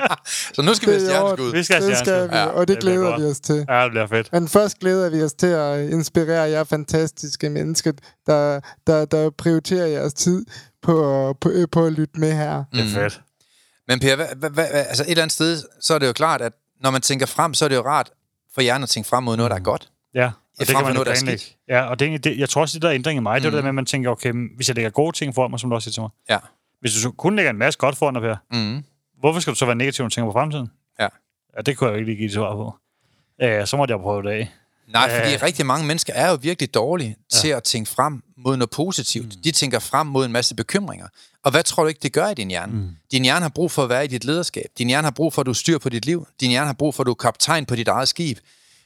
så 0.54 0.62
nu 0.62 0.74
skal 0.74 0.88
vi 0.88 0.94
have 0.94 1.06
stjerneskud. 1.06 1.52
Vi 1.52 1.62
skal 1.62 1.76
have 1.76 1.90
det 1.90 1.98
skal 1.98 2.30
vi, 2.30 2.36
ja, 2.36 2.46
og 2.46 2.68
det, 2.68 2.76
det 2.76 2.82
glæder 2.82 3.18
vi 3.18 3.24
os 3.24 3.40
til. 3.40 3.64
Ja, 3.68 3.84
det 3.84 3.90
bliver 3.90 4.06
fedt. 4.06 4.32
Men 4.32 4.48
først 4.48 4.78
glæder 4.78 5.10
vi 5.10 5.22
os 5.22 5.32
til 5.32 5.46
at 5.46 5.90
inspirere 5.90 6.50
jer 6.50 6.64
fantastiske 6.64 7.50
mennesker, 7.50 7.92
der, 8.26 8.60
der, 8.86 9.04
der 9.04 9.30
prioriterer 9.30 9.86
jeres 9.86 10.14
tid 10.14 10.46
på, 10.82 11.36
på, 11.40 11.50
på 11.72 11.86
at 11.86 11.92
lytte 11.92 12.20
med 12.20 12.32
her. 12.32 12.64
Det 12.72 12.80
er 12.80 12.94
fedt. 12.94 13.20
Men 13.88 14.00
Per, 14.00 14.16
hvad, 14.16 14.26
hvad, 14.36 14.50
hvad, 14.50 14.66
altså 14.72 15.02
et 15.02 15.10
eller 15.10 15.22
andet 15.22 15.32
sted, 15.32 15.62
så 15.80 15.94
er 15.94 15.98
det 15.98 16.06
jo 16.06 16.12
klart, 16.12 16.40
at 16.40 16.52
når 16.80 16.90
man 16.90 17.00
tænker 17.00 17.26
frem, 17.26 17.54
så 17.54 17.64
er 17.64 17.68
det 17.68 17.76
jo 17.76 17.82
rart 17.82 18.10
for 18.54 18.60
hjernen 18.60 18.82
at 18.82 18.88
tænke 18.88 19.08
frem 19.08 19.24
mod 19.24 19.36
noget, 19.36 19.50
der 19.50 19.56
er 19.56 19.60
godt. 19.60 19.88
Ja. 20.14 20.30
Og 20.60 20.66
det 20.66 20.76
kan 20.76 20.84
man 20.84 20.94
noget, 20.94 21.06
der 21.06 21.32
er. 21.32 21.54
Ja, 21.68 21.82
og 21.82 21.98
det, 21.98 22.24
det, 22.24 22.38
jeg 22.38 22.48
tror 22.48 22.60
også, 22.60 22.74
det 22.74 22.82
der 22.82 22.88
er 22.88 22.94
ændring 22.94 23.16
i 23.16 23.20
mig, 23.20 23.38
mm. 23.38 23.42
det 23.42 23.46
er 23.46 23.50
det 23.50 23.56
der 23.56 23.62
med, 23.62 23.68
at 23.68 23.74
man 23.74 23.86
tænker, 23.86 24.10
okay, 24.10 24.32
hvis 24.56 24.68
jeg 24.68 24.74
lægger 24.74 24.90
gode 24.90 25.16
ting 25.16 25.34
foran 25.34 25.50
mig, 25.50 25.60
som 25.60 25.70
du 25.70 25.76
også 25.76 25.84
siger 25.84 25.92
til 25.92 26.00
mig. 26.00 26.10
Ja. 26.30 26.38
Hvis 26.80 27.02
du 27.02 27.12
kun 27.12 27.36
lægger 27.36 27.50
en 27.50 27.58
masse 27.58 27.78
godt 27.78 27.96
foran 27.96 28.14
dig, 28.14 28.22
Per, 28.22 28.36
mm. 28.50 28.84
hvorfor 29.20 29.40
skal 29.40 29.50
du 29.50 29.58
så 29.58 29.66
være 29.66 29.74
negativ, 29.74 30.02
når 30.02 30.08
du 30.08 30.14
tænker 30.14 30.32
på 30.32 30.38
fremtiden? 30.38 30.70
Ja. 31.00 31.08
Ja, 31.56 31.62
det 31.62 31.76
kunne 31.76 31.86
jeg 31.86 31.92
jo 31.92 31.98
ikke 31.98 32.10
lige 32.10 32.16
give 32.16 32.26
et 32.26 32.32
svar 32.32 32.54
på. 32.54 32.74
Ja, 33.40 33.66
så 33.66 33.76
måtte 33.76 33.92
jeg 33.92 34.00
prøve 34.00 34.22
det 34.22 34.30
af. 34.30 34.52
Nej, 34.92 35.20
fordi 35.20 35.36
rigtig 35.36 35.66
mange 35.66 35.86
mennesker 35.86 36.12
er 36.12 36.30
jo 36.30 36.38
virkelig 36.42 36.74
dårlige 36.74 37.16
ja. 37.32 37.38
til 37.38 37.48
at 37.48 37.64
tænke 37.64 37.90
frem 37.90 38.22
mod 38.36 38.56
noget 38.56 38.70
positivt. 38.70 39.36
Mm. 39.36 39.42
De 39.42 39.50
tænker 39.50 39.78
frem 39.78 40.06
mod 40.06 40.26
en 40.26 40.32
masse 40.32 40.54
bekymringer. 40.54 41.06
Og 41.44 41.50
hvad 41.50 41.62
tror 41.62 41.82
du 41.82 41.88
ikke, 41.88 42.00
det 42.02 42.12
gør 42.12 42.28
i 42.28 42.34
din 42.34 42.48
hjerne? 42.48 42.72
Mm. 42.72 42.88
Din 43.12 43.22
hjerne 43.22 43.42
har 43.42 43.48
brug 43.48 43.70
for 43.70 43.82
at 43.82 43.88
være 43.88 44.04
i 44.04 44.08
dit 44.08 44.24
lederskab. 44.24 44.66
Din 44.78 44.88
hjerne 44.88 45.06
har 45.06 45.10
brug 45.10 45.32
for, 45.32 45.42
at 45.42 45.46
du 45.46 45.54
styr 45.54 45.78
på 45.78 45.88
dit 45.88 46.06
liv. 46.06 46.26
Din 46.40 46.50
hjerne 46.50 46.66
har 46.66 46.74
brug 46.74 46.94
for, 46.94 47.02
at 47.02 47.06
du 47.06 47.10
er 47.10 47.14
kaptajn 47.14 47.66
på 47.66 47.76
dit 47.76 47.88
eget 47.88 48.08
skib. 48.08 48.38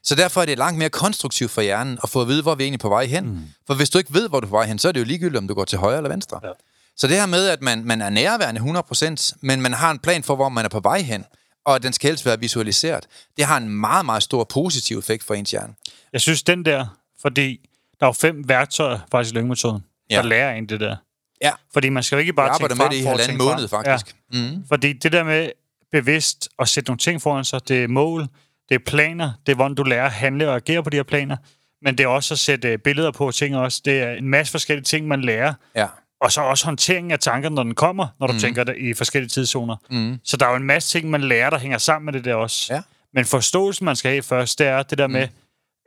Så 0.04 0.14
derfor 0.14 0.40
er 0.40 0.46
det 0.46 0.58
langt 0.58 0.78
mere 0.78 0.90
konstruktivt 0.90 1.50
for 1.50 1.62
hjernen 1.62 1.98
at 2.02 2.08
få 2.08 2.20
at 2.20 2.28
vide, 2.28 2.42
hvor 2.42 2.54
vi 2.54 2.62
er 2.62 2.64
egentlig 2.64 2.80
på 2.80 2.88
vej 2.88 3.06
hen. 3.06 3.24
Mm. 3.24 3.38
For 3.66 3.74
hvis 3.74 3.90
du 3.90 3.98
ikke 3.98 4.14
ved, 4.14 4.28
hvor 4.28 4.40
du 4.40 4.46
er 4.46 4.50
på 4.50 4.56
vej 4.56 4.66
hen, 4.66 4.78
så 4.78 4.88
er 4.88 4.92
det 4.92 5.00
jo 5.00 5.04
ligegyldigt, 5.04 5.38
om 5.38 5.48
du 5.48 5.54
går 5.54 5.64
til 5.64 5.78
højre 5.78 5.96
eller 5.96 6.10
venstre. 6.10 6.40
Ja. 6.44 6.48
Så 6.96 7.06
det 7.06 7.16
her 7.16 7.26
med, 7.26 7.48
at 7.48 7.62
man, 7.62 7.84
man 7.84 8.02
er 8.02 8.10
nærværende 8.10 8.60
100%, 8.60 9.32
men 9.40 9.62
man 9.62 9.72
har 9.72 9.90
en 9.90 9.98
plan 9.98 10.22
for, 10.22 10.36
hvor 10.36 10.48
man 10.48 10.64
er 10.64 10.68
på 10.68 10.80
vej 10.80 11.00
hen, 11.00 11.24
og 11.64 11.82
den 11.82 11.92
skal 11.92 12.10
helst 12.10 12.26
være 12.26 12.40
visualiseret, 12.40 13.06
det 13.36 13.44
har 13.44 13.56
en 13.56 13.68
meget, 13.68 14.06
meget 14.06 14.22
stor 14.22 14.44
positiv 14.44 14.98
effekt 14.98 15.24
for 15.24 15.34
ens 15.34 15.50
hjerne. 15.50 15.74
Jeg 16.12 16.20
synes, 16.20 16.42
den 16.42 16.64
der, 16.64 16.86
fordi 17.22 17.68
der 18.00 18.06
er 18.06 18.08
jo 18.08 18.12
fem 18.12 18.48
værktøjer 18.48 18.98
faktisk 19.10 19.34
i 19.34 19.38
lyngemetoden, 19.38 19.84
ja. 20.10 20.16
der 20.16 20.22
lærer 20.22 20.54
en 20.54 20.66
det 20.66 20.80
der. 20.80 20.96
Ja. 21.42 21.50
Fordi 21.72 21.88
man 21.88 22.02
skal 22.02 22.16
jo 22.16 22.20
ikke 22.20 22.32
bare 22.32 22.46
jeg 22.46 22.60
tænke 22.60 22.76
frem 22.76 22.88
med 22.88 22.96
det 22.96 23.02
i 23.02 23.06
halvanden 23.06 23.38
måned, 23.38 23.68
frem. 23.68 23.84
faktisk. 23.84 24.16
Ja. 24.32 24.38
Mm. 24.38 24.64
Fordi 24.68 24.92
det 24.92 25.12
der 25.12 25.24
med 25.24 25.50
bevidst 25.92 26.48
at 26.58 26.68
sætte 26.68 26.90
nogle 26.90 26.98
ting 26.98 27.22
foran 27.22 27.44
sig, 27.44 27.68
det 27.68 27.84
er 27.84 27.88
mål, 27.88 28.26
det 28.68 28.74
er 28.74 28.78
planer, 28.86 29.32
det 29.46 29.52
er 29.52 29.56
hvordan 29.56 29.74
du 29.74 29.82
lærer 29.82 30.04
at 30.04 30.12
handle 30.12 30.48
og 30.48 30.56
agere 30.56 30.82
på 30.82 30.90
de 30.90 30.96
her 30.96 31.02
planer, 31.02 31.36
men 31.82 31.98
det 31.98 32.04
er 32.04 32.08
også 32.08 32.34
at 32.34 32.38
sætte 32.38 32.78
billeder 32.78 33.10
på 33.10 33.32
ting 33.32 33.56
også. 33.56 33.82
Det 33.84 34.00
er 34.00 34.12
en 34.12 34.28
masse 34.28 34.50
forskellige 34.50 34.84
ting, 34.84 35.08
man 35.08 35.20
lærer. 35.20 35.54
Ja. 35.76 35.86
Og 36.22 36.32
så 36.32 36.40
også 36.40 36.64
håndteringen 36.64 37.10
af 37.10 37.18
tankerne, 37.18 37.54
når 37.54 37.62
den 37.62 37.74
kommer, 37.74 38.06
når 38.20 38.26
du 38.26 38.32
mm. 38.32 38.38
tænker 38.38 38.64
det 38.64 38.76
i 38.76 38.94
forskellige 38.94 39.28
tidszoner. 39.28 39.76
Mm. 39.90 40.18
Så 40.24 40.36
der 40.36 40.46
er 40.46 40.50
jo 40.50 40.56
en 40.56 40.62
masse 40.62 40.98
ting, 40.98 41.10
man 41.10 41.20
lærer, 41.20 41.50
der 41.50 41.58
hænger 41.58 41.78
sammen 41.78 42.04
med 42.04 42.12
det 42.12 42.24
der 42.24 42.34
også. 42.34 42.74
Ja. 42.74 42.82
Men 43.14 43.24
forståelsen, 43.24 43.84
man 43.84 43.96
skal 43.96 44.10
have 44.10 44.22
først, 44.22 44.58
det 44.58 44.66
er 44.66 44.82
det 44.82 44.98
der 44.98 45.06
mm. 45.06 45.12
med 45.12 45.28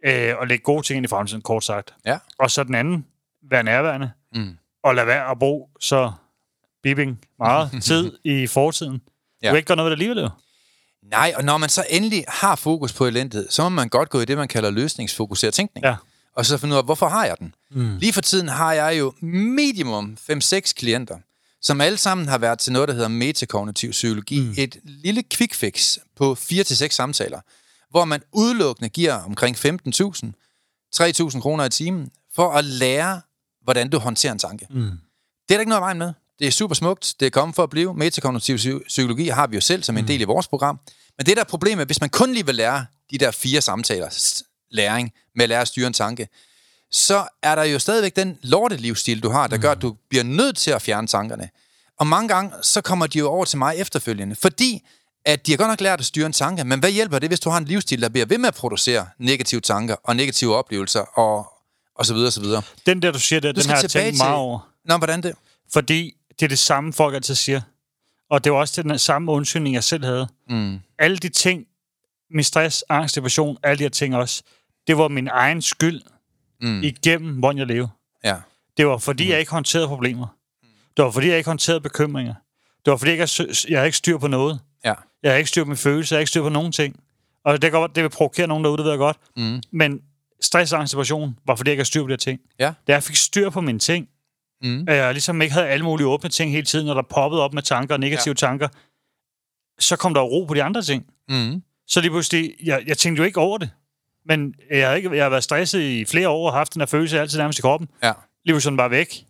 øh, 0.06 0.36
at 0.41 0.48
lægge 0.48 0.63
gode 0.63 0.88
ting 0.88 0.98
ind 0.98 1.06
i 1.06 1.08
fremtiden, 1.08 1.41
kort 1.41 1.63
sagt. 1.63 1.93
Ja. 2.06 2.17
Og 2.39 2.52
så 2.52 2.63
den 2.63 2.76
anden, 2.76 3.06
være 3.52 3.63
nærværende. 3.63 4.12
Mm. 4.36 4.58
Og 4.84 4.95
lade 4.95 5.08
være 5.08 5.32
at 5.32 5.39
bruge 5.39 5.67
så 5.80 6.12
bibbing 6.84 7.19
meget 7.39 7.69
tid 7.88 8.17
i 8.24 8.48
fortiden. 8.48 9.02
Ja. 9.43 9.48
Du 9.48 9.52
kan 9.52 9.58
ikke 9.58 9.67
gøre 9.67 9.78
noget 9.78 9.91
ved 9.91 9.98
det 9.98 10.04
alligevel, 10.04 10.30
Nej, 11.12 11.34
og 11.38 11.43
når 11.43 11.58
man 11.58 11.69
så 11.69 11.86
endelig 11.89 12.26
har 12.28 12.56
fokus 12.56 12.93
på 12.93 13.06
elendighed, 13.06 13.50
så 13.50 13.63
må 13.63 13.69
man 13.69 13.89
godt 13.89 14.10
gå 14.10 14.21
i 14.21 14.26
det, 14.26 14.38
man 14.38 14.48
kalder 14.48 14.69
løsningsfokuseret 14.69 15.54
tænkning. 15.54 15.86
Ja. 15.86 15.95
Og 16.36 16.45
så 16.45 16.58
finde 16.58 16.74
ud 16.74 16.78
af, 16.78 16.86
hvorfor 16.86 17.08
har 17.08 17.25
jeg 17.25 17.36
den? 17.40 17.54
Mm. 17.71 17.98
Lige 17.98 18.13
for 18.13 18.21
tiden 18.21 18.48
har 18.48 18.73
jeg 18.73 19.00
jo 19.00 19.13
minimum 19.21 20.17
5-6 20.31 20.73
klienter, 20.73 21.17
som 21.62 21.81
alle 21.81 21.98
sammen 21.98 22.27
har 22.27 22.38
været 22.38 22.60
til 22.60 22.73
noget, 22.73 22.88
der 22.88 22.94
hedder 22.94 23.08
metakognitiv 23.08 23.92
psykologi. 23.92 24.40
Mm. 24.40 24.54
Et 24.58 24.77
lille 24.83 25.23
quick 25.33 25.54
fix 25.54 25.98
på 26.15 26.38
4-6 26.40 26.88
samtaler, 26.90 27.40
hvor 27.90 28.06
man 28.06 28.21
udelukkende 28.31 28.90
giver 28.90 29.13
omkring 29.13 29.56
15.000, 29.58 30.31
3.000 30.96 31.42
kroner 31.42 31.65
i 31.65 31.69
timen, 31.69 32.12
for 32.36 32.52
at 32.52 32.65
lære, 32.65 33.21
hvordan 33.63 33.90
du 33.90 34.00
håndterer 34.00 34.33
en 34.33 34.40
tanke. 34.40 34.67
Mm. 34.69 34.81
Det 34.81 34.90
er 35.50 35.58
der 35.58 35.60
ikke 35.60 35.69
noget 35.69 35.81
vejen 35.81 35.98
med. 35.98 36.13
Det 36.40 36.48
er 36.48 36.52
super 36.52 36.75
smukt. 36.75 37.15
Det 37.19 37.25
er 37.25 37.29
kommet 37.29 37.56
for 37.56 37.63
at 37.63 37.69
blive. 37.69 37.94
Metakognitiv 37.94 38.58
psykologi 38.88 39.27
har 39.27 39.48
vi 39.48 39.56
jo 39.56 39.62
selv 39.62 39.83
som 39.83 39.98
en 39.98 40.04
mm. 40.04 40.08
del 40.08 40.21
i 40.21 40.23
vores 40.23 40.48
program. 40.48 40.79
Men 41.17 41.25
det 41.25 41.38
der 41.38 41.44
er 41.44 41.48
problemet, 41.48 41.86
hvis 41.86 42.02
man 42.02 42.10
kun 42.10 42.33
lige 42.33 42.46
vil 42.46 42.56
lære 42.56 42.86
de 43.12 43.17
der 43.17 43.31
fire 43.31 43.62
samtaler, 43.62 44.44
læring 44.72 45.12
med 45.36 45.44
at 45.44 45.50
lære 45.50 45.62
at 45.62 45.68
styre 45.68 45.88
en 45.88 45.94
tanke, 45.94 46.28
så 46.92 47.28
er 47.44 47.56
der 47.56 47.63
jo 47.63 47.80
stadigvæk 47.80 48.16
den 48.16 48.38
lortelivsstil, 48.42 49.24
du 49.24 49.30
har, 49.30 49.48
der 49.48 49.58
gør, 49.58 49.72
at 49.72 49.82
du 49.82 49.96
bliver 50.10 50.24
nødt 50.24 50.58
til 50.58 50.72
at 50.72 50.82
fjerne 50.82 51.08
tankerne. 51.08 51.50
Og 52.00 52.08
mange 52.08 52.28
gange, 52.28 52.52
så 52.62 52.82
kommer 52.82 53.08
de 53.08 53.20
jo 53.20 53.28
over 53.28 53.46
til 53.46 53.58
mig 53.58 53.76
efterfølgende, 53.78 54.36
fordi 54.36 54.88
at 55.26 55.48
de 55.48 55.52
har 55.52 55.58
godt 55.58 55.70
nok 55.70 55.82
lært 55.82 56.00
at 56.00 56.06
styre 56.06 56.26
en 56.26 56.34
tanke, 56.34 56.63
men 56.63 56.80
hvad 56.80 56.92
hjælper 56.92 57.20
det, 57.20 57.30
hvis 57.30 57.40
du 57.40 57.50
har 57.50 57.58
en 57.58 57.66
livsstil, 57.66 58.02
der 58.02 58.10
bliver 58.10 58.26
ved 58.26 58.38
med 58.38 58.48
at 58.48 58.56
producere 58.56 59.08
negative 59.20 59.62
tanker 59.62 59.96
og 60.04 60.16
negative 60.16 60.56
oplevelser 60.56 61.00
og, 61.00 61.54
og 61.96 62.06
så 62.06 62.13
videre, 62.13 62.28
og 62.28 62.34
så 62.34 62.42
videre. 62.42 62.62
Den 62.86 63.02
der, 63.02 63.12
du 63.12 63.20
siger, 63.20 63.40
der, 63.40 63.52
Du 63.52 63.62
den 63.62 63.70
har 63.70 63.82
jeg 63.82 63.90
tænkt 63.90 64.18
meget 64.18 64.36
over. 64.36 64.70
Nå, 64.86 64.98
hvordan 64.98 65.24
det? 65.24 65.36
Fordi 65.74 66.13
det 66.40 66.46
er 66.46 66.50
det 66.50 66.60
samme, 66.60 66.94
folk 66.94 67.16
altid 67.16 67.36
siger. 67.36 67.62
Og 68.30 68.44
det 68.44 68.52
var 68.52 68.58
også 68.58 68.84
den 68.84 69.00
samme 69.00 69.32
undskyldning, 69.32 69.76
jeg 69.76 69.84
selv 69.84 70.06
havde. 70.06 70.28
Mm. 70.50 70.80
Alle 71.00 71.18
de 71.18 71.30
ting, 71.30 71.66
min 72.32 72.44
stress, 72.44 72.84
angst, 72.90 73.15
depression, 73.15 73.58
alle 73.63 73.78
de 73.78 73.84
her 73.84 73.90
ting 73.90 74.15
også, 74.15 74.44
det 74.88 74.98
var 74.98 75.08
min 75.08 75.28
egen 75.28 75.62
skyld 75.62 76.02
Mm. 76.62 76.84
igennem, 76.84 77.36
hvordan 77.40 77.58
jeg 77.58 77.67
levede. 77.67 77.90
Ja. 78.23 78.36
Det 78.78 78.88
var, 78.88 78.98
fordi 78.98 79.30
jeg 79.32 79.40
ikke 79.40 79.52
håndterede 79.52 79.88
problemer. 79.88 80.28
Det 80.98 81.06
var, 81.06 81.12
fordi 81.12 81.28
jeg 81.30 81.38
ikke 81.38 81.48
håndterede 81.50 81.82
bekymringer. 81.82 82.34
Det 82.86 82.92
var, 82.92 82.98
fordi 82.98 83.12
jeg 83.12 83.19
ikke, 83.40 83.56
jeg 83.69 83.86
ikke 83.86 83.98
styr 83.98 84.17
på 84.17 84.28
noget. 84.28 84.60
Ja. 84.86 84.94
Jeg 85.23 85.32
havde 85.32 85.38
ikke 85.40 85.50
styr 85.50 85.63
på 85.63 85.67
mine 85.67 85.78
følelser, 85.78 86.15
jeg 86.15 86.17
havde 86.17 86.21
ikke 86.21 86.30
styr 86.30 86.42
på 86.42 86.50
nogen 86.50 86.71
ting. 86.71 87.00
Og 87.44 87.62
det, 87.62 87.71
godt, 87.71 87.96
det 87.96 88.04
vil 88.04 88.10
provokere 88.10 88.48
nogen 88.48 88.63
derude, 88.63 88.78
det 88.78 88.84
ved 88.84 88.92
jeg 88.92 88.98
godt. 88.98 89.17
Mm. 89.38 89.62
Men 89.71 90.02
stress, 90.42 90.73
angst, 90.73 90.92
depression 90.94 91.40
var, 91.46 91.56
fordi 91.56 91.67
jeg 91.69 91.73
ikke 91.73 91.80
havde 91.80 91.88
styr 91.88 92.02
på 92.02 92.08
de 92.08 92.12
her 92.12 92.17
ting. 92.17 92.40
Ja. 92.60 92.73
Da 92.88 92.94
jeg 92.94 93.04
fik 93.04 93.15
styr 93.15 93.50
på 93.50 93.62
mine 93.62 93.80
ting, 93.80 94.10
Mm. 94.62 94.86
at 94.88 94.96
jeg 94.98 95.13
ligesom 95.13 95.42
ikke 95.42 95.54
havde 95.54 95.67
alle 95.67 95.86
mulige 95.86 96.08
åbne 96.08 96.30
ting 96.30 96.52
hele 96.52 96.65
tiden, 96.65 96.86
når 96.86 96.94
der 96.94 97.02
poppede 97.02 97.42
op 97.42 97.54
med 97.54 97.63
tanker 97.63 97.94
og 97.96 98.00
negative 98.00 98.32
ja. 98.32 98.48
tanker, 98.48 98.67
så 99.80 99.96
kom 99.96 100.13
der 100.13 100.21
ro 100.21 100.46
på 100.46 100.54
de 100.54 100.63
andre 100.63 100.82
ting. 100.82 101.06
Mm. 101.30 101.63
Så 101.88 102.02
lige 102.02 102.12
pludselig, 102.12 102.54
jeg, 102.63 102.83
jeg 102.88 102.98
tænkte 102.98 103.19
jo 103.19 103.25
ikke 103.25 103.40
over 103.40 103.58
det. 103.58 103.69
Men 104.25 104.54
jeg 104.71 104.88
har, 104.88 104.96
ikke, 104.96 105.15
jeg 105.15 105.23
har 105.25 105.29
været 105.29 105.44
stresset 105.44 105.79
i 105.81 106.06
flere 106.06 106.29
år 106.29 106.48
og 106.48 106.54
haft 106.58 106.73
den 106.73 106.81
her 106.81 106.86
følelse 106.86 107.19
altid 107.19 107.38
nærmest 107.38 107.60
i 107.60 107.62
kroppen. 107.62 107.90
Ja. 108.04 108.13
Lige 108.46 108.54
pludselig 108.54 108.69
den 108.71 108.77
bare 108.77 108.92
væk. 108.92 109.25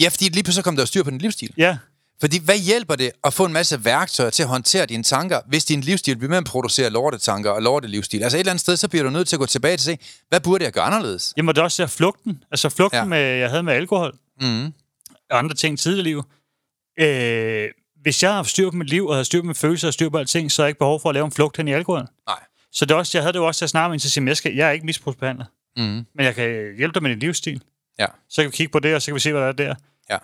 Ja, 0.00 0.08
fordi 0.08 0.24
lige 0.28 0.42
pludselig 0.42 0.64
kom 0.64 0.76
der 0.76 0.84
styr 0.84 1.02
på 1.02 1.10
din 1.10 1.18
livsstil. 1.18 1.54
Ja, 1.56 1.78
Fordi 2.20 2.38
hvad 2.44 2.58
hjælper 2.58 2.94
det 2.96 3.10
at 3.24 3.34
få 3.34 3.44
en 3.44 3.52
masse 3.52 3.84
værktøjer 3.84 4.30
til 4.30 4.42
at 4.42 4.48
håndtere 4.48 4.86
dine 4.86 5.02
tanker, 5.02 5.40
hvis 5.48 5.64
din 5.64 5.80
livsstil 5.80 6.16
bliver 6.16 6.28
med 6.30 6.38
at 6.38 6.44
producere 6.44 6.90
lortetanker 6.90 7.50
og 7.50 7.62
lortelivsstil? 7.62 8.22
Altså 8.22 8.36
et 8.36 8.40
eller 8.40 8.52
andet 8.52 8.60
sted, 8.60 8.76
så 8.76 8.88
bliver 8.88 9.02
du 9.04 9.10
nødt 9.10 9.28
til 9.28 9.36
at 9.36 9.40
gå 9.40 9.46
tilbage 9.46 9.76
til 9.76 9.90
at 9.92 9.98
se, 10.00 10.06
hvad 10.28 10.40
burde 10.40 10.64
jeg 10.64 10.72
gøre 10.72 10.84
anderledes? 10.84 11.32
jeg 11.36 11.44
måtte 11.44 11.62
også 11.62 11.76
se 11.76 11.88
flugten. 11.88 12.44
Altså 12.50 12.68
flugten, 12.68 12.98
ja. 12.98 13.04
med, 13.04 13.18
jeg 13.18 13.50
havde 13.50 13.62
med 13.62 13.72
alkohol 13.72 14.16
Mm. 14.40 14.64
og 15.30 15.38
andre 15.38 15.54
ting 15.54 15.78
tidligere 15.78 16.00
i 16.00 16.08
livet. 16.08 16.24
Øh, 17.00 17.68
hvis 18.06 18.22
jeg 18.22 18.30
har 18.30 18.36
haft 18.36 18.48
styr 18.48 18.70
på 18.70 18.76
mit 18.76 18.88
liv, 18.90 19.06
og 19.06 19.14
havde 19.14 19.24
styr 19.24 19.40
på 19.40 19.46
mine 19.46 19.54
følelser 19.54 19.88
og 19.88 19.94
styr 19.94 20.08
på 20.08 20.18
alting, 20.18 20.52
så 20.52 20.62
har 20.62 20.66
jeg 20.66 20.70
ikke 20.70 20.78
behov 20.78 21.00
for 21.00 21.08
at 21.08 21.14
lave 21.14 21.24
en 21.24 21.32
flugt 21.32 21.56
hen 21.56 21.68
i 21.68 21.72
alkohol. 21.72 22.00
Nej. 22.26 22.36
Så 22.72 22.84
det 22.84 22.90
er 22.94 22.98
også, 22.98 23.18
jeg 23.18 23.22
havde 23.22 23.32
det 23.32 23.38
jo 23.38 23.46
også 23.46 23.64
at 23.64 23.68
snakke 23.70 23.90
med 23.90 23.98
til 24.00 24.08
at 24.08 24.12
sige, 24.12 24.26
jeg, 24.26 24.36
skal, 24.36 24.54
jeg 24.54 24.68
er 24.68 24.72
ikke 24.72 24.86
misbrugsbehandler, 24.86 25.44
Mm. 25.76 25.82
men 25.84 26.06
jeg 26.26 26.34
kan 26.34 26.74
hjælpe 26.76 26.94
dig 26.94 27.02
med 27.02 27.10
din 27.10 27.18
livsstil. 27.18 27.62
Ja. 27.98 28.06
Så 28.28 28.42
kan 28.42 28.50
vi 28.50 28.56
kigge 28.56 28.72
på 28.72 28.78
det, 28.78 28.94
og 28.94 29.02
så 29.02 29.06
kan 29.06 29.14
vi 29.14 29.20
se, 29.20 29.32
hvad 29.32 29.40
der 29.42 29.48
er 29.48 29.52
der. 29.52 29.74
Ja. 30.10 30.16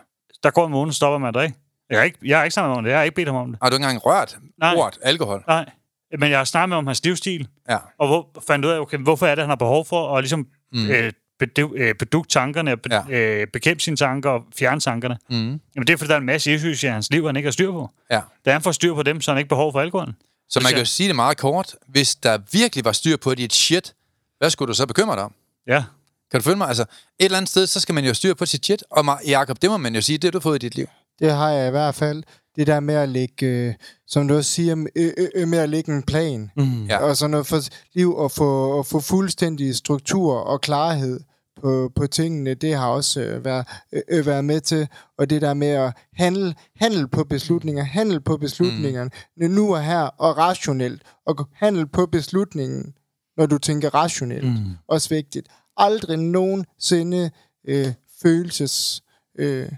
Der 0.42 0.50
går 0.50 0.66
en 0.66 0.72
måned, 0.72 0.92
stopper 0.92 1.18
man 1.18 1.34
drikke. 1.34 1.56
Jeg 1.90 1.98
har 1.98 2.04
ikke, 2.04 2.18
jeg 2.24 2.38
har 2.38 2.44
ikke 2.44 2.54
snakket 2.54 2.68
med 2.68 2.74
ham 2.74 2.78
om 2.78 2.84
det. 2.84 2.90
Jeg 2.90 2.98
har 2.98 3.04
ikke 3.04 3.14
bedt 3.14 3.28
ham 3.28 3.36
om 3.36 3.50
det. 3.52 3.58
Har 3.62 3.70
du 3.70 3.74
ikke 3.76 3.84
engang 3.84 4.06
rørt 4.06 4.38
Nej. 4.58 4.74
ordet 4.76 4.98
alkohol? 5.02 5.44
Nej. 5.46 5.70
Men 6.18 6.30
jeg 6.30 6.38
har 6.38 6.44
snakket 6.44 6.68
med 6.68 6.76
om 6.76 6.86
hans 6.86 7.04
livsstil, 7.04 7.48
Ja. 7.68 7.78
og 7.98 8.06
hvor, 8.06 8.28
fandt 8.46 8.64
ud 8.64 8.70
af, 8.70 8.78
okay, 8.78 8.98
hvorfor 8.98 9.26
er 9.26 9.34
det, 9.34 9.42
han 9.42 9.48
har 9.48 9.56
behov 9.56 9.84
for 9.86 10.16
at 10.16 10.22
ligesom 10.24 10.46
mm. 10.72 10.90
øh, 10.90 11.12
bedu, 11.38 11.74
øh, 11.74 11.94
tankerne, 12.28 12.76
be, 12.76 12.88
Ja. 12.94 13.02
øh, 13.40 13.46
bekæmpe 13.52 13.82
sine 13.82 13.96
tanker 13.96 14.30
og 14.30 14.42
fjerne 14.58 14.80
tankerne. 14.80 15.18
Mm. 15.30 15.36
Jamen 15.36 15.86
det 15.86 15.90
er, 15.90 15.96
fordi 15.96 16.08
der 16.08 16.14
er 16.14 16.18
en 16.20 16.26
masse 16.26 16.54
issues 16.54 16.82
i 16.82 16.86
hans 16.86 17.10
liv, 17.10 17.26
han 17.26 17.36
ikke 17.36 17.46
har 17.46 17.52
styr 17.52 17.70
på. 17.72 17.90
Ja. 18.10 18.20
Da 18.44 18.52
han 18.52 18.62
får 18.62 18.72
styr 18.72 18.94
på 18.94 19.02
dem, 19.02 19.20
så 19.20 19.30
har 19.30 19.34
han 19.34 19.38
ikke 19.40 19.48
behov 19.48 19.72
for 19.72 19.80
alkohol. 19.80 20.14
Så 20.48 20.60
man 20.60 20.70
kan 20.70 20.78
jo 20.78 20.84
sige 20.84 21.06
det 21.08 21.16
meget 21.16 21.36
kort. 21.36 21.74
Hvis 21.88 22.14
der 22.14 22.38
virkelig 22.52 22.84
var 22.84 22.92
styr 22.92 23.16
på 23.16 23.34
dit 23.34 23.52
shit, 23.52 23.94
hvad 24.38 24.50
skulle 24.50 24.68
du 24.68 24.74
så 24.74 24.86
bekymre 24.86 25.16
dig 25.16 25.24
om? 25.24 25.34
Ja. 25.66 25.84
Kan 26.30 26.40
du 26.40 26.44
følge 26.44 26.56
mig? 26.56 26.68
Altså, 26.68 26.82
et 26.82 26.88
eller 27.24 27.36
andet 27.38 27.48
sted, 27.50 27.66
så 27.66 27.80
skal 27.80 27.94
man 27.94 28.04
jo 28.04 28.14
styre 28.14 28.34
på 28.34 28.46
sit 28.46 28.64
shit. 28.64 28.84
Og 28.90 29.20
Jacob, 29.26 29.62
det 29.62 29.70
må 29.70 29.76
man 29.76 29.94
jo 29.94 30.00
sige, 30.00 30.18
det 30.18 30.24
har 30.24 30.30
du 30.30 30.40
fået 30.40 30.62
i 30.62 30.66
dit 30.66 30.74
liv. 30.74 30.86
Det 31.18 31.32
har 31.32 31.50
jeg 31.50 31.68
i 31.68 31.70
hvert 31.70 31.94
fald. 31.94 32.22
Det 32.56 32.66
der 32.66 32.80
med 32.80 32.94
at 32.94 33.08
lægge, 33.08 33.46
øh, 33.46 33.74
som 34.06 34.28
du 34.28 34.36
også 34.36 34.50
siger, 34.50 34.86
øh, 34.96 35.12
øh, 35.34 35.48
med 35.48 35.58
at 35.58 35.68
lægge 35.68 35.92
en 35.96 36.02
plan. 36.02 36.50
Mm. 36.56 36.86
Ja. 36.86 36.98
Og 36.98 37.16
sådan 37.16 37.30
noget 37.30 37.46
for 37.46 37.58
liv 37.94 38.14
og 38.14 38.30
få, 38.30 38.70
og 38.70 38.86
få 38.86 39.00
fuldstændig 39.00 39.74
struktur 39.74 40.34
og 40.34 40.60
klarhed 40.60 41.20
på, 41.60 41.92
på 41.94 42.06
tingene, 42.06 42.54
det 42.54 42.74
har 42.74 42.88
også 42.88 43.20
øh, 43.20 43.44
været, 43.44 43.66
øh, 44.08 44.26
været 44.26 44.44
med 44.44 44.60
til. 44.60 44.88
Og 45.18 45.30
det 45.30 45.42
der 45.42 45.54
med 45.54 45.68
at 45.68 45.96
handle, 46.14 46.54
handle 46.76 47.08
på 47.08 47.24
beslutninger, 47.24 47.84
handle 47.84 48.20
på 48.20 48.36
beslutningerne, 48.36 49.10
mm. 49.36 49.50
nu 49.50 49.74
og 49.74 49.84
her, 49.84 50.00
og 50.00 50.38
rationelt. 50.38 51.02
Og 51.26 51.48
handle 51.52 51.86
på 51.86 52.06
beslutningen, 52.06 52.94
når 53.36 53.46
du 53.46 53.58
tænker 53.58 53.94
rationelt. 53.94 54.44
Mm. 54.44 54.76
Også 54.88 55.08
vigtigt. 55.08 55.48
Aldrig 55.76 56.18
nogensinde 56.18 57.30
øh, 57.68 57.92
følelses... 58.22 59.02
Øh, 59.38 59.68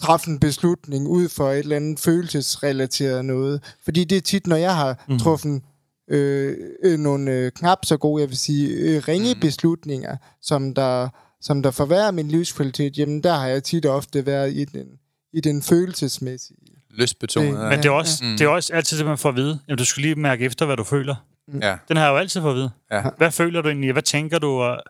træffe 0.00 0.30
en 0.30 0.40
beslutning 0.40 1.08
ud 1.08 1.28
for 1.28 1.50
et 1.50 1.58
eller 1.58 1.76
andet 1.76 2.00
følelsesrelateret 2.00 3.24
noget. 3.24 3.62
Fordi 3.84 4.04
det 4.04 4.16
er 4.16 4.20
tit, 4.20 4.46
når 4.46 4.56
jeg 4.56 4.76
har 4.76 5.04
mm. 5.08 5.18
truffet 5.18 5.62
øh, 6.10 6.56
øh, 6.84 6.98
nogle 6.98 7.32
øh, 7.32 7.52
knap 7.52 7.78
så 7.84 7.96
gode, 7.96 8.20
jeg 8.20 8.28
vil 8.28 8.38
sige, 8.38 8.68
øh, 8.68 9.02
ringe 9.08 9.34
mm. 9.34 9.40
beslutninger, 9.40 10.16
som 10.42 10.74
der, 10.74 11.08
som 11.40 11.62
der 11.62 11.70
forværrer 11.70 12.10
min 12.10 12.28
livskvalitet, 12.28 12.98
jamen 12.98 13.22
der 13.22 13.34
har 13.34 13.46
jeg 13.46 13.64
tit 13.64 13.86
og 13.86 13.94
ofte 13.94 14.26
været 14.26 14.52
i 14.52 14.64
den, 14.64 14.86
i 15.32 15.40
den 15.40 15.62
følelsesmæssige. 15.62 16.58
Lystbetonet. 16.90 17.48
Ja. 17.48 17.68
Men 17.68 17.78
det 17.78 17.86
er, 17.86 17.90
også, 17.90 18.24
mm. 18.24 18.36
det 18.38 18.40
er 18.44 18.48
også 18.48 18.72
altid 18.72 18.98
det, 18.98 19.06
man 19.06 19.18
får 19.18 19.28
at 19.28 19.36
vide. 19.36 19.58
Jamen, 19.68 19.78
du 19.78 19.84
skal 19.84 20.02
lige 20.02 20.14
mærke 20.14 20.44
efter, 20.44 20.66
hvad 20.66 20.76
du 20.76 20.84
føler. 20.84 21.14
ja. 21.62 21.76
Den 21.88 21.96
har 21.96 22.04
jeg 22.04 22.12
jo 22.12 22.16
altid 22.16 22.40
fået 22.40 22.52
at 22.52 22.56
vide. 22.56 22.70
Ja. 22.92 23.02
Hvad 23.16 23.30
føler 23.30 23.62
du 23.62 23.68
egentlig? 23.68 23.92
Hvad 23.92 24.02
tænker 24.02 24.38
du? 24.38 24.48
Og, 24.48 24.82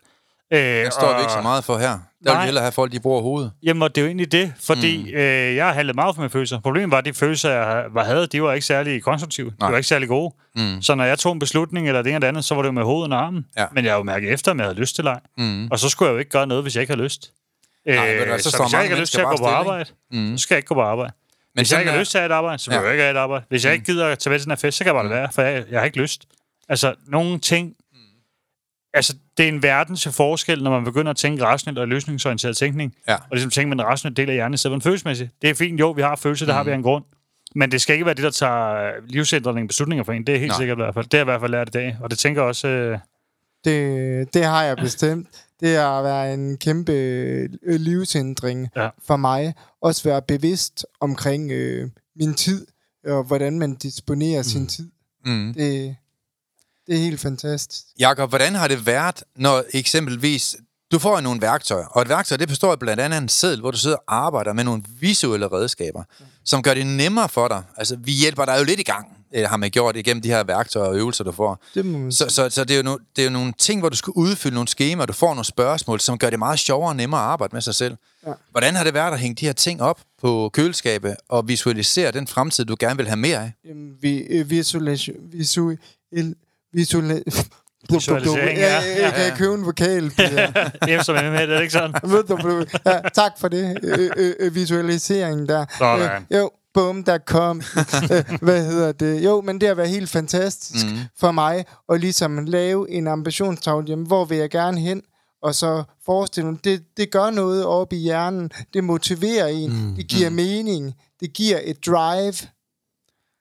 øh, 0.53 0.59
Den 0.59 0.91
står 0.91 1.13
vi 1.15 1.19
ikke 1.21 1.31
så 1.31 1.41
meget 1.41 1.63
for 1.63 1.77
her. 1.77 1.87
Der 1.89 1.97
vil 2.23 2.33
Nej. 2.33 2.41
vi 2.41 2.45
hellere 2.45 2.61
have 2.63 2.71
folk, 2.71 2.91
de 2.91 2.99
bruger 2.99 3.21
hovedet. 3.21 3.51
Jamen, 3.63 3.83
og 3.83 3.95
det 3.95 4.01
er 4.01 4.05
jo 4.05 4.07
egentlig 4.07 4.31
det, 4.31 4.53
fordi 4.65 5.03
mm. 5.03 5.17
øh, 5.17 5.55
jeg 5.55 5.65
har 5.65 5.73
handlet 5.73 5.95
meget 5.95 6.15
for 6.15 6.21
mine 6.21 6.29
følelser. 6.29 6.59
Problemet 6.59 6.91
var, 6.91 6.97
at 6.97 7.05
de 7.05 7.13
følelser, 7.13 7.51
jeg 7.51 7.83
var- 7.93 8.03
havde, 8.03 8.27
de 8.27 8.43
var 8.43 8.53
ikke 8.53 8.65
særlig 8.65 9.03
konstruktive. 9.03 9.49
De 9.49 9.55
Nej. 9.59 9.69
var 9.69 9.77
ikke 9.77 9.87
særlig 9.87 10.07
gode. 10.07 10.33
Mm. 10.55 10.81
Så 10.81 10.95
når 10.95 11.03
jeg 11.03 11.19
tog 11.19 11.33
en 11.33 11.39
beslutning 11.39 11.87
eller 11.87 12.01
det 12.01 12.09
ene 12.09 12.15
eller 12.15 12.19
det 12.19 12.27
andet, 12.27 12.45
så 12.45 12.55
var 12.55 12.61
det 12.61 12.67
jo 12.67 12.71
med 12.71 12.83
hovedet 12.83 13.13
og 13.13 13.19
armen. 13.25 13.45
Ja. 13.57 13.65
Men 13.71 13.85
jeg 13.85 13.93
har 13.93 13.97
jo 13.97 14.03
mærket 14.03 14.33
efter, 14.33 14.51
om 14.51 14.57
jeg 14.59 14.65
havde 14.65 14.79
lyst 14.79 14.95
til 14.95 15.03
leg. 15.03 15.19
Mm. 15.37 15.67
Og 15.71 15.79
så 15.79 15.89
skulle 15.89 16.07
jeg 16.09 16.13
jo 16.13 16.19
ikke 16.19 16.31
gøre 16.31 16.47
noget, 16.47 16.63
hvis 16.63 16.75
jeg 16.75 16.81
ikke 16.81 16.93
har 16.95 17.01
lyst. 17.03 17.31
Øh, 17.87 17.95
Nej, 17.95 18.15
hvad, 18.25 18.39
så 18.39 18.43
så, 18.43 18.49
står 18.49 18.63
hvis 18.65 18.73
jeg 18.73 18.83
ikke 18.83 18.95
har 18.95 19.01
lyst 19.01 19.11
til 19.13 19.19
at 19.21 19.27
gå 19.27 19.37
på 19.37 19.45
arbejde, 19.45 19.85
Mm. 20.11 20.37
så 20.37 20.41
skal 20.43 20.55
jeg 20.55 20.59
ikke 20.59 20.67
gå 20.67 20.73
på 20.75 20.81
arbejde. 20.81 21.13
Men 21.55 21.59
Hvis 21.61 21.71
jeg 21.71 21.79
ikke 21.79 21.91
har 21.91 21.97
er- 21.97 22.01
lyst 22.01 22.11
til 22.11 22.17
at 22.17 22.21
have 22.21 22.29
et 22.31 22.35
arbejde, 22.35 22.57
så 22.63 22.69
vil 22.71 22.75
Ja. 22.77 22.81
jeg 22.83 22.91
ikke 22.91 23.03
have 23.03 23.11
et 23.11 23.17
arbejde. 23.17 23.45
Hvis 23.49 23.65
jeg 23.65 23.73
ikke 23.73 23.85
gider 23.85 24.07
at 24.07 24.19
tage 24.19 24.31
med 24.31 24.39
til 24.39 24.45
den 24.45 24.51
her 24.51 24.55
fest, 24.55 24.77
så 24.77 24.83
kan 24.83 24.93
jeg 24.93 24.95
bare 24.95 25.09
lade 25.09 25.19
være, 25.21 25.29
for 25.33 25.41
jeg, 25.41 25.63
jeg 25.71 25.79
har 25.79 25.85
ikke 25.85 25.97
lyst. 26.01 26.25
Altså, 26.69 26.95
nogle 27.07 27.39
ting... 27.39 27.73
Altså, 28.97 29.15
det 29.37 29.43
er 29.43 29.49
en 29.49 29.63
verden 29.63 29.95
til 29.95 30.11
forskel, 30.11 30.63
når 30.63 30.71
man 30.71 30.83
begynder 30.83 31.09
at 31.09 31.17
tænke 31.17 31.43
rationelt 31.43 31.79
og 31.79 31.87
løsningsorienteret 31.87 32.57
tænkning. 32.57 32.93
Ja. 33.07 33.15
Og 33.15 33.21
ligesom 33.31 33.51
tænke 33.51 33.69
med 33.75 33.83
en 33.83 33.85
rationel 33.85 34.17
del 34.17 34.29
af 34.29 34.35
hjernen, 34.35 34.53
i 34.53 34.57
stedet 34.57 34.71
for 34.71 34.75
en 34.75 34.81
følelsesmæssig. 34.81 35.29
Det 35.41 35.49
er 35.49 35.53
fint, 35.53 35.79
jo, 35.79 35.91
vi 35.91 36.01
har 36.01 36.15
følelser, 36.15 36.45
det 36.45 36.55
har 36.55 36.63
vi 36.63 36.71
af 36.71 36.75
en 36.75 36.83
grund. 36.83 37.03
Men 37.55 37.71
det 37.71 37.81
skal 37.81 37.93
ikke 37.93 38.05
være 38.05 38.15
det, 38.15 38.23
der 38.23 38.29
tager 38.31 38.91
livsændrende 39.07 39.67
beslutninger 39.67 40.03
for 40.03 40.13
en. 40.13 40.27
Det 40.27 40.35
er 40.35 40.39
helt 40.39 40.49
Nej. 40.49 40.57
sikkert 40.57 40.77
i 40.77 40.81
hvert 40.81 40.93
fald. 40.93 41.05
Det 41.05 41.13
har 41.13 41.19
jeg 41.19 41.25
i 41.25 41.31
hvert 41.31 41.41
fald 41.41 41.51
lært 41.51 41.67
i 41.67 41.71
dag. 41.71 41.97
Og 42.01 42.11
det 42.11 42.19
tænker 42.19 42.41
jeg 42.41 42.47
også... 42.47 42.67
Øh, 42.67 42.99
Det, 43.65 44.33
det 44.33 44.43
har 44.45 44.63
jeg 44.63 44.77
bestemt. 44.77 45.27
Det 45.59 45.75
har 45.75 46.01
været 46.01 46.33
en 46.33 46.57
kæmpe 46.57 46.91
øh, 46.91 47.79
livsændring 47.79 48.69
Ja. 48.75 48.89
for 49.07 49.15
mig. 49.15 49.53
Også 49.81 50.03
være 50.09 50.21
bevidst 50.21 50.85
omkring 50.99 51.51
øh, 51.51 51.89
min 52.15 52.33
tid, 52.33 52.67
og 53.07 53.23
hvordan 53.23 53.59
man 53.59 53.75
disponerer 53.75 54.39
mm. 54.39 54.43
sin 54.43 54.67
tid. 54.67 54.89
Mm. 55.25 55.53
Det, 55.53 55.95
det 56.87 56.95
er 56.95 56.99
helt 56.99 57.19
fantastisk. 57.19 57.83
Jakob, 57.99 58.29
hvordan 58.29 58.55
har 58.55 58.67
det 58.67 58.85
været, 58.85 59.23
når 59.35 59.63
eksempelvis... 59.73 60.55
Du 60.91 60.99
får 60.99 61.21
nogle 61.21 61.41
værktøjer, 61.41 61.85
og 61.85 62.01
et 62.01 62.09
værktøj, 62.09 62.37
det 62.37 62.47
består 62.47 62.75
blandt 62.75 63.01
andet 63.01 63.17
af 63.17 63.21
en 63.21 63.29
seddel, 63.29 63.59
hvor 63.59 63.71
du 63.71 63.77
sidder 63.77 63.95
og 63.95 64.15
arbejder 64.25 64.53
med 64.53 64.63
nogle 64.63 64.83
visuelle 64.99 65.47
redskaber, 65.47 66.03
som 66.45 66.63
gør 66.63 66.73
det 66.73 66.87
nemmere 66.87 67.29
for 67.29 67.47
dig. 67.47 67.63
Altså, 67.77 67.95
vi 67.95 68.11
hjælper 68.11 68.45
dig 68.45 68.59
jo 68.59 68.63
lidt 68.63 68.79
i 68.79 68.83
gang, 68.83 69.07
øh, 69.35 69.49
har 69.49 69.57
man 69.57 69.71
gjort 69.71 69.95
igennem 69.95 70.21
de 70.21 70.29
her 70.29 70.43
værktøjer 70.43 70.87
og 70.87 70.97
øvelser, 70.97 71.23
du 71.23 71.31
får. 71.31 71.63
Det 71.73 71.85
må 71.85 71.97
man 71.97 72.11
Så, 72.11 72.25
så, 72.29 72.49
så 72.49 72.63
det, 72.63 72.71
er 72.71 72.77
jo 72.77 72.83
no, 72.83 72.97
det 73.15 73.21
er 73.21 73.25
jo 73.25 73.31
nogle 73.31 73.53
ting, 73.57 73.79
hvor 73.79 73.89
du 73.89 73.95
skal 73.95 74.11
udfylde 74.15 74.53
nogle 74.53 74.67
skemaer, 74.67 75.05
du 75.05 75.13
får 75.13 75.27
nogle 75.27 75.45
spørgsmål, 75.45 75.99
som 75.99 76.17
gør 76.17 76.29
det 76.29 76.39
meget 76.39 76.59
sjovere 76.59 76.89
og 76.89 76.95
nemmere 76.95 77.21
at 77.21 77.27
arbejde 77.27 77.55
med 77.55 77.61
sig 77.61 77.75
selv. 77.75 77.95
Ja. 78.27 78.31
Hvordan 78.51 78.75
har 78.75 78.83
det 78.83 78.93
været 78.93 79.13
at 79.13 79.19
hænge 79.19 79.35
de 79.35 79.45
her 79.45 79.53
ting 79.53 79.81
op 79.81 79.99
på 80.21 80.49
køleskabet 80.53 81.15
og 81.29 81.47
visualisere 81.47 82.11
den 82.11 82.27
fremtid, 82.27 82.65
du 82.65 82.75
gerne 82.79 82.97
vil 82.97 83.07
have 83.07 83.17
mere 83.17 83.37
af? 83.37 83.53
Jamen, 83.65 83.91
vi, 84.01 84.17
øh, 84.17 84.49
visualisation, 84.49 85.17
visual, 85.31 85.77
visual, 86.73 87.23
Visualisering, 87.93 88.57
ja, 88.57 88.79
ja. 88.79 89.03
jeg, 89.03 89.03
jeg 89.03 89.13
kan 89.13 89.37
købe 89.37 89.53
en 89.53 89.65
vokal. 89.65 90.01
Hvem 90.83 91.03
som 91.03 91.15
er 91.15 91.31
med, 91.31 91.47
det 91.47 91.55
er 91.55 91.61
ikke 91.61 91.73
sådan? 91.73 91.93
Ved 92.03 92.23
du, 92.23 92.65
ja, 92.85 92.99
tak 93.13 93.31
for 93.39 93.47
det. 93.47 93.77
Øh, 93.83 94.33
øh, 94.39 94.55
visualiseringen 94.55 95.47
der. 95.47 95.65
Sådan. 95.77 96.23
Øh, 96.31 96.37
jo, 96.37 96.51
bum, 96.73 97.03
der 97.03 97.17
kom. 97.17 97.61
Øh, 98.11 98.39
Hvad 98.41 98.65
hedder 98.65 98.91
det? 98.91 99.23
Jo, 99.23 99.41
men 99.41 99.61
det 99.61 99.67
har 99.67 99.75
været 99.75 99.89
helt 99.89 100.09
fantastisk 100.09 100.85
mm. 100.85 100.97
for 101.19 101.31
mig 101.31 101.65
at 101.89 101.99
ligesom 101.99 102.45
lave 102.45 102.91
en 102.91 103.07
ambitionstavle. 103.07 103.85
Jamen, 103.89 104.07
hvor 104.07 104.25
vil 104.25 104.37
jeg 104.37 104.49
gerne 104.49 104.79
hen? 104.79 105.01
Og 105.43 105.55
så 105.55 105.83
forestille 106.05 106.51
mig, 106.51 106.63
det, 106.63 106.83
det 106.97 107.11
gør 107.11 107.29
noget 107.29 107.65
op 107.65 107.93
i 107.93 107.95
hjernen. 107.95 108.51
Det 108.73 108.83
motiverer 108.83 109.47
en. 109.47 109.87
Mm. 109.87 109.95
Det 109.95 110.07
giver 110.07 110.29
mening. 110.29 110.93
Det 111.19 111.33
giver 111.33 111.59
et 111.63 111.85
drive. 111.85 112.33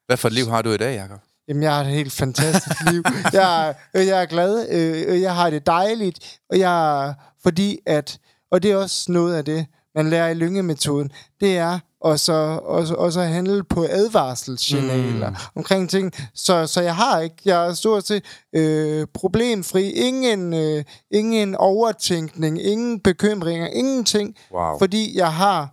Hvad 0.06 0.16
for 0.16 0.28
et 0.28 0.34
liv 0.34 0.46
har 0.48 0.62
du 0.62 0.72
i 0.72 0.76
dag, 0.76 0.96
Jacob? 0.96 1.20
Jamen, 1.48 1.62
jeg 1.62 1.74
har 1.74 1.80
et 1.80 1.86
helt 1.86 2.12
fantastisk 2.12 2.76
liv. 2.90 3.02
Jeg, 3.32 3.68
er- 3.68 3.74
øh, 3.94 4.06
jeg 4.06 4.22
er 4.22 4.26
glad, 4.26 4.66
øh, 4.70 5.04
øh, 5.14 5.20
jeg 5.22 5.34
har 5.34 5.50
det 5.50 5.66
dejligt, 5.66 6.38
og 6.50 6.58
jeg 6.58 7.14
fordi 7.42 7.78
at, 7.86 8.18
og 8.52 8.62
det 8.62 8.70
er 8.70 8.76
også 8.76 9.12
noget 9.12 9.34
af 9.34 9.44
det, 9.44 9.66
man 9.94 10.10
lærer 10.10 10.28
i 10.28 10.34
lyngemetoden, 10.34 11.10
det 11.40 11.58
er 11.58 11.78
og 12.00 12.20
så, 12.20 12.32
og, 12.64 12.86
og 12.98 13.12
så 13.12 13.20
handle 13.22 13.64
på 13.64 13.84
advarselssignaler 13.90 15.30
mm. 15.30 15.36
omkring 15.56 15.90
ting. 15.90 16.12
Så, 16.34 16.66
så 16.66 16.80
jeg 16.82 16.96
har 16.96 17.20
ikke, 17.20 17.36
jeg 17.44 17.66
er 17.68 17.74
stort 17.74 18.06
set 18.06 18.24
øh, 18.52 19.06
problemfri, 19.14 19.90
ingen, 19.90 20.54
øh, 20.54 20.84
ingen 21.10 21.54
overtænkning, 21.54 22.62
ingen 22.62 23.00
bekymringer, 23.00 23.66
ingenting, 23.66 24.34
Wow. 24.54 24.78
fordi 24.78 25.18
jeg 25.18 25.32
har 25.32 25.68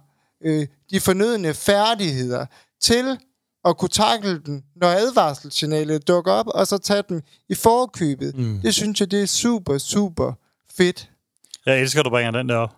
øh, 0.46 0.68
de 0.92 1.00
fornødne 1.00 1.54
færdigheder 1.54 2.46
til 2.82 3.18
at 3.66 3.78
kunne 3.78 3.90
takle 3.90 4.40
den, 4.46 4.64
når 4.76 4.88
advarselssignalet 4.88 6.08
dukker 6.08 6.32
op, 6.32 6.48
og 6.48 6.68
så 6.68 6.78
tage 6.78 7.04
den 7.10 7.22
i 7.50 7.56
forkøbet. 7.56 8.38
Mm. 8.38 8.60
Det 8.62 8.74
synes 8.74 9.00
jeg, 9.00 9.12
det 9.12 9.22
er 9.22 9.26
super, 9.26 9.78
super 9.78 10.34
fedt. 10.78 11.10
Jeg 11.66 11.82
elsker, 11.82 12.00
at 12.00 12.06
du 12.06 12.10
bringer 12.10 12.32
den 12.32 12.50
der 12.50 12.56
op. 12.56 12.76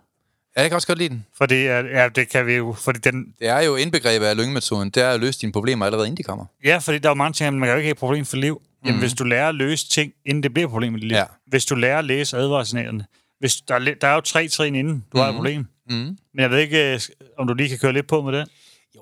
Ja, 0.57 0.61
jeg 0.61 0.69
kan 0.69 0.75
også 0.75 0.87
godt 0.87 0.97
lide 0.97 1.09
den. 1.09 1.25
Fordi 1.37 1.65
at, 1.65 1.85
ja, 1.85 2.09
det 2.09 2.29
kan 2.29 2.45
vi 2.45 2.53
jo... 2.53 2.73
Fordi 2.73 2.99
den, 2.99 3.25
Det 3.39 3.47
er 3.47 3.59
jo 3.61 3.75
indbegrebet 3.75 4.25
af 4.25 4.37
lyngemetoden. 4.37 4.89
Det 4.89 5.03
er 5.03 5.09
at 5.09 5.19
løse 5.19 5.41
dine 5.41 5.51
problemer 5.51 5.85
allerede 5.85 6.07
inden 6.07 6.17
de 6.17 6.23
kommer. 6.23 6.45
ja, 6.63 6.77
fordi 6.77 6.97
der 6.97 7.09
er 7.09 7.11
jo 7.11 7.15
mange 7.15 7.33
ting, 7.33 7.59
man 7.59 7.67
kan 7.67 7.73
jo 7.73 7.77
ikke 7.77 7.87
have 7.87 7.91
et 7.91 7.97
problem 7.97 8.25
for 8.25 8.37
liv. 8.37 8.61
Jamen, 8.85 8.99
hvis 8.99 9.13
du 9.13 9.23
lærer 9.23 9.49
at 9.49 9.55
løse 9.55 9.89
ting, 9.89 10.13
inden 10.25 10.43
det 10.43 10.53
bliver 10.53 10.67
et 10.67 10.71
problem 10.71 10.95
i 10.95 10.99
dit 10.99 11.07
liv. 11.07 11.15
Ja. 11.15 11.23
Hvis 11.47 11.65
du 11.65 11.75
lærer 11.75 11.99
at 11.99 12.05
læse 12.05 12.37
advarselsignalerne. 12.37 13.05
Hvis 13.39 13.61
der, 13.61 13.75
er 13.75 13.79
der 14.01 14.07
er 14.07 14.13
jo 14.13 14.21
tre 14.21 14.47
trin 14.47 14.75
inden, 14.75 14.93
du 14.93 15.17
mm. 15.17 15.19
har 15.19 15.29
et 15.29 15.35
problem. 15.35 15.67
Mm. 15.89 15.95
Men 15.95 16.17
jeg 16.37 16.49
ved 16.49 16.59
ikke, 16.59 16.93
øh, 16.93 16.99
om 17.37 17.47
du 17.47 17.53
lige 17.53 17.69
kan 17.69 17.77
køre 17.77 17.93
lidt 17.93 18.07
på 18.07 18.21
med 18.21 18.33
det. 18.33 18.47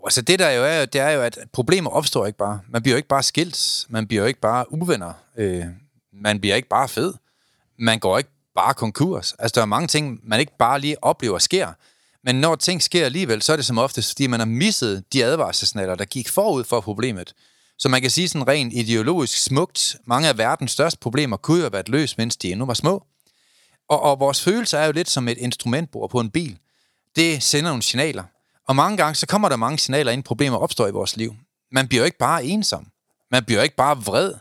Altså 0.03 0.21
det 0.21 0.39
der 0.39 0.49
jo 0.49 0.63
er, 0.63 0.85
det 0.85 1.01
er 1.01 1.09
jo, 1.09 1.21
at 1.21 1.37
problemer 1.51 1.89
opstår 1.89 2.25
ikke 2.25 2.37
bare. 2.37 2.59
Man 2.69 2.81
bliver 2.81 2.93
jo 2.93 2.97
ikke 2.97 3.07
bare 3.07 3.23
skilt. 3.23 3.85
Man 3.89 4.07
bliver 4.07 4.21
jo 4.21 4.27
ikke 4.27 4.39
bare 4.39 4.73
uvenner. 4.73 5.13
Øh, 5.37 5.65
man 6.13 6.39
bliver 6.39 6.55
ikke 6.55 6.69
bare 6.69 6.87
fed. 6.87 7.13
Man 7.79 7.99
går 7.99 8.17
ikke 8.17 8.29
bare 8.55 8.73
konkurs. 8.73 9.35
Altså, 9.39 9.55
der 9.55 9.61
er 9.61 9.65
mange 9.65 9.87
ting, 9.87 10.19
man 10.23 10.39
ikke 10.39 10.57
bare 10.59 10.79
lige 10.79 11.03
oplever 11.03 11.39
sker. 11.39 11.71
Men 12.23 12.35
når 12.35 12.55
ting 12.55 12.81
sker 12.81 13.05
alligevel, 13.05 13.41
så 13.41 13.51
er 13.53 13.55
det 13.55 13.65
som 13.65 13.77
oftest, 13.77 14.09
fordi 14.09 14.27
man 14.27 14.39
har 14.39 14.47
misset 14.47 15.03
de 15.13 15.25
advarselssignaler, 15.25 15.95
der 15.95 16.05
gik 16.05 16.29
forud 16.29 16.63
for 16.63 16.81
problemet. 16.81 17.33
Så 17.77 17.89
man 17.89 18.01
kan 18.01 18.09
sige 18.09 18.29
sådan 18.29 18.47
rent 18.47 18.73
ideologisk 18.73 19.43
smukt, 19.43 19.95
mange 20.05 20.29
af 20.29 20.37
verdens 20.37 20.71
største 20.71 20.99
problemer 20.99 21.37
kunne 21.37 21.57
jo 21.57 21.63
have 21.63 21.73
været 21.73 21.89
løst, 21.89 22.17
mens 22.17 22.37
de 22.37 22.51
endnu 22.51 22.65
var 22.65 22.73
små. 22.73 23.03
Og, 23.89 24.01
og 24.01 24.19
vores 24.19 24.41
følelser 24.41 24.79
er 24.79 24.85
jo 24.85 24.91
lidt 24.91 25.09
som 25.09 25.27
et 25.27 25.37
instrumentbord 25.37 26.09
på 26.09 26.19
en 26.19 26.29
bil. 26.29 26.57
Det 27.15 27.43
sender 27.43 27.69
nogle 27.69 27.83
signaler. 27.83 28.23
Og 28.67 28.75
mange 28.75 28.97
gange, 28.97 29.15
så 29.15 29.27
kommer 29.27 29.49
der 29.49 29.55
mange 29.55 29.77
signaler, 29.77 30.11
ind, 30.11 30.23
problemer 30.23 30.57
opstår 30.57 30.87
i 30.87 30.91
vores 30.91 31.17
liv. 31.17 31.35
Man 31.71 31.87
bliver 31.87 32.01
jo 32.01 32.05
ikke 32.05 32.17
bare 32.17 32.45
ensom. 32.45 32.87
Man 33.31 33.43
bliver 33.45 33.59
jo 33.59 33.63
ikke 33.63 33.75
bare 33.75 33.97
vred. 33.97 34.33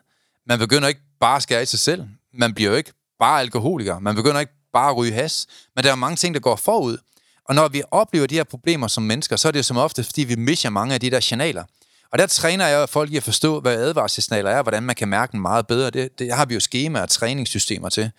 Man 0.47 0.59
begynder 0.59 0.89
ikke 0.89 1.01
bare 1.21 1.37
at 1.37 1.43
skære 1.43 1.63
i 1.63 1.67
sig 1.67 1.79
selv. 1.79 2.05
Man 2.35 2.55
bliver 2.55 2.71
jo 2.71 2.77
ikke 2.77 2.93
bare 3.19 3.41
alkoholiker. 3.41 3.99
Man 3.99 4.15
begynder 4.15 4.41
ikke 4.41 4.53
bare 4.73 4.91
at 4.91 4.97
ryge 4.97 5.13
has. 5.13 5.47
Men 5.77 5.85
der 5.85 5.91
er 5.91 5.95
mange 5.95 6.17
ting, 6.17 6.35
der 6.35 6.41
går 6.41 6.57
forud. 6.57 6.99
Og 7.45 7.55
når 7.55 7.69
vi 7.69 7.83
oplever 7.91 8.27
de 8.27 8.35
her 8.35 8.45
problemer 8.45 8.87
som 8.87 9.03
mennesker, 9.03 9.37
så 9.37 9.49
er 9.49 9.53
det 9.53 9.59
jo 9.59 9.63
som 9.63 9.77
ofte, 9.77 10.05
fordi 10.05 10.25
vi 10.25 10.35
misser 10.35 10.71
mange 10.71 10.95
af 10.95 11.01
de 11.01 11.11
der 11.11 11.21
signaler. 11.21 11.65
Og 12.13 12.19
der 12.19 12.27
træner 12.27 12.67
jeg 12.67 12.89
folk 12.89 13.13
i 13.13 13.17
at 13.17 13.23
forstå, 13.23 13.61
hvad 13.61 13.77
advarselssignaler 13.77 14.51
er, 14.51 14.57
og 14.57 14.63
hvordan 14.63 14.83
man 14.83 14.97
kan 14.97 15.09
mærke 15.09 15.33
dem 15.33 15.41
meget 15.41 15.67
bedre. 15.67 15.91
Det, 15.91 16.19
det 16.19 16.35
har 16.35 16.45
vi 16.45 16.55
jo 16.55 16.61
skemaer 16.61 17.03
og 17.03 17.09
træningssystemer 17.09 17.89
til. 17.89 18.11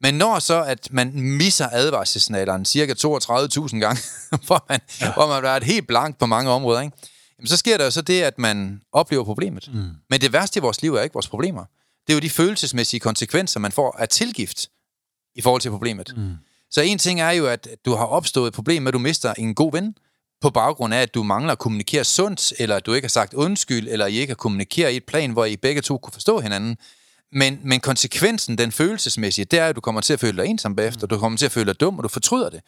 Men 0.00 0.14
når 0.14 0.38
så, 0.38 0.62
at 0.62 0.88
man 0.92 1.12
misser 1.14 1.68
advarselssignalerne 1.72 2.66
cirka 2.66 2.92
32.000 2.92 3.78
gange, 3.78 4.02
hvor 4.46 4.64
man, 4.68 4.80
ja. 5.00 5.12
hvor 5.12 5.26
man 5.26 5.34
har 5.34 5.40
været 5.40 5.64
helt 5.64 5.86
blank 5.86 6.18
på 6.18 6.26
mange 6.26 6.50
områder, 6.50 6.80
ikke? 6.80 6.96
Jamen, 7.38 7.48
så 7.48 7.56
sker 7.56 7.76
der 7.76 7.84
jo 7.84 7.90
så 7.90 8.02
det, 8.02 8.22
at 8.22 8.38
man 8.38 8.82
oplever 8.92 9.24
problemet. 9.24 9.70
Mm. 9.74 9.90
Men 10.10 10.20
det 10.20 10.32
værste 10.32 10.58
i 10.58 10.60
vores 10.60 10.82
liv 10.82 10.94
er 10.94 11.02
ikke 11.02 11.12
vores 11.12 11.28
problemer. 11.28 11.64
Det 12.06 12.12
er 12.12 12.14
jo 12.14 12.20
de 12.20 12.30
følelsesmæssige 12.30 13.00
konsekvenser, 13.00 13.60
man 13.60 13.72
får 13.72 13.96
af 13.98 14.08
tilgift 14.08 14.68
i 15.34 15.40
forhold 15.40 15.62
til 15.62 15.70
problemet. 15.70 16.12
Mm. 16.16 16.34
Så 16.70 16.80
en 16.80 16.98
ting 16.98 17.20
er 17.20 17.30
jo, 17.30 17.46
at 17.46 17.68
du 17.84 17.94
har 17.94 18.06
opstået 18.06 18.48
et 18.48 18.54
problem 18.54 18.82
med, 18.82 18.88
at 18.88 18.94
du 18.94 18.98
mister 18.98 19.34
en 19.34 19.54
god 19.54 19.72
ven, 19.72 19.94
på 20.40 20.50
baggrund 20.50 20.94
af, 20.94 21.02
at 21.02 21.14
du 21.14 21.22
mangler 21.22 21.52
at 21.52 21.58
kommunikere 21.58 22.04
sundt, 22.04 22.52
eller 22.58 22.76
at 22.76 22.86
du 22.86 22.92
ikke 22.92 23.06
har 23.06 23.10
sagt 23.10 23.34
undskyld, 23.34 23.88
eller 23.88 24.06
I 24.06 24.14
ikke 24.14 24.30
har 24.30 24.36
kommunikeret 24.36 24.92
i 24.92 24.96
et 24.96 25.04
plan, 25.04 25.30
hvor 25.30 25.44
I 25.44 25.56
begge 25.56 25.82
to 25.82 25.98
kunne 25.98 26.12
forstå 26.12 26.40
hinanden. 26.40 26.76
Men, 27.32 27.60
men 27.64 27.80
konsekvensen, 27.80 28.58
den 28.58 28.72
følelsesmæssige, 28.72 29.44
det 29.44 29.58
er, 29.58 29.66
at 29.66 29.76
du 29.76 29.80
kommer 29.80 30.00
til 30.00 30.12
at 30.12 30.20
føle 30.20 30.42
dig 30.42 30.46
ensom 30.46 30.76
bagefter, 30.76 31.06
du 31.06 31.18
kommer 31.18 31.38
til 31.38 31.46
at 31.46 31.52
føle 31.52 31.66
dig 31.66 31.80
dum, 31.80 31.98
og 31.98 32.04
du 32.04 32.08
fortryder 32.08 32.50
det. 32.50 32.60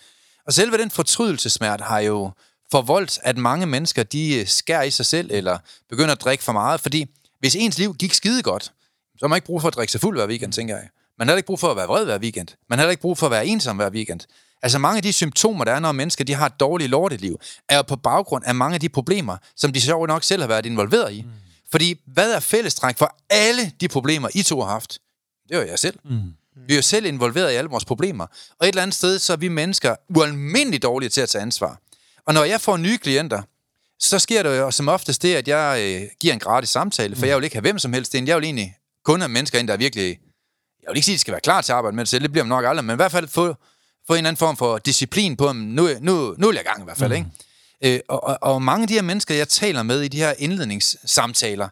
Og 0.46 0.52
selve 0.52 0.78
den 0.78 0.90
fortrydelsesmert 0.90 1.80
har 1.80 1.98
jo 1.98 2.30
forvoldt, 2.70 3.18
at 3.22 3.36
mange 3.36 3.66
mennesker, 3.66 4.02
de 4.02 4.34
øh, 4.34 4.46
skærer 4.46 4.82
i 4.82 4.90
sig 4.90 5.06
selv, 5.06 5.30
eller 5.32 5.58
begynder 5.88 6.12
at 6.12 6.20
drikke 6.20 6.44
for 6.44 6.52
meget, 6.52 6.80
fordi 6.80 7.06
hvis 7.40 7.56
ens 7.56 7.78
liv 7.78 7.94
gik 7.94 8.14
skide 8.14 8.42
godt, 8.42 8.62
så 8.62 9.18
har 9.22 9.28
man 9.28 9.36
ikke 9.36 9.46
brug 9.46 9.60
for 9.60 9.68
at 9.68 9.74
drikke 9.74 9.92
sig 9.92 10.00
fuld 10.00 10.18
hver 10.18 10.26
weekend, 10.26 10.52
tænker 10.52 10.76
jeg. 10.76 10.88
Man 11.18 11.28
har 11.28 11.36
ikke 11.36 11.46
brug 11.46 11.60
for 11.60 11.70
at 11.70 11.76
være 11.76 11.86
vred 11.86 12.04
hver 12.04 12.18
weekend. 12.18 12.48
Man 12.70 12.78
har 12.78 12.88
ikke 12.88 13.00
brug 13.00 13.18
for 13.18 13.26
at 13.26 13.30
være 13.30 13.46
ensom 13.46 13.76
hver 13.76 13.90
weekend. 13.90 14.20
Altså 14.62 14.78
mange 14.78 14.96
af 14.96 15.02
de 15.02 15.12
symptomer, 15.12 15.64
der 15.64 15.72
er, 15.72 15.80
når 15.80 15.92
mennesker 15.92 16.24
de 16.24 16.34
har 16.34 16.46
et 16.46 16.60
dårligt 16.60 16.90
lorteliv, 16.90 17.40
er 17.68 17.76
jo 17.76 17.82
på 17.82 17.96
baggrund 17.96 18.44
af 18.44 18.54
mange 18.54 18.74
af 18.74 18.80
de 18.80 18.88
problemer, 18.88 19.36
som 19.56 19.72
de 19.72 19.80
sjovt 19.80 20.08
nok 20.08 20.22
selv 20.22 20.42
har 20.42 20.48
været 20.48 20.66
involveret 20.66 21.12
i. 21.12 21.22
Mm. 21.22 21.28
Fordi 21.72 22.00
hvad 22.06 22.32
er 22.32 22.40
fællestræk 22.40 22.98
for 22.98 23.16
alle 23.30 23.72
de 23.80 23.88
problemer, 23.88 24.28
I 24.34 24.42
to 24.42 24.60
har 24.60 24.68
haft? 24.68 24.98
Det 25.48 25.56
var 25.56 25.62
jeg 25.62 25.78
selv. 25.78 25.98
Mm. 26.04 26.20
Vi 26.66 26.74
er 26.74 26.76
jo 26.76 26.82
selv 26.82 27.06
involveret 27.06 27.52
i 27.52 27.54
alle 27.54 27.70
vores 27.70 27.84
problemer. 27.84 28.26
Og 28.58 28.66
et 28.66 28.68
eller 28.68 28.82
andet 28.82 28.94
sted, 28.94 29.18
så 29.18 29.32
er 29.32 29.36
vi 29.36 29.48
mennesker 29.48 29.96
ualmindeligt 30.16 30.82
dårlige 30.82 31.08
til 31.08 31.20
at 31.20 31.28
tage 31.28 31.42
ansvar. 31.42 31.80
Og 32.26 32.34
når 32.34 32.44
jeg 32.44 32.60
får 32.60 32.76
nye 32.76 32.98
klienter, 32.98 33.42
så 33.98 34.18
sker 34.18 34.42
det 34.42 34.58
jo 34.58 34.70
som 34.70 34.88
oftest 34.88 35.22
det, 35.22 35.34
at 35.34 35.48
jeg 35.48 35.80
øh, 35.80 36.08
giver 36.20 36.34
en 36.34 36.40
gratis 36.40 36.70
samtale, 36.70 37.16
for 37.16 37.26
jeg 37.26 37.36
vil 37.36 37.44
ikke 37.44 37.56
have 37.56 37.60
hvem 37.60 37.78
som 37.78 37.92
helst 37.92 38.14
ind. 38.14 38.26
Jeg 38.28 38.36
vil 38.36 38.44
egentlig 38.44 38.76
kun 39.04 39.20
have 39.20 39.28
mennesker 39.28 39.58
ind, 39.58 39.68
der 39.68 39.74
er 39.74 39.78
virkelig... 39.78 40.18
Jeg 40.82 40.88
vil 40.88 40.96
ikke 40.96 41.04
sige, 41.04 41.14
at 41.14 41.16
de 41.16 41.20
skal 41.20 41.32
være 41.32 41.40
klar 41.40 41.60
til 41.60 41.72
at 41.72 41.76
arbejde 41.76 41.96
med 41.96 42.04
det 42.04 42.08
selv, 42.10 42.22
det 42.22 42.32
bliver 42.32 42.44
man 42.44 42.48
nok 42.48 42.64
aldrig, 42.64 42.84
men 42.84 42.94
i 42.94 42.96
hvert 42.96 43.12
fald 43.12 43.28
få, 43.28 43.46
få 44.06 44.12
en 44.12 44.16
eller 44.16 44.28
anden 44.28 44.36
form 44.36 44.56
for 44.56 44.78
disciplin 44.78 45.36
på 45.36 45.48
dem. 45.48 45.56
Nu, 45.56 45.88
nu, 46.00 46.34
nu 46.38 46.46
vil 46.46 46.54
jeg 46.54 46.64
i 46.64 46.68
gang 46.68 46.80
i 46.80 46.84
hvert 46.84 46.98
fald, 46.98 47.10
mm. 47.10 47.16
ikke? 47.16 47.30
Øh, 47.84 48.00
og, 48.08 48.38
og, 48.42 48.62
mange 48.62 48.82
af 48.82 48.88
de 48.88 48.94
her 48.94 49.02
mennesker, 49.02 49.34
jeg 49.34 49.48
taler 49.48 49.82
med 49.82 50.00
i 50.00 50.08
de 50.08 50.16
her 50.16 50.34
indledningssamtaler, 50.38 51.68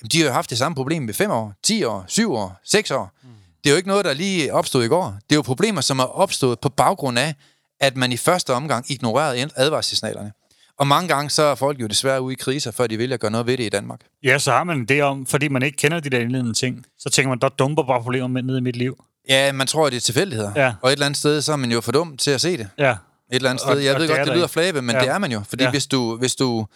jamen, 0.00 0.08
de 0.12 0.18
har 0.18 0.26
jo 0.26 0.32
haft 0.32 0.50
det 0.50 0.58
samme 0.58 0.74
problem 0.74 1.08
i 1.08 1.12
5 1.12 1.30
år, 1.30 1.52
10 1.62 1.84
år, 1.84 2.04
7 2.08 2.34
år, 2.34 2.60
6 2.64 2.90
år. 2.90 3.12
Mm. 3.22 3.28
Det 3.64 3.70
er 3.70 3.74
jo 3.74 3.76
ikke 3.76 3.88
noget, 3.88 4.04
der 4.04 4.12
lige 4.12 4.54
opstod 4.54 4.84
i 4.84 4.88
går. 4.88 5.04
Det 5.04 5.34
er 5.34 5.36
jo 5.36 5.42
problemer, 5.42 5.80
som 5.80 5.98
er 5.98 6.04
opstået 6.04 6.60
på 6.60 6.68
baggrund 6.68 7.18
af, 7.18 7.34
at 7.80 7.96
man 7.96 8.12
i 8.12 8.16
første 8.16 8.54
omgang 8.54 8.90
ignorerede 8.90 9.50
advarselssignalerne. 9.56 10.32
Og 10.78 10.86
mange 10.86 11.08
gange 11.08 11.30
så 11.30 11.42
er 11.42 11.54
folk 11.54 11.80
jo 11.80 11.86
desværre 11.86 12.22
ude 12.22 12.32
i 12.32 12.36
kriser, 12.36 12.70
før 12.70 12.86
de 12.86 12.98
vælger 12.98 13.14
at 13.14 13.20
gøre 13.20 13.30
noget 13.30 13.46
ved 13.46 13.56
det 13.56 13.64
i 13.64 13.68
Danmark. 13.68 14.00
Ja, 14.22 14.38
så 14.38 14.52
har 14.52 14.64
man 14.64 14.84
det 14.84 15.02
om, 15.02 15.26
fordi 15.26 15.48
man 15.48 15.62
ikke 15.62 15.76
kender 15.76 16.00
de 16.00 16.10
der 16.10 16.18
indledende 16.18 16.54
ting. 16.54 16.86
Så 16.98 17.10
tænker 17.10 17.28
man, 17.28 17.38
der 17.38 17.48
dumper 17.48 17.82
bare 17.82 18.02
problemer 18.02 18.28
med 18.28 18.42
ned 18.42 18.56
i 18.56 18.60
mit 18.60 18.76
liv. 18.76 19.04
Ja, 19.28 19.52
man 19.52 19.66
tror, 19.66 19.86
at 19.86 19.92
det 19.92 19.96
er 19.96 20.00
tilfældigheder. 20.00 20.52
Ja. 20.56 20.72
Og 20.82 20.88
et 20.88 20.92
eller 20.92 21.06
andet 21.06 21.18
sted, 21.18 21.42
så 21.42 21.52
er 21.52 21.56
man 21.56 21.72
jo 21.72 21.80
for 21.80 21.92
dum 21.92 22.16
til 22.16 22.30
at 22.30 22.40
se 22.40 22.56
det. 22.56 22.68
Ja. 22.78 22.94
Et 23.30 23.36
eller 23.36 23.50
andet 23.50 23.64
Og- 23.64 23.72
sted. 23.72 23.82
Jeg 23.82 23.94
og 23.94 24.00
ved 24.00 24.08
er 24.08 24.10
godt, 24.10 24.18
det 24.18 24.26
der 24.26 24.34
lyder 24.34 24.44
ikke. 24.44 24.52
flabet, 24.52 24.84
men 24.84 24.96
Ja. 24.96 25.02
det 25.02 25.08
er 25.08 25.18
man 25.18 25.32
jo. 25.32 25.42
Fordi 25.48 25.64
Ja. 25.64 25.70
hvis 25.70 25.86
du... 25.86 26.16
Hvis 26.16 26.34
du 26.34 26.66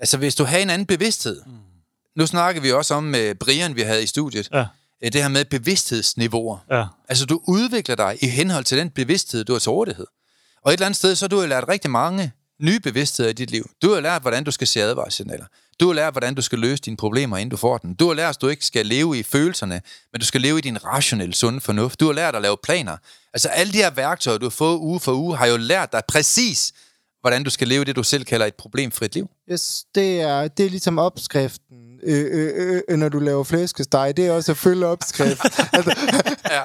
Altså, 0.00 0.16
hvis 0.16 0.34
du 0.34 0.44
har 0.44 0.58
en 0.58 0.70
anden 0.70 0.86
bevidsthed. 0.86 1.42
Mm. 1.46 1.52
Nu 2.16 2.26
snakker 2.26 2.60
vi 2.60 2.72
også 2.72 2.94
om 2.94 3.04
med 3.04 3.34
Brian, 3.34 3.76
vi 3.76 3.80
havde 3.80 4.02
i 4.02 4.06
studiet. 4.06 4.48
Ja. 4.52 4.64
øh, 5.04 5.12
Det 5.12 5.22
her 5.22 5.28
med 5.28 5.44
bevidsthedsniveauer. 5.90 6.58
Ja. 6.70 6.84
Altså, 7.08 7.26
du 7.26 7.40
udvikler 7.48 7.94
dig 7.94 8.18
i 8.20 8.26
henhold 8.26 8.64
til 8.64 8.78
den 8.78 8.90
bevidsthed, 8.90 9.44
du 9.44 9.52
har 9.52 9.58
til 9.60 9.70
rådighed. 9.70 10.06
Og 10.62 10.70
et 10.72 10.72
eller 10.76 10.86
andet 10.86 10.96
sted, 10.96 11.14
så 11.16 11.24
har 11.24 11.28
du 11.28 11.40
jo 11.40 11.46
lært 11.46 11.64
rigtig 11.68 11.90
mange 11.90 12.32
nye 12.62 12.80
bevidstheder 12.80 13.30
i 13.30 13.32
dit 13.32 13.50
liv. 13.50 13.70
Du 13.82 13.92
har 13.94 14.00
lært, 14.00 14.22
hvordan 14.22 14.44
du 14.44 14.50
skal 14.50 14.66
se 14.66 14.82
advarselssignaler. 14.82 15.44
Du 15.80 15.86
har 15.86 15.94
lært, 15.94 16.12
hvordan 16.14 16.34
du 16.34 16.42
skal 16.42 16.58
løse 16.58 16.82
dine 16.82 16.96
problemer, 16.96 17.36
inden 17.36 17.50
du 17.50 17.56
får 17.56 17.78
dem. 17.78 17.94
Du 17.96 18.06
har 18.06 18.14
lært, 18.14 18.34
at 18.36 18.40
du 18.42 18.48
ikke 18.48 18.66
skal 18.66 18.86
leve 18.86 19.18
i 19.18 19.22
følelserne, 19.22 19.82
men 20.12 20.20
du 20.20 20.26
skal 20.26 20.40
leve 20.40 20.58
i 20.58 20.60
din 20.60 20.84
rationelle, 20.84 21.34
sunde 21.34 21.60
fornuft. 21.60 22.00
Du 22.00 22.06
har 22.06 22.12
lært 22.12 22.36
at 22.36 22.42
lave 22.42 22.56
planer. 22.62 22.96
Altså 23.36 23.48
alle 23.48 23.72
de 23.72 23.78
her 23.78 23.90
værktøjer, 23.90 24.38
du 24.38 24.44
har 24.44 24.50
fået 24.50 24.78
uge 24.78 25.00
for 25.00 25.12
uge, 25.12 25.36
har 25.36 25.46
jo 25.46 25.56
lært 25.56 25.92
dig 25.92 26.02
præcis, 26.08 26.72
hvordan 27.20 27.44
du 27.44 27.50
skal 27.50 27.68
leve 27.68 27.84
det, 27.84 27.96
du 27.96 28.02
selv 28.02 28.24
kalder 28.24 28.46
et 28.46 28.54
problemfrit 28.54 29.14
liv. 29.14 29.28
Yes, 29.52 29.84
det 29.94 30.20
er, 30.20 30.48
det 30.48 30.66
er 30.66 30.70
ligesom 30.70 30.98
opskriften, 30.98 32.00
øh, 32.02 32.24
øh, 32.32 32.82
øh, 32.88 32.98
når 32.98 33.08
du 33.08 33.18
laver 33.18 33.44
flæskesteg. 33.44 34.16
Det 34.16 34.26
er 34.26 34.32
også 34.32 34.52
at 34.52 34.58
følge 34.58 34.86
opskrift. 34.86 35.44
altså, 35.72 35.94
Ja. 36.50 36.62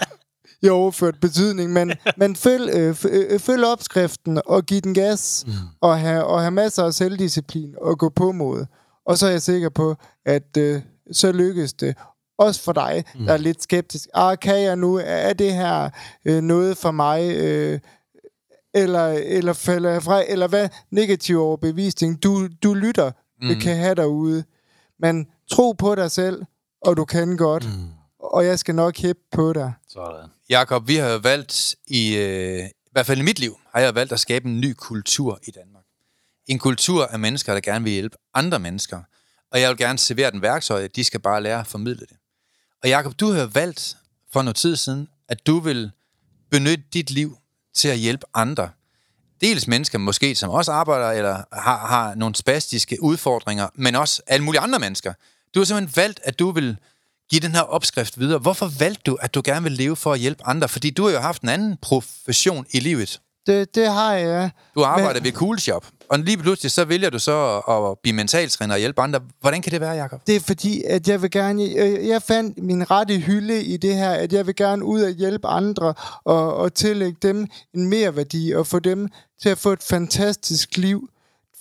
i 0.62 0.70
overført 0.70 1.16
betydning, 1.22 1.74
men, 1.74 1.94
men 2.18 2.36
følg, 2.36 2.70
øh, 2.74 2.96
øh, 3.10 3.40
følg 3.40 3.66
opskriften 3.66 4.42
og 4.46 4.66
giv 4.66 4.82
den 4.82 4.94
gas, 4.94 5.44
mm. 5.48 5.54
og, 5.82 6.00
have, 6.00 6.24
og 6.24 6.42
have 6.42 6.52
masser 6.52 6.84
af 6.84 6.94
selvdisciplin 6.94 7.76
og 7.82 7.98
gå 7.98 8.10
på 8.10 8.32
mod. 8.32 8.66
Og 9.06 9.18
så 9.18 9.28
er 9.28 9.32
jeg 9.32 9.42
sikker 9.42 9.70
på, 9.70 9.96
at 10.26 10.58
øh, 10.58 10.82
så 11.12 11.32
lykkes 11.32 11.74
det. 11.74 11.96
Også 12.42 12.64
for 12.64 12.74
dig, 12.74 13.04
mm. 13.16 13.26
der 13.26 13.34
er 13.34 13.38
lidt 13.38 13.64
skeptisk. 13.64 14.10
Ah, 14.14 14.38
kan 14.38 14.62
jeg 14.62 14.76
nu? 14.76 14.96
Er 15.04 15.34
det 15.34 15.54
her 15.54 15.90
øh, 16.26 16.42
noget 16.42 16.78
for 16.78 16.92
mig? 16.92 17.36
Øh, 17.36 17.80
eller, 18.74 19.08
eller 19.08 19.54
falder 19.54 19.90
jeg 19.90 20.04
fra? 20.04 20.24
Eller 20.28 20.48
hvad? 20.48 20.70
Negativ 20.92 21.42
overbevisning. 21.42 22.24
Du, 22.24 22.48
du 22.64 22.74
lytter. 22.74 23.12
Mm. 23.42 23.48
Det 23.48 23.62
kan 23.62 23.78
have 23.78 23.96
derude. 23.96 24.44
Men 25.00 25.28
tro 25.52 25.72
på 25.72 25.96
dig 25.96 26.12
selv, 26.12 26.44
og 26.82 26.98
du 26.98 27.06
kan 27.06 27.38
godt. 27.38 27.66
Mm. 27.66 27.88
Og 28.20 28.46
jeg 28.46 28.60
skal 28.60 28.76
nok 28.76 28.98
hæppe 28.98 29.22
på 29.32 29.54
dig. 29.54 29.74
Sådan. 29.90 30.30
Jakob, 30.50 30.88
vi 30.88 30.96
har 30.96 31.18
valgt 31.18 31.76
i, 31.88 32.18
øh, 32.18 32.66
i 32.66 32.92
hvert 32.92 33.06
fald 33.06 33.20
i 33.20 33.24
mit 33.24 33.40
liv, 33.40 33.58
har 33.74 33.82
jeg 33.82 33.96
valgt 33.96 34.14
at 34.14 34.20
skabe 34.20 34.46
en 34.50 34.62
ny 34.62 34.74
kultur 34.74 35.40
i 35.48 35.52
Danmark. 35.52 35.84
En 36.48 36.60
kultur 36.60 37.06
af 37.06 37.20
mennesker, 37.20 37.54
der 37.54 37.62
gerne 37.62 37.84
vil 37.84 37.94
hjælpe 37.94 38.18
andre 38.34 38.60
mennesker. 38.60 39.00
Og 39.52 39.62
jeg 39.62 39.70
vil 39.70 39.78
gerne 39.78 40.00
servere 40.00 40.32
den 40.32 40.42
værktøj, 40.42 40.88
de 40.96 41.04
skal 41.04 41.20
bare 41.20 41.44
lære 41.44 41.60
at 41.60 41.68
formidle 41.68 42.06
det. 42.06 42.18
Og 42.84 42.90
Jakob, 42.90 43.20
du 43.20 43.32
har 43.32 43.46
valgt 43.46 43.98
for 44.34 44.42
noget 44.42 44.56
tid 44.56 44.76
siden, 44.76 45.08
at 45.30 45.48
du 45.48 45.60
vil 45.60 45.92
benytte 46.52 46.84
dit 46.94 47.12
liv 47.12 47.38
til 47.76 47.88
at 47.88 47.98
hjælpe 47.98 48.26
andre. 48.34 48.70
dels 49.42 49.68
mennesker 49.68 49.98
måske, 49.98 50.36
som 50.36 50.50
også 50.50 50.72
arbejder 50.72 51.12
eller 51.12 51.44
har, 51.54 51.88
har 51.88 52.16
nogle 52.16 52.36
spastiske 52.36 53.04
udfordringer, 53.04 53.68
men 53.76 53.96
også 53.96 54.22
alle 54.28 54.46
mulige 54.46 54.62
andre 54.62 54.80
mennesker. 54.80 55.14
Du 55.56 55.60
har 55.60 55.66
simpelthen 55.66 55.96
valgt, 56.04 56.20
at 56.24 56.40
du 56.40 56.52
vil 56.52 56.78
give 57.30 57.42
den 57.42 57.52
her 57.52 57.62
opskrift 57.62 58.20
videre. 58.20 58.40
Hvorfor 58.40 58.72
valgte 58.80 59.02
du, 59.06 59.16
at 59.22 59.34
du 59.34 59.42
gerne 59.46 59.64
vil 59.64 59.72
leve 59.72 59.96
for 59.96 60.14
at 60.14 60.20
hjælpe 60.20 60.44
andre? 60.46 60.70
Fordi 60.70 60.90
du 60.90 61.04
har 61.04 61.12
jo 61.12 61.20
haft 61.20 61.42
en 61.42 61.50
anden 61.50 61.78
profession 61.82 62.66
i 62.72 62.80
livet. 62.80 63.22
Det, 63.48 63.76
det 63.76 63.88
har 63.88 64.14
jeg, 64.14 64.26
ja. 64.26 64.50
Du 64.76 64.84
arbejder 64.84 65.14
Men... 65.14 65.24
ved 65.24 65.32
Cool 65.32 65.60
Shop, 65.60 65.86
og 66.12 66.20
lige 66.20 66.38
pludselig 66.38 66.72
så 66.72 66.86
vælger 66.86 67.10
du 67.10 67.20
så 67.20 67.62
at, 67.68 67.92
at 67.92 68.00
blive 68.04 68.16
mentaltræner 68.16 68.74
og 68.74 68.80
hjælpe 68.80 69.02
andre. 69.02 69.20
Hvordan 69.42 69.62
kan 69.62 69.72
det 69.72 69.82
være, 69.82 69.92
Jacob? 69.92 70.28
Det 70.28 70.36
er 70.36 70.40
fordi, 70.40 70.84
at 70.84 71.08
jeg 71.08 71.22
vil 71.22 71.32
gerne... 71.32 71.64
Jeg, 71.76 72.08
jeg 72.08 72.22
fandt 72.22 72.58
min 72.58 72.92
rette 72.92 73.20
hylde 73.20 73.64
i 73.64 73.78
det 73.78 73.96
her, 73.96 74.12
at 74.12 74.34
jeg 74.34 74.48
vil 74.48 74.56
gerne 74.56 74.86
ud 74.86 75.02
og 75.02 75.10
hjælpe 75.10 75.48
andre 75.48 75.94
og, 76.24 76.56
og 76.56 76.74
tillægge 76.74 77.18
dem 77.22 77.48
en 77.74 77.90
mere 77.90 78.16
værdi 78.16 78.52
og 78.52 78.68
få 78.68 78.80
dem 78.80 79.08
til 79.42 79.50
at 79.50 79.58
få 79.58 79.72
et 79.72 79.84
fantastisk 79.84 80.78
liv. 80.78 81.10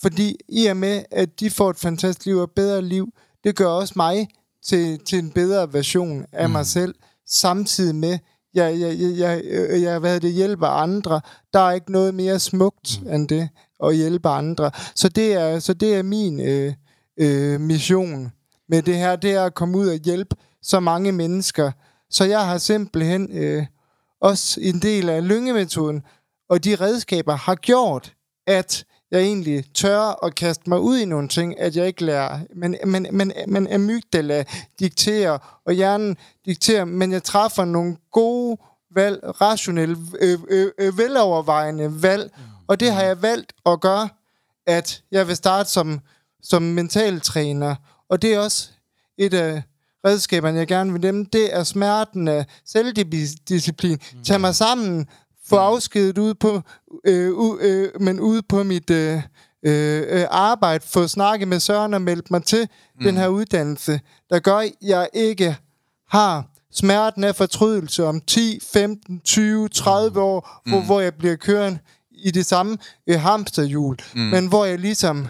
Fordi 0.02 0.36
i 0.48 0.66
og 0.66 0.76
med, 0.76 1.02
at 1.10 1.40
de 1.40 1.50
får 1.50 1.70
et 1.70 1.78
fantastisk 1.78 2.26
liv 2.26 2.36
og 2.36 2.44
et 2.44 2.50
bedre 2.56 2.82
liv, 2.82 3.08
det 3.44 3.56
gør 3.56 3.66
også 3.66 3.92
mig 3.96 4.28
til, 4.66 4.98
til 4.98 5.18
en 5.18 5.30
bedre 5.30 5.72
version 5.72 6.24
af 6.32 6.48
mm. 6.48 6.52
mig 6.52 6.66
selv, 6.66 6.94
samtidig 7.26 7.94
med, 7.94 8.18
jeg, 8.54 8.80
jeg, 8.80 9.00
jeg, 9.00 9.42
jeg, 9.44 9.82
jeg 9.82 9.98
hvad 9.98 10.20
det, 10.20 10.32
hjælper 10.32 10.66
andre. 10.66 11.20
Der 11.52 11.60
er 11.60 11.72
ikke 11.72 11.92
noget 11.92 12.14
mere 12.14 12.38
smukt 12.38 13.00
mm. 13.02 13.12
end 13.12 13.28
det, 13.28 13.48
at 13.84 13.96
hjælpe 13.96 14.28
andre. 14.28 14.70
Så 14.94 15.08
det 15.08 15.32
er, 15.32 15.58
så 15.58 15.74
det 15.74 15.94
er 15.94 16.02
min 16.02 16.40
øh, 16.40 16.74
øh, 17.20 17.60
mission 17.60 18.32
med 18.68 18.82
det 18.82 18.96
her, 18.96 19.16
det 19.16 19.30
er 19.30 19.44
at 19.44 19.54
komme 19.54 19.78
ud 19.78 19.88
og 19.88 19.96
hjælpe 19.96 20.36
så 20.62 20.80
mange 20.80 21.12
mennesker. 21.12 21.72
Så 22.10 22.24
jeg 22.24 22.46
har 22.46 22.58
simpelthen 22.58 23.28
øh, 23.32 23.66
også 24.20 24.60
en 24.60 24.78
del 24.78 25.08
af 25.08 25.28
lyngemetoden, 25.28 26.02
og 26.48 26.64
de 26.64 26.76
redskaber 26.76 27.36
har 27.36 27.54
gjort, 27.54 28.12
at 28.46 28.84
jeg 29.10 29.20
egentlig 29.20 29.64
tør 29.74 30.24
at 30.24 30.34
kaste 30.34 30.70
mig 30.70 30.80
ud 30.80 30.98
i 30.98 31.04
nogle 31.04 31.28
ting, 31.28 31.60
at 31.60 31.76
jeg 31.76 31.86
ikke 31.86 32.04
lærer. 32.04 32.38
Men, 32.56 32.76
men, 32.84 33.06
men, 33.12 33.32
men 33.48 33.72
amygdala 33.72 34.44
dikterer, 34.80 35.60
og 35.66 35.72
hjernen 35.72 36.16
dikterer, 36.46 36.84
men 36.84 37.12
jeg 37.12 37.22
træffer 37.22 37.64
nogle 37.64 37.96
gode 38.12 38.58
valg, 38.94 39.40
rationelle, 39.40 39.96
øh, 40.20 40.38
øh, 40.50 40.70
øh, 40.78 40.98
velovervejende 40.98 42.02
valg, 42.02 42.30
mm 42.36 42.42
og 42.70 42.80
det 42.80 42.92
har 42.92 43.02
jeg 43.02 43.22
valgt 43.22 43.52
at 43.66 43.80
gøre, 43.80 44.08
at 44.66 45.02
jeg 45.10 45.28
vil 45.28 45.36
starte 45.36 45.70
som, 45.70 46.00
som 46.42 46.62
mentaltræner, 46.62 47.74
og 48.08 48.22
det 48.22 48.34
er 48.34 48.38
også 48.38 48.68
et 49.18 49.34
af 49.34 49.62
redskaberne, 50.06 50.58
jeg 50.58 50.66
gerne 50.66 50.92
vil 50.92 51.02
dem, 51.02 51.26
det 51.26 51.56
er 51.56 51.64
smerten 51.64 52.28
af 52.28 52.46
selvdisciplin. 52.64 53.98
Tag 54.24 54.40
mig 54.40 54.54
sammen, 54.54 55.06
få 55.48 55.56
afskedet 55.56 56.18
ud 56.18 56.34
på, 56.34 56.62
øh, 57.04 57.30
u, 57.32 57.58
øh, 57.58 58.00
men 58.00 58.20
ude 58.20 58.42
på 58.42 58.62
mit 58.62 58.90
øh, 58.90 59.22
øh, 59.62 60.26
arbejde, 60.30 60.84
få 60.86 61.06
snakket 61.06 61.48
med 61.48 61.60
Søren 61.60 61.94
og 61.94 62.02
meldt 62.02 62.30
mig 62.30 62.44
til 62.44 62.68
mm. 62.98 63.04
den 63.04 63.16
her 63.16 63.28
uddannelse, 63.28 64.00
der 64.30 64.38
gør, 64.38 64.56
at 64.56 64.72
jeg 64.82 65.08
ikke 65.12 65.56
har 66.08 66.44
smerten 66.72 67.24
af 67.24 67.36
fortrydelse 67.36 68.04
om 68.04 68.20
10, 68.20 68.60
15, 68.72 69.20
20, 69.24 69.68
30 69.68 70.20
år, 70.20 70.60
mm. 70.66 70.72
hvor, 70.72 70.80
hvor 70.80 71.00
jeg 71.00 71.14
bliver 71.14 71.36
kørende 71.36 71.78
i 72.22 72.30
det 72.30 72.46
samme 72.46 72.78
øh, 73.06 73.20
hamsterhjul, 73.20 73.96
mm. 74.14 74.20
men 74.20 74.46
hvor 74.46 74.64
jeg 74.64 74.78
ligesom 74.78 75.28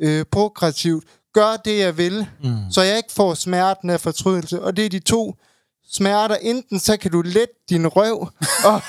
øh, 0.00 0.24
progressivt 0.32 1.04
gør 1.34 1.56
det, 1.64 1.78
jeg 1.78 1.98
vil, 1.98 2.26
mm. 2.44 2.56
så 2.70 2.82
jeg 2.82 2.96
ikke 2.96 3.12
får 3.12 3.34
smerten 3.34 3.90
af 3.90 4.00
fortrydelse. 4.00 4.62
Og 4.62 4.76
det 4.76 4.84
er 4.84 4.88
de 4.88 4.98
to 4.98 5.36
smerter. 5.92 6.36
Enten 6.36 6.78
så 6.78 6.96
kan 6.96 7.10
du 7.10 7.22
let 7.22 7.48
din 7.70 7.86
røv, 7.86 8.20
og, 8.68 8.82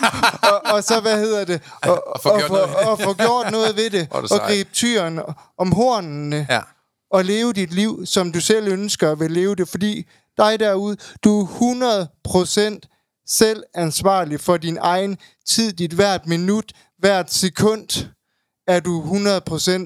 og, 0.43 0.73
og 0.73 0.83
så, 0.83 0.99
hvad 0.99 1.19
hedder 1.19 1.45
det, 1.45 1.61
og, 1.83 2.07
og, 2.07 2.21
få, 2.23 2.29
og, 2.29 2.41
få, 2.47 2.55
og 2.89 2.99
få 2.99 3.13
gjort 3.13 3.51
noget 3.51 3.75
ved 3.75 3.89
det, 3.89 4.07
og 4.11 4.39
gribe 4.39 4.69
tyren 4.73 5.19
om 5.57 5.71
hornene, 5.71 6.47
ja. 6.49 6.61
og 7.11 7.25
leve 7.25 7.53
dit 7.53 7.73
liv, 7.73 8.05
som 8.05 8.31
du 8.31 8.39
selv 8.41 8.67
ønsker 8.67 9.11
at 9.11 9.19
vil 9.19 9.31
leve 9.31 9.55
det. 9.55 9.69
Fordi 9.69 10.05
dig 10.37 10.59
derude, 10.59 10.97
du 11.23 11.41
er 11.41 12.07
100% 12.27 12.92
selv 13.27 13.63
ansvarlig 13.73 14.39
for 14.39 14.57
din 14.57 14.77
egen 14.81 15.17
tid, 15.45 15.73
dit 15.73 15.93
hvert 15.93 16.27
minut, 16.27 16.71
hvert 16.97 17.33
sekund, 17.33 18.07
er 18.67 18.79
du 18.79 19.03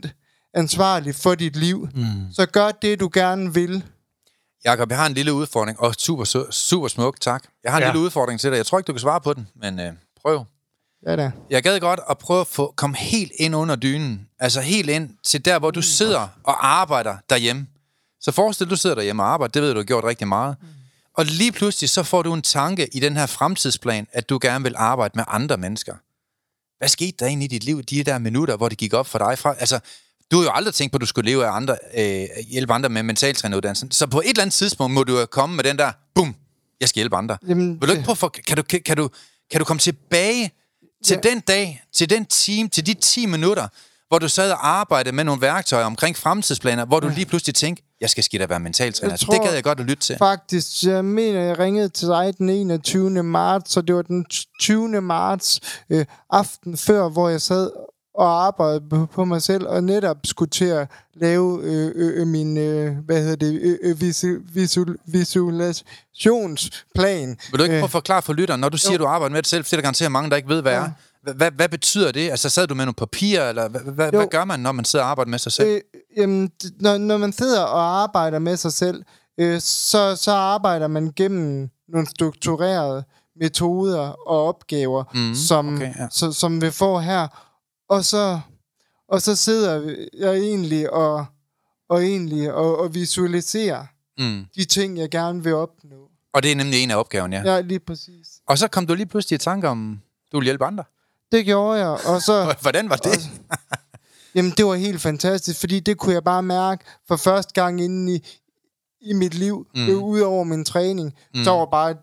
100% 0.03 0.49
ansvarlig 0.53 1.15
for 1.15 1.35
dit 1.35 1.55
liv. 1.55 1.89
Mm. 1.95 2.05
Så 2.33 2.45
gør 2.45 2.71
det, 2.71 2.99
du 2.99 3.09
gerne 3.13 3.53
vil. 3.53 3.83
Jakob, 4.65 4.89
jeg 4.89 4.97
har 4.97 5.05
en 5.05 5.13
lille 5.13 5.33
udfordring, 5.33 5.79
og 5.79 5.95
super, 5.95 6.47
super 6.51 6.87
smuk, 6.87 7.21
tak. 7.21 7.43
Jeg 7.63 7.71
har 7.71 7.77
en 7.77 7.83
ja. 7.83 7.91
lille 7.91 8.05
udfordring 8.05 8.39
til 8.39 8.51
dig. 8.51 8.57
Jeg 8.57 8.65
tror 8.65 8.77
ikke, 8.77 8.87
du 8.87 8.93
kan 8.93 8.99
svare 8.99 9.21
på 9.21 9.33
den, 9.33 9.47
men 9.55 9.79
øh, 9.79 9.93
prøv. 10.21 10.45
Ja 11.05 11.15
da. 11.15 11.31
Jeg 11.49 11.63
gad 11.63 11.79
godt 11.79 11.99
at 12.09 12.17
prøve 12.17 12.41
at 12.41 12.47
få, 12.47 12.73
komme 12.77 12.97
helt 12.97 13.31
ind 13.39 13.55
under 13.55 13.75
dynen. 13.75 14.27
Altså 14.39 14.61
helt 14.61 14.89
ind 14.89 15.09
til 15.23 15.45
der, 15.45 15.59
hvor 15.59 15.71
du 15.71 15.81
sidder 15.81 16.27
og 16.43 16.67
arbejder 16.67 17.17
derhjemme. 17.29 17.67
Så 18.21 18.31
forestil, 18.31 18.69
du 18.69 18.75
sidder 18.75 18.95
derhjemme 18.95 19.23
og 19.23 19.29
arbejder. 19.29 19.51
Det 19.51 19.61
ved 19.61 19.69
du, 19.69 19.73
du 19.73 19.79
har 19.79 19.85
gjort 19.85 20.03
rigtig 20.03 20.27
meget. 20.27 20.55
Mm. 20.61 20.67
Og 21.17 21.25
lige 21.25 21.51
pludselig, 21.51 21.89
så 21.89 22.03
får 22.03 22.21
du 22.21 22.33
en 22.33 22.41
tanke 22.41 22.95
i 22.95 22.99
den 22.99 23.17
her 23.17 23.25
fremtidsplan, 23.25 24.07
at 24.11 24.29
du 24.29 24.39
gerne 24.41 24.63
vil 24.63 24.73
arbejde 24.77 25.11
med 25.15 25.23
andre 25.27 25.57
mennesker. 25.57 25.95
Hvad 26.77 26.87
skete 26.87 27.17
der 27.19 27.25
egentlig 27.25 27.45
i 27.45 27.47
dit 27.47 27.63
liv, 27.63 27.83
de 27.83 28.03
der 28.03 28.17
minutter, 28.17 28.57
hvor 28.57 28.69
det 28.69 28.77
gik 28.77 28.93
op 28.93 29.07
for 29.07 29.17
dig? 29.17 29.39
Fra, 29.39 29.55
altså, 29.59 29.79
du 30.31 30.37
har 30.37 30.43
jo 30.43 30.51
aldrig 30.53 30.73
tænkt 30.73 30.91
på, 30.91 30.95
at 30.95 31.01
du 31.01 31.05
skulle 31.05 31.29
leve 31.31 31.45
af 31.45 31.51
andre, 31.51 31.77
øh, 31.97 32.25
hjælpe 32.49 32.73
andre 32.73 32.89
med 32.89 33.03
mentaltræneruddannelsen. 33.03 33.91
Så 33.91 34.07
på 34.07 34.19
et 34.19 34.29
eller 34.29 34.41
andet 34.41 34.53
tidspunkt 34.53 34.93
må 34.93 35.03
du 35.03 35.19
jo 35.19 35.25
komme 35.25 35.55
med 35.55 35.63
den 35.63 35.77
der, 35.77 35.91
bum, 36.15 36.35
jeg 36.79 36.89
skal 36.89 36.99
hjælpe 36.99 37.15
andre. 37.15 37.37
Jamen, 37.47 37.81
Vil 37.81 37.87
du 37.87 37.93
ikke 37.93 38.05
prøve 38.05 38.15
for, 38.15 38.27
kan, 38.27 38.57
du, 38.57 38.63
kan, 38.63 38.81
kan, 38.81 38.97
du, 38.97 39.09
kan 39.51 39.59
du 39.59 39.65
komme 39.65 39.79
tilbage 39.79 40.51
til 41.05 41.19
ja. 41.23 41.29
den 41.29 41.39
dag, 41.39 41.83
til 41.93 42.09
den 42.09 42.25
time, 42.25 42.69
til 42.69 42.85
de 42.85 42.93
10 42.93 43.25
minutter, 43.25 43.67
hvor 44.07 44.19
du 44.19 44.27
sad 44.27 44.51
og 44.51 44.67
arbejdede 44.67 45.15
med 45.15 45.23
nogle 45.23 45.41
værktøjer 45.41 45.85
omkring 45.85 46.17
fremtidsplaner, 46.17 46.85
hvor 46.85 46.99
du 46.99 47.09
lige 47.09 47.25
pludselig 47.25 47.55
tænkte, 47.55 47.83
jeg 48.01 48.09
skal 48.09 48.23
skidt 48.23 48.41
at 48.41 48.49
være 48.49 48.59
mentaltræner. 48.59 49.11
Altså, 49.11 49.27
det 49.31 49.41
gad 49.41 49.53
jeg 49.53 49.63
godt 49.63 49.79
at 49.79 49.85
lytte 49.85 50.03
til. 50.03 50.17
Faktisk, 50.17 50.83
jeg 50.83 51.05
mener, 51.05 51.41
jeg 51.41 51.59
ringede 51.59 51.89
til 51.89 52.07
dig 52.07 52.33
den 52.37 52.49
21. 52.49 53.23
marts, 53.23 53.71
så 53.71 53.81
det 53.81 53.95
var 53.95 54.01
den 54.01 54.25
20. 54.59 55.01
marts 55.01 55.59
øh, 55.89 56.05
aften 56.29 56.77
før, 56.77 57.09
hvor 57.09 57.29
jeg 57.29 57.41
sad 57.41 57.71
og 58.17 58.45
arbejde 58.45 59.07
på, 59.13 59.25
mig 59.25 59.41
selv, 59.41 59.67
og 59.67 59.83
netop 59.83 60.17
skulle 60.23 60.49
til 60.49 60.65
at 60.65 60.87
lave 61.13 61.63
øh, 61.63 61.91
øh, 61.95 62.27
min, 62.27 62.57
øh, 62.57 62.97
hvad 63.05 63.21
hedder 63.21 63.35
det, 63.35 63.59
øh, 63.61 63.77
øh 63.83 64.01
visu, 64.01 64.37
visu, 64.53 64.85
visualisationsplan. 65.05 67.37
Vil 67.51 67.59
du 67.59 67.63
ikke 67.63 67.75
prøve 67.75 67.83
at 67.83 67.91
forklare 67.91 68.21
for 68.21 68.33
lytteren, 68.33 68.61
når 68.61 68.69
du 68.69 68.77
siger, 68.77 68.93
at 68.93 68.99
du 68.99 69.05
arbejder 69.05 69.33
med 69.33 69.41
det 69.41 69.49
selv, 69.49 69.63
for 69.63 69.69
det 69.69 69.77
er 69.77 69.81
garanteret 69.81 70.11
mange, 70.11 70.29
der 70.29 70.35
ikke 70.35 70.49
ved, 70.49 70.61
hvad 70.61 70.71
ja. 70.71 70.79
er. 70.79 70.89
Hvad, 71.35 71.51
hvad 71.51 71.69
betyder 71.69 72.11
det? 72.11 72.29
Altså, 72.29 72.49
sad 72.49 72.67
du 72.67 72.75
med 72.75 72.85
nogle 72.85 72.93
papirer, 72.93 73.49
eller 73.49 73.69
hvad, 73.69 73.81
hvad, 73.81 74.11
hvad 74.11 74.27
gør 74.27 74.45
man, 74.45 74.59
når 74.59 74.71
man 74.71 74.85
sidder 74.85 75.05
og 75.05 75.11
arbejder 75.11 75.29
med 75.29 75.39
sig 75.39 75.51
selv? 75.51 75.67
Øh, 75.67 75.81
jamen, 76.17 76.51
når, 76.79 76.97
når 76.97 77.17
man 77.17 77.33
sidder 77.33 77.61
og 77.61 78.01
arbejder 78.03 78.39
med 78.39 78.57
sig 78.57 78.73
selv, 78.73 79.03
øh, 79.39 79.61
så, 79.61 80.15
så 80.15 80.31
arbejder 80.31 80.87
man 80.87 81.13
gennem 81.15 81.69
nogle 81.87 82.07
strukturerede 82.07 83.03
metoder 83.39 83.99
og 84.27 84.47
opgaver, 84.47 85.03
mm, 85.13 85.35
som, 85.35 85.75
okay, 85.75 85.93
ja. 85.99 86.07
så, 86.11 86.31
som 86.31 86.61
vi 86.61 86.71
får 86.71 86.99
her. 86.99 87.27
Og 87.89 88.05
så, 88.05 88.39
og 89.09 89.21
så 89.21 89.35
sidder 89.35 89.95
jeg 90.17 90.33
egentlig 90.33 90.93
og, 90.93 91.25
og, 91.89 92.03
egentlig 92.03 92.53
og, 92.53 92.79
og 92.79 92.93
visualiserer 92.93 93.85
mm. 94.17 94.45
de 94.55 94.65
ting, 94.65 94.97
jeg 94.97 95.09
gerne 95.09 95.43
vil 95.43 95.53
opnå. 95.53 96.09
Og 96.33 96.43
det 96.43 96.51
er 96.51 96.55
nemlig 96.55 96.83
en 96.83 96.91
af 96.91 96.95
opgaverne, 96.95 97.35
ja. 97.35 97.53
Ja, 97.53 97.61
lige 97.61 97.79
præcis. 97.79 98.27
Og 98.47 98.57
så 98.57 98.67
kom 98.67 98.87
du 98.87 98.93
lige 98.93 99.05
pludselig 99.05 99.35
i 99.35 99.39
tanke 99.39 99.67
om, 99.67 100.01
du 100.31 100.37
vil 100.37 100.43
hjælpe 100.43 100.65
andre. 100.65 100.83
Det 101.31 101.45
gjorde 101.45 101.79
jeg, 101.79 101.87
og 102.05 102.21
så... 102.21 102.55
Hvordan 102.61 102.89
var 102.89 102.95
det? 102.95 103.29
Og, 103.49 103.57
jamen, 104.35 104.51
det 104.51 104.65
var 104.65 104.75
helt 104.75 105.01
fantastisk, 105.01 105.59
fordi 105.59 105.79
det 105.79 105.97
kunne 105.97 106.13
jeg 106.13 106.23
bare 106.23 106.43
mærke 106.43 106.85
for 107.07 107.15
første 107.15 107.53
gang 107.53 107.81
inde 107.81 108.15
i, 108.15 108.27
i 109.01 109.13
mit 109.13 109.33
liv, 109.33 109.67
mm. 109.75 109.89
ud 109.89 110.19
over 110.19 110.43
min 110.43 110.65
træning. 110.65 111.13
Mm. 111.33 111.43
Så 111.43 111.51
var 111.51 111.65
bare, 111.65 111.95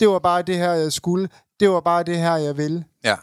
det 0.00 0.08
var 0.08 0.18
bare 0.18 0.42
det 0.42 0.56
her, 0.56 0.72
jeg 0.72 0.92
skulle. 0.92 1.28
Det 1.60 1.70
var 1.70 1.80
bare 1.80 2.02
det 2.02 2.18
her, 2.18 2.36
jeg 2.36 2.56
ville. 2.56 2.84
Ja 3.04 3.16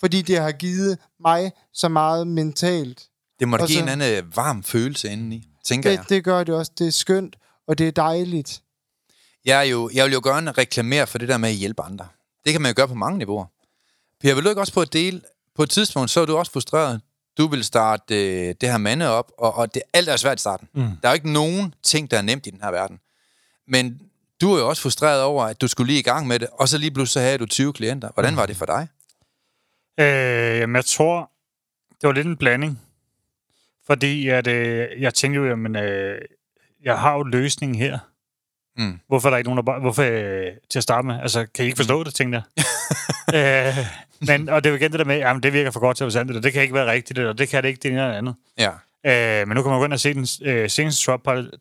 fordi 0.00 0.22
det 0.22 0.38
har 0.38 0.52
givet 0.52 0.98
mig 1.20 1.52
så 1.72 1.88
meget 1.88 2.26
mentalt. 2.26 3.08
Det 3.40 3.48
må 3.48 3.56
da 3.56 3.66
give 3.66 3.82
en 3.82 3.88
anden 3.88 4.32
varm 4.34 4.62
følelse 4.62 5.08
indeni, 5.08 5.48
tænker 5.64 5.90
det, 5.90 5.96
jeg. 5.96 6.08
Det 6.08 6.24
gør 6.24 6.44
det 6.44 6.54
også. 6.54 6.72
Det 6.78 6.86
er 6.86 6.90
skønt, 6.90 7.36
og 7.68 7.78
det 7.78 7.88
er 7.88 7.92
dejligt. 7.92 8.62
Jeg, 9.44 9.58
er 9.58 9.62
jo, 9.62 9.90
jeg 9.94 10.04
vil 10.04 10.12
jo 10.12 10.20
gerne 10.24 10.52
reklamere 10.52 11.06
for 11.06 11.18
det 11.18 11.28
der 11.28 11.36
med 11.36 11.48
at 11.48 11.54
hjælpe 11.54 11.82
andre. 11.82 12.08
Det 12.44 12.52
kan 12.52 12.62
man 12.62 12.70
jo 12.70 12.74
gøre 12.76 12.88
på 12.88 12.94
mange 12.94 13.18
niveauer. 13.18 13.46
Per, 14.20 14.34
vil 14.34 14.44
du 14.44 14.48
ikke 14.48 14.60
også 14.60 14.72
på 14.72 14.82
et 14.82 14.92
del, 14.92 15.22
på 15.54 15.62
et 15.62 15.70
tidspunkt, 15.70 16.10
så 16.10 16.20
er 16.20 16.26
du 16.26 16.36
også 16.36 16.52
frustreret. 16.52 17.00
Du 17.38 17.48
vil 17.48 17.64
starte 17.64 18.14
øh, 18.14 18.54
det 18.60 18.70
her 18.70 18.78
mande 18.78 19.08
op, 19.08 19.32
og, 19.38 19.54
og 19.54 19.74
det, 19.74 19.82
alt 19.92 20.08
er 20.08 20.16
svært 20.16 20.38
i 20.38 20.40
starten. 20.40 20.68
Mm. 20.74 20.82
Der 20.82 21.08
er 21.08 21.12
jo 21.12 21.14
ikke 21.14 21.32
nogen 21.32 21.74
ting, 21.82 22.10
der 22.10 22.18
er 22.18 22.22
nemt 22.22 22.46
i 22.46 22.50
den 22.50 22.60
her 22.62 22.70
verden. 22.70 22.98
Men 23.68 24.00
du 24.40 24.52
er 24.52 24.58
jo 24.58 24.68
også 24.68 24.82
frustreret 24.82 25.22
over, 25.22 25.44
at 25.44 25.60
du 25.60 25.68
skulle 25.68 25.86
lige 25.86 25.98
i 25.98 26.02
gang 26.02 26.26
med 26.26 26.38
det, 26.38 26.48
og 26.52 26.68
så 26.68 26.78
lige 26.78 26.90
pludselig 26.90 27.12
så 27.12 27.20
havde 27.20 27.38
du 27.38 27.46
20 27.46 27.72
klienter. 27.72 28.10
Hvordan 28.14 28.32
mm. 28.32 28.36
var 28.36 28.46
det 28.46 28.56
for 28.56 28.66
dig? 28.66 28.88
Øh, 30.00 30.58
jamen, 30.60 30.76
jeg 30.76 30.84
tror, 30.84 31.30
det 32.00 32.06
var 32.06 32.12
lidt 32.12 32.26
en 32.26 32.36
blanding. 32.36 32.80
Fordi 33.86 34.28
at, 34.28 34.46
øh, 34.46 35.02
jeg 35.02 35.14
tænkte 35.14 35.40
jo, 35.40 35.46
jamen, 35.46 35.76
øh, 35.76 36.20
jeg 36.82 36.98
har 36.98 37.14
jo 37.14 37.22
løsningen 37.22 37.78
her. 37.78 37.98
Mm. 38.78 38.98
Hvorfor 39.08 39.28
er 39.28 39.30
der 39.30 39.38
ikke 39.38 39.48
nogen, 39.48 39.56
der 39.56 39.62
bare... 39.62 39.80
Hvorfor 39.80 40.02
øh, 40.02 40.46
til 40.70 40.78
at 40.78 40.82
starte 40.82 41.06
med? 41.06 41.20
Altså, 41.22 41.46
kan 41.54 41.64
I 41.64 41.66
ikke 41.66 41.76
forstå 41.76 42.04
det, 42.04 42.14
tænkte 42.14 42.42
jeg. 42.56 42.64
øh, 43.78 43.86
men, 44.20 44.48
og 44.48 44.64
det 44.64 44.70
er 44.70 44.72
jo 44.72 44.76
igen 44.76 44.92
det 44.92 44.98
der 44.98 45.04
med, 45.04 45.16
jamen, 45.16 45.42
det 45.42 45.52
virker 45.52 45.70
for 45.70 45.80
godt 45.80 45.96
til 45.96 46.04
at 46.04 46.06
være 46.06 46.12
sandt, 46.12 46.34
det, 46.34 46.42
det 46.42 46.52
kan 46.52 46.62
ikke 46.62 46.74
være 46.74 46.90
rigtigt, 46.90 47.18
og 47.18 47.38
det 47.38 47.48
kan 47.48 47.62
det 47.62 47.68
ikke, 47.68 47.80
det 47.82 47.90
ene 47.90 48.02
eller 48.02 48.18
andet. 48.18 48.34
Ja. 48.58 48.70
Øh, 49.06 49.48
men 49.48 49.54
nu 49.54 49.62
kan 49.62 49.70
man 49.70 49.78
gå 49.78 49.84
ind 49.84 49.92
og 49.92 50.00
se 50.00 50.14
den 50.14 50.26
øh, 50.42 50.70
seneste 50.70 51.04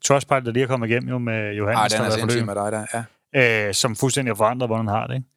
Trustpilot, 0.02 0.46
der 0.46 0.52
lige 0.52 0.64
er 0.64 0.68
kommet 0.68 0.90
igennem 0.90 1.10
jo 1.10 1.18
med 1.18 1.54
Johannes. 1.54 1.94
Ej, 1.94 1.98
den 1.98 2.12
er 2.12 2.16
sindssyg 2.16 2.46
med 2.46 2.56
dig 2.56 2.72
der, 2.72 3.06
ja. 3.34 3.68
Øh, 3.68 3.74
som 3.74 3.96
fuldstændig 3.96 4.30
har 4.30 4.36
forandret, 4.36 4.70
hvordan 4.70 4.88
han 4.88 4.96
har 4.96 5.08
det, 5.08 5.16
ikke? 5.16 5.28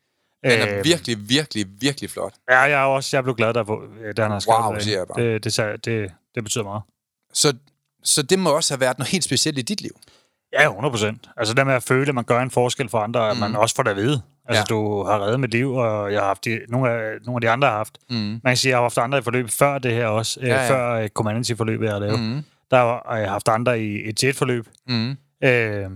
Den 0.44 0.68
er 0.68 0.78
øh, 0.78 0.84
virkelig, 0.84 1.28
virkelig, 1.28 1.66
virkelig 1.80 2.10
flot. 2.10 2.34
Ja, 2.50 2.58
jeg 2.58 2.72
er 2.72 2.84
også 2.84 3.16
jeg 3.16 3.24
blev 3.24 3.34
glad, 3.34 3.54
der, 3.54 3.62
da 4.16 4.22
han 4.22 4.30
har 4.30 4.38
skrevet 4.38 4.64
wow, 4.64 4.78
siger 4.78 4.96
jeg 4.98 5.06
bare. 5.06 5.22
Det, 5.22 5.44
det, 5.44 5.84
det, 5.84 6.12
det 6.34 6.44
betyder 6.44 6.64
meget. 6.64 6.82
Så, 7.32 7.54
så 8.04 8.22
det 8.22 8.38
må 8.38 8.50
også 8.50 8.74
have 8.74 8.80
været 8.80 8.98
noget 8.98 9.10
helt 9.10 9.24
specielt 9.24 9.58
i 9.58 9.62
dit 9.62 9.80
liv? 9.80 9.96
Ja, 10.52 10.62
100 10.66 10.92
procent. 10.92 11.30
Altså 11.36 11.54
det 11.54 11.66
med 11.66 11.74
at 11.74 11.82
føle, 11.82 12.08
at 12.08 12.14
man 12.14 12.24
gør 12.24 12.40
en 12.40 12.50
forskel 12.50 12.88
for 12.88 12.98
andre, 12.98 13.20
mm. 13.20 13.30
at 13.30 13.50
man 13.50 13.60
også 13.60 13.74
får 13.74 13.82
det 13.82 13.90
at 13.90 13.96
vide. 13.96 14.22
Altså 14.48 14.60
ja. 14.60 14.74
du 14.74 15.04
har 15.04 15.20
reddet 15.20 15.40
mit 15.40 15.50
liv, 15.50 15.74
og 15.74 16.12
jeg 16.12 16.20
har 16.20 16.26
haft 16.26 16.44
de, 16.44 16.60
nogle, 16.68 16.90
af, 16.90 17.14
nogle 17.24 17.36
af 17.36 17.40
de 17.40 17.50
andre 17.50 17.68
har 17.68 17.76
haft. 17.76 17.98
Mm. 18.10 18.16
Man 18.16 18.40
kan 18.44 18.56
sige, 18.56 18.70
at 18.70 18.72
jeg 18.72 18.78
har 18.78 18.82
haft 18.82 18.98
andre 18.98 19.18
i 19.18 19.22
forløb 19.22 19.50
før 19.50 19.78
det 19.78 19.92
her 19.92 20.06
også. 20.06 20.40
Ja, 20.42 20.46
ja. 20.46 20.70
Før 20.70 21.02
uh, 21.02 21.08
Comandancy-forløbet, 21.08 21.84
jeg 21.84 21.92
har 21.92 22.00
lavet. 22.00 22.20
Mm. 22.20 22.42
Der 22.70 22.76
har 23.10 23.16
jeg 23.16 23.30
haft 23.30 23.48
andre 23.48 23.80
i 23.80 24.08
et 24.08 24.24
jet-forløb. 24.24 24.66
Mm. 24.88 25.16
Øh, 25.44 25.90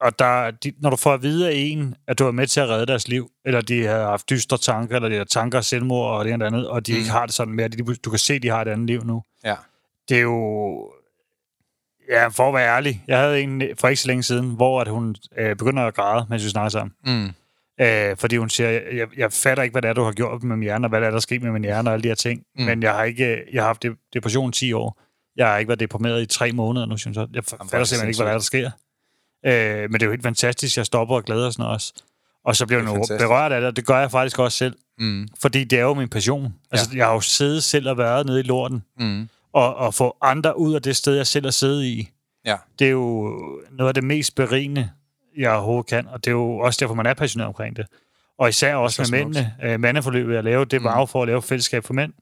og 0.00 0.18
der, 0.18 0.50
de, 0.50 0.72
når 0.78 0.90
du 0.90 0.96
får 0.96 1.14
at 1.14 1.22
vide 1.22 1.48
af 1.48 1.52
en, 1.54 1.94
at 2.08 2.18
du 2.18 2.26
er 2.26 2.30
med 2.30 2.46
til 2.46 2.60
at 2.60 2.68
redde 2.68 2.86
deres 2.86 3.08
liv, 3.08 3.30
eller 3.46 3.60
de 3.60 3.86
har 3.86 4.04
haft 4.04 4.30
dystre 4.30 4.58
tanker, 4.58 4.96
eller 4.96 5.08
de 5.08 5.16
har 5.16 5.24
tanker 5.24 5.58
af 5.58 5.64
selvmord 5.64 6.10
og 6.10 6.24
det 6.24 6.42
og 6.42 6.46
andet, 6.46 6.68
og 6.68 6.86
de 6.86 6.92
mm. 6.92 6.98
ikke 6.98 7.10
har 7.10 7.26
det 7.26 7.34
sådan 7.34 7.54
mere, 7.54 7.68
de, 7.68 7.94
du 7.94 8.10
kan 8.10 8.18
se, 8.18 8.38
de 8.38 8.48
har 8.48 8.62
et 8.62 8.68
andet 8.68 8.86
liv 8.86 9.04
nu. 9.04 9.22
Ja. 9.44 9.54
Det 10.08 10.16
er 10.16 10.22
jo... 10.22 10.92
Ja, 12.10 12.28
for 12.28 12.48
at 12.48 12.54
være 12.54 12.76
ærlig. 12.76 13.04
Jeg 13.06 13.18
havde 13.18 13.40
en 13.40 13.62
for 13.78 13.88
ikke 13.88 14.00
så 14.00 14.08
længe 14.08 14.22
siden, 14.22 14.50
hvor 14.50 14.80
at 14.80 14.88
hun 14.88 15.16
øh, 15.38 15.56
begynder 15.56 15.82
at 15.82 15.94
græde, 15.94 16.26
mens 16.28 16.44
vi 16.44 16.48
snakker 16.48 16.68
sammen. 16.68 16.94
Mm. 17.06 17.30
Øh, 17.80 18.16
fordi 18.16 18.36
hun 18.36 18.50
siger, 18.50 18.70
jeg, 18.70 19.06
jeg 19.16 19.32
fatter 19.32 19.62
ikke, 19.62 19.72
hvad 19.72 19.82
det 19.82 19.88
er, 19.88 19.92
du 19.92 20.02
har 20.02 20.12
gjort 20.12 20.42
med 20.42 20.56
min 20.56 20.62
hjerne, 20.62 20.86
og 20.86 20.88
hvad 20.88 21.00
det 21.00 21.06
er, 21.06 21.10
der 21.10 21.16
er 21.16 21.20
sket 21.20 21.42
med 21.42 21.50
min 21.50 21.62
hjerne 21.62 21.90
og 21.90 21.94
alle 21.94 22.02
de 22.02 22.08
her 22.08 22.14
ting. 22.14 22.42
Mm. 22.58 22.64
Men 22.64 22.82
jeg 22.82 22.92
har 22.92 23.04
ikke 23.04 23.42
jeg 23.52 23.62
har 23.62 23.66
haft 23.66 23.84
depression 24.14 24.52
10 24.52 24.72
år. 24.72 25.00
Jeg 25.36 25.46
har 25.46 25.58
ikke 25.58 25.68
været 25.68 25.80
deprimeret 25.80 26.22
i 26.22 26.26
tre 26.26 26.52
måneder 26.52 26.86
nu, 26.86 26.96
synes 26.96 27.16
jeg. 27.16 27.26
Jeg 27.34 27.44
fatter 27.44 27.84
simpelthen 27.84 28.08
ikke, 28.08 28.18
hvad 28.18 28.26
der, 28.26 28.32
er, 28.32 28.38
der 28.38 28.44
sker. 28.44 28.70
Øh, 29.46 29.90
men 29.90 29.92
det 29.92 30.02
er 30.02 30.06
jo 30.06 30.12
helt 30.12 30.22
fantastisk, 30.22 30.76
jeg 30.76 30.86
stopper 30.86 31.14
og 31.14 31.24
glæder 31.24 31.50
sådan 31.50 31.66
også. 31.66 31.92
Og 32.44 32.56
så 32.56 32.66
bliver 32.66 32.82
jeg 32.82 33.10
jo 33.10 33.16
berørt 33.18 33.52
af 33.52 33.60
det, 33.60 33.68
og 33.68 33.76
det 33.76 33.86
gør 33.86 33.98
jeg 33.98 34.10
faktisk 34.10 34.38
også 34.38 34.58
selv. 34.58 34.76
Mm. 34.98 35.28
Fordi 35.40 35.64
det 35.64 35.78
er 35.78 35.82
jo 35.82 35.94
min 35.94 36.08
passion. 36.08 36.54
Altså, 36.70 36.90
ja. 36.92 36.98
jeg 36.98 37.06
har 37.06 37.12
jo 37.12 37.20
siddet 37.20 37.64
selv 37.64 37.88
og 37.88 37.98
været 37.98 38.26
nede 38.26 38.40
i 38.40 38.42
lorten, 38.42 38.84
mm. 38.98 39.28
Og, 39.52 39.74
og 39.74 39.94
få 39.94 40.16
andre 40.22 40.58
ud 40.58 40.74
af 40.74 40.82
det 40.82 40.96
sted, 40.96 41.16
jeg 41.16 41.26
selv 41.26 41.46
har 41.46 41.50
siddet 41.50 41.84
i. 41.84 42.10
Ja. 42.44 42.56
Det 42.78 42.86
er 42.86 42.90
jo 42.90 43.38
noget 43.70 43.88
af 43.88 43.94
det 43.94 44.04
mest 44.04 44.34
berigende, 44.34 44.90
jeg 45.36 45.52
overhovedet 45.52 45.86
kan, 45.86 46.08
og 46.08 46.24
det 46.24 46.30
er 46.30 46.34
jo 46.34 46.58
også 46.58 46.78
derfor, 46.80 46.94
man 46.94 47.06
er 47.06 47.14
passioneret 47.14 47.48
omkring 47.48 47.76
det. 47.76 47.86
Og 48.38 48.48
især 48.48 48.74
også 48.74 49.02
med 49.02 49.18
mændene. 49.18 49.54
Øh, 49.62 49.80
mandeforløbet, 49.80 50.34
jeg 50.34 50.44
lavede, 50.44 50.66
det 50.66 50.84
var 50.84 51.00
mm. 51.00 51.08
for 51.08 51.22
at 51.22 51.28
lave 51.28 51.42
fællesskab 51.42 51.84
for 51.84 51.94
mænd. 51.94 52.12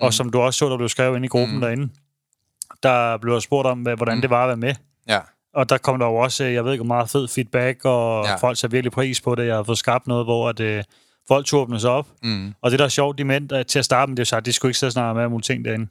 Og 0.00 0.06
mm. 0.06 0.12
som 0.12 0.30
du 0.30 0.40
også 0.40 0.58
så, 0.58 0.68
der 0.68 0.76
blev 0.76 0.88
skrevet 0.88 1.16
ind 1.16 1.24
i 1.24 1.28
gruppen 1.28 1.54
mm. 1.54 1.60
derinde, 1.60 1.88
der 2.82 3.16
blev 3.16 3.40
spurgt 3.40 3.66
om, 3.66 3.78
hvordan 3.78 4.14
mm. 4.14 4.20
det 4.20 4.30
var 4.30 4.42
at 4.42 4.48
være 4.48 4.56
med. 4.56 4.74
Ja. 5.08 5.20
Og 5.54 5.68
der 5.68 5.78
kom 5.78 5.98
der 5.98 6.06
jo 6.06 6.14
også, 6.14 6.44
jeg 6.44 6.64
ved 6.64 6.72
ikke, 6.72 6.84
meget 6.84 7.10
fed 7.10 7.28
feedback, 7.28 7.84
og 7.84 8.24
ja. 8.24 8.36
folk 8.36 8.58
satte 8.58 8.72
virkelig 8.72 8.92
pris 8.92 9.20
på 9.20 9.34
det. 9.34 9.46
Jeg 9.46 9.56
har 9.56 9.62
fået 9.62 9.78
skabt 9.78 10.06
noget, 10.06 10.26
hvor 10.26 10.48
at, 10.48 10.60
uh, 10.60 10.84
folk 11.28 11.46
tog 11.46 11.60
åbne 11.60 11.80
sig 11.80 11.90
op. 11.90 12.08
Mm. 12.22 12.54
Og 12.62 12.70
det, 12.70 12.78
der 12.78 12.84
er 12.84 12.88
sjovt, 12.88 13.18
de 13.18 13.24
mænd 13.24 13.48
der, 13.48 13.62
til 13.62 13.78
at 13.78 13.84
starte 13.84 14.10
med, 14.10 14.16
det 14.16 14.22
er 14.22 14.26
så, 14.26 14.36
at 14.36 14.46
de 14.46 14.52
skulle 14.52 14.70
ikke 14.70 14.78
sidde 14.78 14.88
og 14.88 14.92
snakke 14.92 15.20
med 15.20 15.28
mulige 15.28 15.42
ting 15.42 15.64
derinde. 15.64 15.86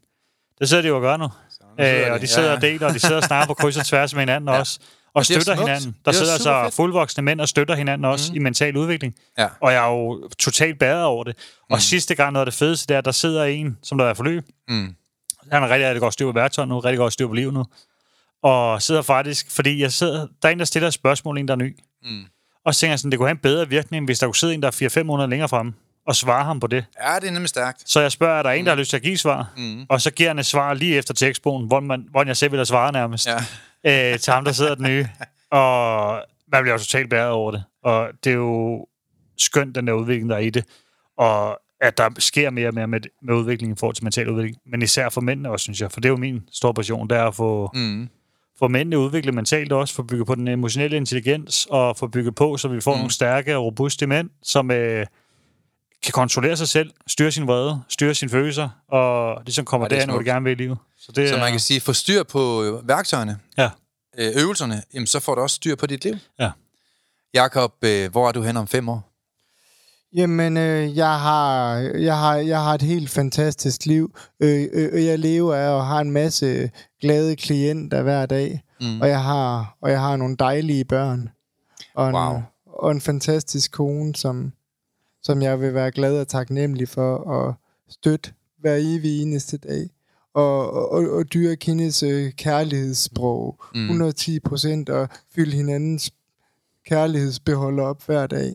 Det 0.59 0.69
sidder 0.69 0.81
de 0.81 0.87
jo 0.87 0.95
og 0.95 1.01
gør 1.01 1.17
nu. 1.17 1.29
Æ, 1.79 2.09
og 2.09 2.21
de 2.21 2.27
sidder 2.27 2.49
ja. 2.49 2.55
og 2.55 2.61
deler, 2.61 2.87
og 2.87 2.93
de 2.93 2.99
sidder 2.99 3.17
og 3.17 3.23
snakker 3.23 3.47
på 3.47 3.53
kryds 3.53 3.77
og 3.77 3.85
tværs 3.85 4.13
med 4.13 4.21
hinanden 4.21 4.49
ja. 4.49 4.59
også. 4.59 4.79
Og 5.13 5.25
støtter 5.25 5.55
hinanden. 5.55 5.95
Der 6.05 6.11
sidder 6.11 6.33
altså 6.33 6.61
fedt. 6.63 6.73
fuldvoksne 6.73 7.23
mænd 7.23 7.41
og 7.41 7.49
støtter 7.49 7.75
hinanden 7.75 8.05
også 8.05 8.31
mm. 8.31 8.35
i 8.35 8.39
mental 8.39 8.77
udvikling. 8.77 9.15
Ja. 9.37 9.47
Og 9.61 9.73
jeg 9.73 9.83
er 9.83 9.91
jo 9.91 10.29
totalt 10.39 10.79
bæret 10.79 11.03
over 11.03 11.23
det. 11.23 11.37
Og 11.69 11.77
mm. 11.77 11.79
sidste 11.79 12.15
gang 12.15 12.33
noget 12.33 12.45
af 12.45 12.51
det 12.51 12.59
fedeste, 12.59 12.93
er, 12.93 12.97
at 12.97 13.05
der 13.05 13.11
sidder 13.11 13.43
en, 13.43 13.77
som 13.83 13.97
der 13.97 14.05
er 14.05 14.13
forløb. 14.13 14.43
Mm. 14.67 14.95
Han 15.51 15.61
har 15.61 15.69
rigtig, 15.69 15.87
rigtig 15.87 16.01
godt 16.01 16.13
styr 16.13 16.25
på 16.25 16.31
værktøj 16.31 16.65
nu, 16.65 16.79
rigtig 16.79 16.97
godt 16.97 17.13
styr 17.13 17.27
på 17.27 17.33
livet 17.33 17.53
nu 17.53 17.65
og 18.43 18.81
sidder 18.81 19.01
faktisk, 19.01 19.51
fordi 19.51 19.81
jeg 19.81 19.93
sidder, 19.93 20.27
der 20.41 20.47
er 20.47 20.51
en, 20.51 20.59
der 20.59 20.65
stiller 20.65 20.87
et 20.87 20.93
spørgsmål, 20.93 21.37
en, 21.37 21.47
der 21.47 21.53
er 21.53 21.57
ny. 21.57 21.79
Mm. 22.03 22.25
Og 22.65 22.75
så 22.75 22.79
tænker 22.79 22.91
jeg 22.91 22.99
sådan, 22.99 23.11
det 23.11 23.19
kunne 23.19 23.27
have 23.27 23.35
en 23.35 23.37
bedre 23.37 23.69
virkning, 23.69 24.05
hvis 24.05 24.19
der 24.19 24.27
kunne 24.27 24.35
sidde 24.35 24.53
en, 24.53 24.61
der 24.61 24.67
er 24.67 24.99
4-5 24.99 25.03
måneder 25.03 25.27
længere 25.29 25.49
frem, 25.49 25.73
og 26.07 26.15
svare 26.15 26.43
ham 26.43 26.59
på 26.59 26.67
det. 26.67 26.85
Ja, 27.03 27.19
det 27.19 27.27
er 27.27 27.31
nemlig 27.31 27.49
stærkt. 27.49 27.89
Så 27.89 27.99
jeg 27.99 28.11
spørger, 28.11 28.39
er 28.39 28.43
der 28.43 28.49
en, 28.49 28.65
der 28.65 28.71
har 28.71 28.77
lyst 28.77 28.89
til 28.89 28.97
at 28.97 29.03
give 29.03 29.17
svar? 29.17 29.53
Mm. 29.57 29.85
Og 29.89 30.01
så 30.01 30.11
giver 30.11 30.29
han 30.29 30.39
et 30.39 30.45
svar 30.45 30.73
lige 30.73 30.97
efter 30.97 31.13
tekstbogen, 31.13 31.67
hvor, 31.67 31.79
man, 31.79 32.07
hvor 32.11 32.25
jeg 32.25 32.37
selv 32.37 32.51
vil 32.51 32.57
have 32.57 32.65
svare 32.65 32.91
nærmest. 32.91 33.27
Ja. 33.83 34.13
Øh, 34.13 34.19
til 34.19 34.33
ham, 34.33 34.45
der 34.45 34.51
sidder 34.51 34.75
den 34.75 34.85
nye. 34.85 35.07
Og 35.51 36.21
man 36.51 36.63
bliver 36.63 36.73
jo 36.73 36.79
totalt 36.79 37.09
bæret 37.09 37.29
over 37.29 37.51
det. 37.51 37.63
Og 37.83 38.09
det 38.23 38.29
er 38.29 38.35
jo 38.35 38.85
skønt, 39.37 39.75
den 39.75 39.87
der 39.87 39.93
udvikling, 39.93 40.29
der 40.29 40.35
er 40.35 40.39
i 40.39 40.49
det. 40.49 40.65
Og 41.17 41.59
at 41.81 41.97
der 41.97 42.09
sker 42.19 42.49
mere 42.49 42.67
og 42.67 42.73
mere 42.73 42.87
med, 42.87 42.99
med 43.21 43.35
udviklingen 43.35 43.75
i 43.75 43.79
forhold 43.79 43.95
til 43.95 44.03
mental 44.03 44.29
udvikling. 44.29 44.57
Men 44.65 44.81
især 44.81 45.09
for 45.09 45.21
mændene 45.21 45.49
også, 45.49 45.63
synes 45.63 45.81
jeg. 45.81 45.91
For 45.91 45.99
det 45.99 46.09
er 46.09 46.11
jo 46.11 46.17
min 46.17 46.41
store 46.51 46.73
passion, 46.73 47.09
det 47.09 47.17
er 47.17 47.27
at 47.27 47.35
få... 47.35 47.71
Mm 47.73 48.09
for 48.59 48.67
mændene 48.67 48.99
udvikle 48.99 49.31
mentalt 49.31 49.71
også, 49.71 49.93
for 49.93 50.03
bygge 50.03 50.25
på 50.25 50.35
den 50.35 50.47
emotionelle 50.47 50.97
intelligens, 50.97 51.67
og 51.69 51.97
for 51.97 52.07
bygge 52.07 52.31
på, 52.31 52.57
så 52.57 52.67
vi 52.67 52.81
får 52.81 52.93
mm. 52.93 52.97
nogle 52.97 53.11
stærke 53.11 53.57
og 53.57 53.65
robuste 53.65 54.07
mænd, 54.07 54.29
som 54.43 54.71
øh, 54.71 55.05
kan 56.03 56.11
kontrollere 56.11 56.57
sig 56.57 56.67
selv, 56.67 56.91
styre 57.07 57.31
sin 57.31 57.47
vrede, 57.47 57.81
styre 57.89 58.15
sine 58.15 58.31
følelser, 58.31 58.69
og 58.87 59.41
ligesom 59.45 59.65
kommer 59.65 59.87
ja, 59.91 59.95
derhen, 59.95 60.09
hvor 60.09 60.19
de 60.19 60.25
gerne 60.25 60.43
vil 60.43 60.51
i 60.51 60.55
livet. 60.55 60.77
Så, 60.97 61.11
det 61.11 61.29
så 61.29 61.37
man 61.37 61.51
kan 61.51 61.59
sige, 61.59 61.81
få 61.81 61.93
styr 61.93 62.23
på 62.23 62.63
øh, 62.63 62.87
værktøjerne, 62.87 63.39
ja. 63.57 63.69
øh, 64.17 64.31
øvelserne, 64.35 64.83
jamen, 64.93 65.07
så 65.07 65.19
får 65.19 65.35
du 65.35 65.41
også 65.41 65.55
styr 65.55 65.75
på 65.75 65.87
dit 65.87 66.03
liv. 66.03 66.15
Ja. 66.39 66.51
Jakob, 67.33 67.73
øh, 67.81 68.11
hvor 68.11 68.27
er 68.27 68.31
du 68.31 68.41
hen 68.41 68.57
om 68.57 68.67
fem 68.67 68.89
år? 68.89 69.09
Jamen, 70.15 70.57
øh, 70.57 70.97
jeg, 70.97 71.19
har, 71.19 71.75
jeg, 71.77 72.17
har, 72.17 72.35
jeg 72.35 72.63
har 72.63 72.73
et 72.73 72.81
helt 72.81 73.09
fantastisk 73.09 73.85
liv. 73.85 74.15
Øh, 74.39 74.67
øh, 74.73 75.05
jeg 75.05 75.19
lever 75.19 75.55
af 75.55 75.69
og 75.69 75.87
har 75.87 75.99
en 75.99 76.11
masse 76.11 76.71
glade 77.01 77.35
klienter 77.35 78.01
hver 78.01 78.25
dag. 78.25 78.63
Mm. 78.81 79.01
Og, 79.01 79.09
jeg 79.09 79.23
har, 79.23 79.77
og 79.81 79.91
jeg 79.91 79.99
har 79.99 80.15
nogle 80.15 80.35
dejlige 80.39 80.85
børn. 80.85 81.29
Og 81.95 82.09
en, 82.09 82.15
wow. 82.15 82.41
og 82.65 82.91
en 82.91 83.01
fantastisk 83.01 83.71
kone, 83.71 84.15
som, 84.15 84.53
som 85.23 85.41
jeg 85.41 85.61
vil 85.61 85.73
være 85.73 85.91
glad 85.91 86.19
og 86.19 86.27
taknemmelig 86.27 86.89
for 86.89 87.31
at 87.31 87.55
støtte 87.89 88.33
hver 88.59 88.75
evig 88.75 89.21
eneste 89.21 89.57
dag. 89.57 89.89
Og, 90.33 90.91
og, 90.91 91.09
og 91.09 91.33
dyrke 91.33 91.65
hendes 91.65 92.03
øh, 92.03 92.31
kærlighedssprog. 92.31 93.63
Mm. 93.75 93.81
110 93.81 94.39
procent 94.39 94.89
og 94.89 95.09
fylde 95.35 95.57
hinandens 95.57 96.11
kærlighedsbeholder 96.89 97.83
op 97.83 98.05
hver 98.05 98.27
dag. 98.27 98.53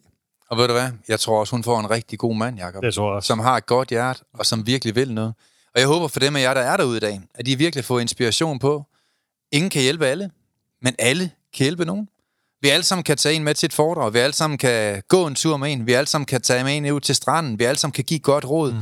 Og 0.50 0.58
ved 0.58 0.66
du 0.66 0.72
hvad? 0.72 0.90
Jeg 1.08 1.20
tror 1.20 1.40
også, 1.40 1.56
hun 1.56 1.64
får 1.64 1.80
en 1.80 1.90
rigtig 1.90 2.18
god 2.18 2.36
mand, 2.36 2.58
Jacob. 2.58 2.82
Det 2.82 2.94
tror 2.94 3.10
jeg 3.10 3.16
også. 3.16 3.26
Som 3.26 3.38
har 3.38 3.56
et 3.56 3.66
godt 3.66 3.88
hjerte, 3.88 4.20
og 4.34 4.46
som 4.46 4.66
virkelig 4.66 4.94
vil 4.94 5.14
noget. 5.14 5.34
Og 5.74 5.80
jeg 5.80 5.88
håber 5.88 6.08
for 6.08 6.20
dem 6.20 6.36
af 6.36 6.40
jer, 6.40 6.54
der 6.54 6.60
er 6.60 6.76
derude 6.76 6.96
i 6.96 7.00
dag, 7.00 7.20
at 7.34 7.46
de 7.46 7.58
virkelig 7.58 7.84
får 7.84 8.00
inspiration 8.00 8.58
på, 8.58 8.84
ingen 9.52 9.70
kan 9.70 9.82
hjælpe 9.82 10.06
alle, 10.06 10.30
men 10.82 10.94
alle 10.98 11.30
kan 11.54 11.64
hjælpe 11.64 11.84
nogen. 11.84 12.08
Vi 12.60 12.68
alle 12.68 12.84
sammen 12.84 13.04
kan 13.04 13.16
tage 13.16 13.34
en 13.34 13.44
med 13.44 13.54
til 13.54 13.66
et 13.66 13.72
foredrag. 13.72 14.14
Vi 14.14 14.18
alle 14.18 14.32
sammen 14.32 14.58
kan 14.58 15.02
gå 15.08 15.26
en 15.26 15.34
tur 15.34 15.56
med 15.56 15.72
en. 15.72 15.86
Vi 15.86 15.92
alle 15.92 16.06
sammen 16.06 16.26
kan 16.26 16.42
tage 16.42 16.64
med 16.64 16.76
en 16.76 16.90
ud 16.92 17.00
til 17.00 17.14
stranden. 17.14 17.58
Vi 17.58 17.64
alle 17.64 17.78
sammen 17.78 17.92
kan 17.92 18.04
give 18.04 18.20
godt 18.20 18.44
råd. 18.44 18.72
Mm. 18.72 18.78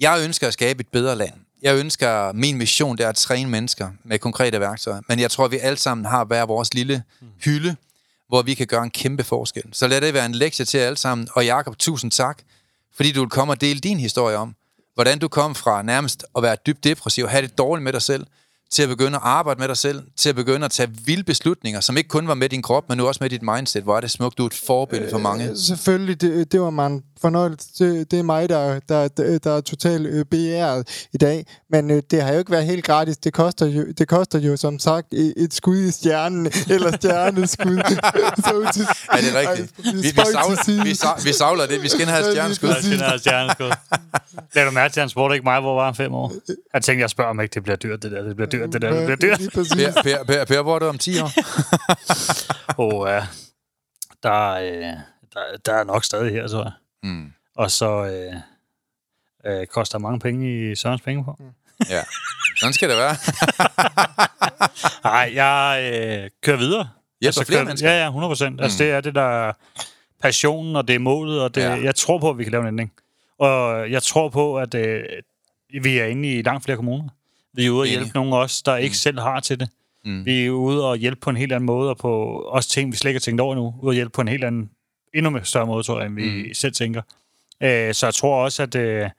Jeg 0.00 0.20
ønsker 0.24 0.46
at 0.46 0.52
skabe 0.52 0.80
et 0.80 0.88
bedre 0.88 1.16
land. 1.16 1.32
Jeg 1.62 1.76
ønsker, 1.76 2.32
min 2.32 2.58
mission 2.58 2.96
det 2.98 3.04
er 3.04 3.08
at 3.08 3.16
træne 3.16 3.50
mennesker 3.50 3.90
med 4.04 4.18
konkrete 4.18 4.60
værktøjer. 4.60 5.00
Men 5.08 5.18
jeg 5.18 5.30
tror, 5.30 5.48
vi 5.48 5.58
alle 5.58 5.78
sammen 5.78 6.04
har 6.04 6.24
hver 6.24 6.46
vores 6.46 6.74
lille 6.74 7.02
hylde, 7.44 7.76
hvor 8.28 8.42
vi 8.42 8.54
kan 8.54 8.66
gøre 8.66 8.82
en 8.82 8.90
kæmpe 8.90 9.24
forskel. 9.24 9.64
Så 9.72 9.86
lad 9.86 10.00
det 10.00 10.14
være 10.14 10.26
en 10.26 10.34
lektie 10.34 10.64
til 10.64 10.78
alle 10.78 10.96
sammen. 10.96 11.28
Og 11.32 11.44
Jakob, 11.44 11.78
tusind 11.78 12.10
tak, 12.10 12.38
fordi 12.96 13.12
du 13.12 13.20
vil 13.20 13.30
komme 13.30 13.52
og 13.52 13.60
dele 13.60 13.80
din 13.80 14.00
historie 14.00 14.36
om, 14.36 14.54
hvordan 14.94 15.18
du 15.18 15.28
kom 15.28 15.54
fra 15.54 15.82
nærmest 15.82 16.24
at 16.36 16.42
være 16.42 16.56
dybt 16.66 16.84
depressiv 16.84 17.24
og 17.24 17.30
have 17.30 17.42
det 17.42 17.58
dårligt 17.58 17.84
med 17.84 17.92
dig 17.92 18.02
selv, 18.02 18.26
til 18.70 18.82
at 18.82 18.88
begynde 18.88 19.16
at 19.16 19.22
arbejde 19.24 19.60
med 19.60 19.68
dig 19.68 19.76
selv, 19.76 20.02
til 20.16 20.28
at 20.28 20.34
begynde 20.34 20.64
at 20.64 20.70
tage 20.70 20.90
vilde 21.04 21.24
beslutninger, 21.24 21.80
som 21.80 21.96
ikke 21.96 22.08
kun 22.08 22.28
var 22.28 22.34
med 22.34 22.48
din 22.48 22.62
krop, 22.62 22.88
men 22.88 22.98
nu 22.98 23.06
også 23.06 23.18
med 23.22 23.30
dit 23.30 23.42
mindset. 23.42 23.82
Hvor 23.82 23.96
er 23.96 24.00
det 24.00 24.10
smukt, 24.10 24.38
du 24.38 24.42
er 24.42 24.46
et 24.46 24.62
forbillede 24.66 25.10
for 25.10 25.18
mange. 25.18 25.50
Øh, 25.50 25.56
selvfølgelig, 25.56 26.20
det, 26.20 26.52
det 26.52 26.60
var 26.60 26.70
man 26.70 27.02
fornøjelse. 27.20 27.68
Det, 27.78 28.10
det 28.10 28.18
er 28.18 28.22
mig, 28.22 28.48
der, 28.48 28.80
der, 28.88 29.08
der, 29.08 29.38
der 29.38 29.50
er 29.50 29.60
totalt 29.60 30.06
øh, 30.06 30.24
beæret 30.24 31.06
i 31.12 31.16
dag. 31.16 31.46
Men 31.70 31.90
øh, 31.90 32.02
det 32.10 32.22
har 32.22 32.32
jo 32.32 32.38
ikke 32.38 32.50
været 32.50 32.64
helt 32.64 32.84
gratis. 32.84 33.16
Det 33.16 33.32
koster 33.32 33.66
jo, 33.66 33.84
det 33.98 34.08
koster 34.08 34.38
jo 34.38 34.56
som 34.56 34.78
sagt 34.78 35.14
et, 35.14 35.54
skud 35.54 35.76
i 35.76 35.90
stjernen, 35.90 36.46
eller 36.74 36.92
stjerneskud. 36.96 37.78
så 38.46 38.70
til, 38.74 38.86
ja, 39.12 39.20
det 39.20 39.36
er 39.36 39.50
rigtigt. 39.50 39.72
vi, 39.78 39.90
vi, 39.92 40.08
savler, 40.08 40.84
vi, 40.84 40.94
savler, 40.94 41.24
vi 41.24 41.32
savler 41.32 41.66
det. 41.66 41.82
Vi 41.82 41.88
skal 41.88 42.06
have 42.06 42.24
stjerneskud. 42.32 42.68
Vi 42.68 42.96
skal 42.96 42.98
have 42.98 43.18
stjerneskud. 43.18 43.70
Lad 44.54 44.64
du 44.64 44.70
mærke 44.70 44.92
til, 44.92 45.00
han 45.00 45.08
spurgte 45.08 45.34
ikke 45.34 45.44
mig, 45.44 45.60
hvor 45.60 45.74
var 45.74 45.84
han 45.84 45.94
fem 45.94 46.14
år. 46.14 46.32
Han 46.74 46.82
tænkte, 46.82 47.02
jeg 47.02 47.10
spørger 47.10 47.30
om 47.30 47.40
ikke, 47.40 47.54
det 47.54 47.62
bliver 47.62 47.76
dyrt, 47.76 48.02
det 48.02 48.12
der. 48.12 48.22
Det 48.22 48.36
bliver 48.36 48.48
dyrt, 48.48 48.55
det 48.58 48.82
der. 48.82 49.06
Det 49.06 49.18
bliver 49.18 49.36
dyrt. 49.36 49.52
Per, 49.54 50.02
per, 50.02 50.24
per, 50.24 50.44
per, 50.44 50.62
hvor 50.62 50.74
er 50.74 50.78
du 50.78 50.86
om 50.88 50.98
10 50.98 51.18
år? 51.20 51.30
Åh, 52.78 52.94
oh, 53.00 53.08
ja. 53.10 53.26
Der, 54.22 54.50
øh, 54.52 54.96
der, 55.34 55.56
der 55.66 55.72
er 55.74 55.84
nok 55.84 56.04
stadig 56.04 56.32
her, 56.32 56.48
tror 56.48 56.62
jeg. 56.62 56.72
Mm. 57.02 57.32
Og 57.56 57.70
så 57.70 58.04
øh, 58.04 58.34
øh, 59.60 59.66
koster 59.66 59.98
mange 59.98 60.20
penge 60.20 60.70
i 60.70 60.74
Sørens 60.74 61.02
penge 61.02 61.24
på. 61.24 61.36
Mm. 61.38 61.44
ja, 61.90 62.02
sådan 62.60 62.72
skal 62.72 62.88
det 62.88 62.96
være. 62.96 63.16
Nej, 65.04 65.30
jeg 65.34 65.80
øh, 65.92 66.30
kører 66.42 66.56
videre. 66.56 66.88
Hjælper 67.20 67.28
Altså, 67.28 67.44
flere 67.44 67.58
kan- 67.60 67.66
mennesker? 67.66 67.90
Ja, 67.90 67.98
ja, 68.00 68.06
100 68.06 68.30
procent. 68.30 68.60
Altså, 68.60 68.84
det 68.84 68.90
er 68.92 69.00
det, 69.00 69.14
der 69.14 69.48
er 69.48 69.52
passionen, 70.22 70.76
og 70.76 70.88
det 70.88 70.94
er 70.94 70.98
målet, 70.98 71.42
og 71.42 71.54
det, 71.54 71.60
Ja. 71.60 71.74
ja. 71.74 71.82
jeg 71.82 71.94
tror 71.94 72.18
på, 72.18 72.30
at 72.30 72.38
vi 72.38 72.42
kan 72.44 72.50
lave 72.52 72.62
en 72.62 72.68
ændring. 72.68 72.92
Og 73.38 73.90
jeg 73.90 74.02
tror 74.02 74.28
på, 74.28 74.58
at 74.58 74.74
øh, 74.74 75.02
vi 75.82 75.98
er 75.98 76.04
inde 76.06 76.28
i 76.38 76.42
langt 76.42 76.64
flere 76.64 76.76
kommuner. 76.76 77.08
Vi 77.56 77.66
er 77.66 77.70
ude 77.70 77.80
og 77.82 77.86
hjælpe 77.86 78.10
nogle 78.14 78.36
af 78.36 78.40
os, 78.40 78.62
der 78.62 78.76
ikke 78.76 78.92
mm. 78.92 78.94
selv 78.94 79.20
har 79.20 79.40
til 79.40 79.60
det. 79.60 79.68
Mm. 80.04 80.24
Vi 80.26 80.46
er 80.46 80.50
ude 80.50 80.84
og 80.90 80.96
hjælpe 80.96 81.20
på 81.20 81.30
en 81.30 81.36
helt 81.36 81.52
anden 81.52 81.66
måde, 81.66 81.90
og 81.90 81.98
på 81.98 82.24
også 82.48 82.68
ting, 82.68 82.92
vi 82.92 82.96
slet 82.96 83.08
ikke 83.10 83.18
har 83.18 83.20
tænkt 83.20 83.40
over 83.40 83.54
nu. 83.54 83.74
Ude 83.82 83.90
og 83.90 83.94
hjælpe 83.94 84.10
på 84.12 84.20
en 84.20 84.28
helt 84.28 84.44
anden, 84.44 84.70
endnu 85.14 85.40
større 85.44 85.66
måde, 85.66 85.82
tror 85.82 85.98
jeg, 85.98 86.06
end 86.06 86.14
vi 86.14 86.42
Mm. 86.48 86.54
selv 86.54 86.72
tænker. 86.74 87.02
Øh, 87.62 87.94
så 87.94 88.06
jeg 88.06 88.14
tror 88.14 88.44
også, 88.44 88.62
at 88.62 88.74
øh, 88.74 89.10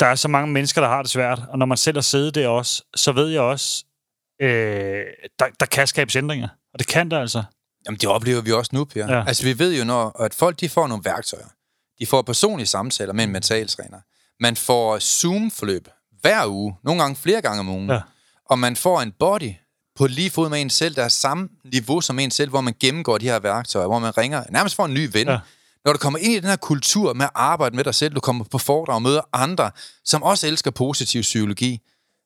der 0.00 0.06
er 0.06 0.14
så 0.14 0.28
mange 0.28 0.52
mennesker, 0.52 0.80
der 0.80 0.88
har 0.88 1.02
det 1.02 1.10
svært. 1.10 1.42
Og 1.48 1.58
når 1.58 1.66
man 1.66 1.76
selv 1.76 1.96
har 1.96 2.02
siddet 2.02 2.34
der 2.34 2.48
også, 2.48 2.82
så 2.96 3.12
ved 3.12 3.28
jeg 3.28 3.40
også, 3.40 3.84
øh, 4.42 5.04
der, 5.38 5.46
der 5.60 5.66
kan 5.66 5.86
skabes 5.86 6.16
ændringer. 6.16 6.48
Og 6.72 6.78
det 6.78 6.86
kan 6.86 7.10
der 7.10 7.20
altså. 7.20 7.42
Jamen, 7.86 7.98
det 7.98 8.08
oplever 8.08 8.40
vi 8.40 8.52
også 8.52 8.70
nu, 8.74 8.84
Per. 8.84 9.06
Ja. 9.06 9.24
Altså, 9.26 9.44
vi 9.44 9.58
ved 9.58 9.78
jo, 9.78 9.84
når 9.84 10.20
at 10.22 10.34
folk 10.34 10.60
de 10.60 10.68
får 10.68 10.86
nogle 10.86 11.04
værktøjer. 11.04 11.46
De 11.98 12.06
får 12.06 12.22
personlige 12.22 12.66
samtaler 12.66 13.12
med 13.12 13.24
en 13.24 13.32
mentaltræner. 13.32 14.00
Man 14.40 14.56
får 14.56 14.98
Zoom-forløb 14.98 15.88
hver 16.20 16.46
uge, 16.46 16.74
nogle 16.84 17.00
gange 17.00 17.16
flere 17.16 17.40
gange 17.40 17.60
om 17.60 17.68
ugen. 17.68 17.90
Ja. 17.90 18.00
Og 18.50 18.58
man 18.58 18.76
får 18.76 19.00
en 19.00 19.12
body 19.18 19.52
på 19.96 20.06
lige 20.06 20.30
fod 20.30 20.48
med 20.48 20.60
en 20.60 20.70
selv, 20.70 20.94
der 20.94 21.04
er 21.04 21.08
samme 21.08 21.48
niveau 21.72 22.00
som 22.00 22.18
en 22.18 22.30
selv, 22.30 22.50
hvor 22.50 22.60
man 22.60 22.74
gennemgår 22.80 23.18
de 23.18 23.26
her 23.26 23.38
værktøjer, 23.38 23.86
hvor 23.86 23.98
man 23.98 24.18
ringer, 24.18 24.44
nærmest 24.50 24.76
får 24.76 24.84
en 24.84 24.94
ny 24.94 25.08
ven. 25.12 25.28
Ja. 25.28 25.38
Når 25.84 25.92
du 25.92 25.98
kommer 25.98 26.18
ind 26.18 26.32
i 26.32 26.40
den 26.40 26.48
her 26.48 26.56
kultur 26.56 27.12
med 27.12 27.24
at 27.24 27.30
arbejde 27.34 27.76
med 27.76 27.84
dig 27.84 27.94
selv, 27.94 28.14
du 28.14 28.20
kommer 28.20 28.44
på 28.44 28.58
foredrag 28.58 28.94
og 28.94 29.02
møder 29.02 29.20
andre, 29.32 29.70
som 30.04 30.22
også 30.22 30.46
elsker 30.46 30.70
positiv 30.70 31.22
psykologi, 31.22 31.80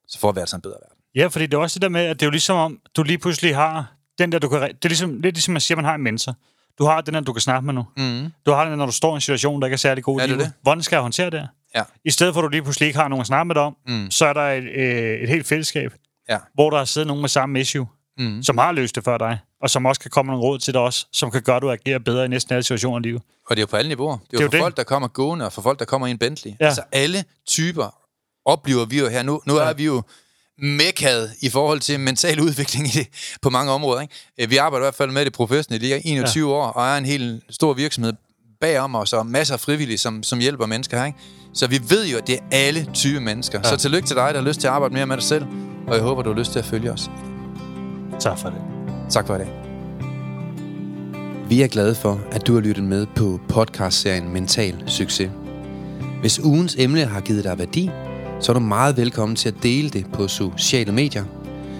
så 0.09 0.19
får 0.19 0.33
vi 0.33 0.41
altså 0.41 0.57
en 0.57 0.63
bedre 0.63 0.75
verden. 0.75 0.99
Ja, 1.15 1.27
fordi 1.27 1.47
det 1.47 1.55
er 1.55 1.59
også 1.59 1.75
det 1.75 1.83
der 1.83 1.89
med, 1.89 2.01
at 2.01 2.21
det 2.21 2.23
er 2.23 2.27
jo 2.27 2.31
ligesom 2.31 2.57
om, 2.57 2.79
du 2.97 3.03
lige 3.03 3.19
pludselig 3.19 3.57
har 3.57 3.93
den 4.19 4.33
der, 4.33 4.39
du 4.39 4.49
kan... 4.49 4.61
Det 4.61 4.85
er 4.85 4.89
ligesom, 4.89 5.11
lidt 5.21 5.37
ligesom 5.37 5.53
man 5.53 5.61
siger, 5.61 5.77
man 5.77 5.85
har 5.85 5.95
en 5.95 6.03
mentor. 6.03 6.35
Du 6.79 6.85
har 6.85 7.01
den 7.01 7.15
der, 7.15 7.21
du 7.21 7.33
kan 7.33 7.41
snakke 7.41 7.67
med 7.67 7.75
nu. 7.75 7.87
Mm. 7.97 8.33
Du 8.47 8.53
har 8.53 8.65
den, 8.65 8.79
når 8.79 8.87
du 8.87 8.93
står 8.93 9.13
i 9.13 9.15
en 9.15 9.21
situation, 9.21 9.61
der 9.61 9.67
ikke 9.67 9.75
er 9.75 9.79
særlig 9.79 10.05
god 10.05 10.21
Ja, 10.21 10.27
det 10.27 10.39
det. 10.39 10.53
Hvordan 10.63 10.83
skal 10.83 10.97
jeg 10.97 11.03
håndtere 11.03 11.31
det? 11.31 11.49
Ja. 11.75 11.83
I 12.05 12.11
stedet 12.11 12.35
for, 12.35 12.41
at 12.41 12.45
du 12.45 12.49
lige 12.49 12.63
pludselig 12.63 12.87
ikke 12.87 12.99
har 12.99 13.09
nogen 13.09 13.21
at 13.21 13.27
snakke 13.27 13.45
med 13.45 13.55
dig 13.55 13.63
om, 13.63 13.77
Mm. 13.89 14.11
så 14.11 14.27
er 14.27 14.33
der 14.33 14.41
et, 14.51 14.65
øh, 14.65 15.21
et 15.21 15.29
helt 15.29 15.47
fællesskab, 15.47 15.93
Ja. 16.29 16.39
hvor 16.55 16.71
der 16.71 16.79
er 16.79 16.85
siddet 16.85 17.07
nogen 17.07 17.21
med 17.21 17.29
samme 17.29 17.61
issue, 17.61 17.87
Mm. 18.19 18.43
som 18.43 18.59
har 18.59 18.73
løst 18.73 18.95
det 18.95 19.05
før 19.05 19.19
dig, 19.19 19.39
og 19.63 19.71
som 19.71 19.87
også 19.87 20.01
kan 20.01 20.11
komme 20.11 20.33
nogle 20.33 20.43
råd 20.45 20.59
til 20.59 20.75
dig 20.75 20.81
også, 20.83 21.07
som 21.13 21.31
kan 21.31 21.43
gøre, 21.43 21.57
at 21.57 21.63
du 21.63 21.71
agerer 21.71 21.99
bedre 21.99 22.25
i 22.25 22.29
næsten 22.29 22.53
alle 22.55 22.63
situationer 22.63 22.99
i 22.99 23.03
livet. 23.03 23.23
Og 23.51 23.57
det 23.57 23.61
er 23.61 23.63
jo 23.63 23.67
på 23.67 23.77
alle 23.77 23.89
niveauer. 23.89 24.17
Det 24.19 24.23
er 24.25 24.29
Det 24.31 24.39
er 24.39 24.43
jo 24.43 24.47
for 24.47 24.51
det. 24.51 24.61
folk, 24.61 24.77
der 24.77 24.83
kommer 24.85 25.09
gående, 25.09 25.47
og 25.47 25.53
for 25.53 25.63
folk, 25.63 25.79
der 25.79 25.85
kommer 25.85 26.07
i 26.07 26.11
en 26.11 26.19
Bentley. 26.19 26.53
Ja. 26.61 26.67
Altså 26.67 26.83
alle 26.93 27.25
typer 27.47 27.95
oplever 28.45 28.85
vi 28.85 28.99
jo 28.99 29.09
her. 29.09 29.23
Nu, 29.23 29.41
nu 29.47 29.55
ja. 29.57 29.63
Er 29.65 29.73
vi 29.73 29.85
jo 29.85 30.03
mekkaet 30.59 31.31
i 31.43 31.51
forhold 31.51 31.81
til 31.81 32.01
mental 32.01 32.41
udvikling 32.41 32.87
i 32.87 32.91
det, 32.91 33.07
på 33.43 33.51
mange 33.51 33.73
områder. 33.73 34.01
Ikke? 34.01 34.49
Vi 34.49 34.57
arbejder 34.57 34.85
i 34.85 34.87
hvert 34.87 34.95
fald 34.95 35.11
med 35.11 35.25
det 35.25 35.33
professionelt 35.33 35.83
i 35.85 35.93
21 36.05 36.49
ja. 36.49 36.55
år, 36.55 36.67
og 36.67 36.87
er 36.89 36.97
en 36.99 37.05
helt 37.05 37.43
stor 37.51 37.73
virksomhed 37.73 38.13
bagom 38.61 38.95
os, 38.95 39.13
og 39.13 39.27
masser 39.27 39.55
af 39.55 39.61
frivillige, 39.61 39.99
som, 39.99 40.23
som 40.23 40.39
hjælper 40.39 40.67
mennesker 40.67 40.99
her. 40.99 41.05
Ikke? 41.05 41.19
Så 41.55 41.67
vi 41.67 41.81
ved 41.89 42.07
jo, 42.07 42.19
at 42.19 42.27
det 42.27 42.35
er 42.35 42.41
alle 42.51 42.87
typer 42.95 43.21
mennesker. 43.21 43.59
Ja. 43.65 43.69
Ja. 43.69 43.77
Så 43.77 43.83
tillykke 43.83 44.07
til 44.07 44.17
dig, 44.17 44.29
der 44.35 44.41
har 44.41 44.49
lyst 44.49 44.61
til 44.61 44.67
at 44.67 44.73
arbejde 44.73 44.95
mere 44.95 45.07
med 45.07 45.17
dig 45.17 45.25
selv, 45.25 45.45
og 45.87 45.95
jeg 45.95 46.03
håber, 46.03 46.23
du 46.23 46.33
har 46.33 46.39
lyst 46.39 46.53
til 46.53 46.59
at 46.59 46.65
følge 46.65 46.93
os. 46.93 47.11
Tak 48.21 48.39
for 48.39 48.49
det. 48.49 48.59
Tak 49.11 49.27
for 49.27 49.35
i 49.35 49.39
dag. 49.39 49.49
Vi 51.49 51.63
er 51.63 51.67
glade 51.67 51.95
for, 51.95 52.21
at 52.33 52.47
du 52.47 52.55
har 52.55 52.61
lyttet 52.61 52.85
med 52.85 53.07
på 53.17 53.41
podcastserien 53.49 54.33
Mental 54.33 54.85
Succes. 54.87 55.31
Hvis 56.21 56.41
ugens 56.41 56.77
emne 56.79 57.05
har 57.05 57.21
givet 57.21 57.45
dig 57.45 57.59
værdi, 57.59 57.91
så 58.41 58.53
er 58.53 58.55
du 58.55 58.61
meget 58.61 58.97
velkommen 58.97 59.37
til 59.37 59.49
at 59.49 59.55
dele 59.63 59.91
det 59.91 60.07
på 60.13 60.29
sociale 60.29 60.93
medier. 60.93 61.25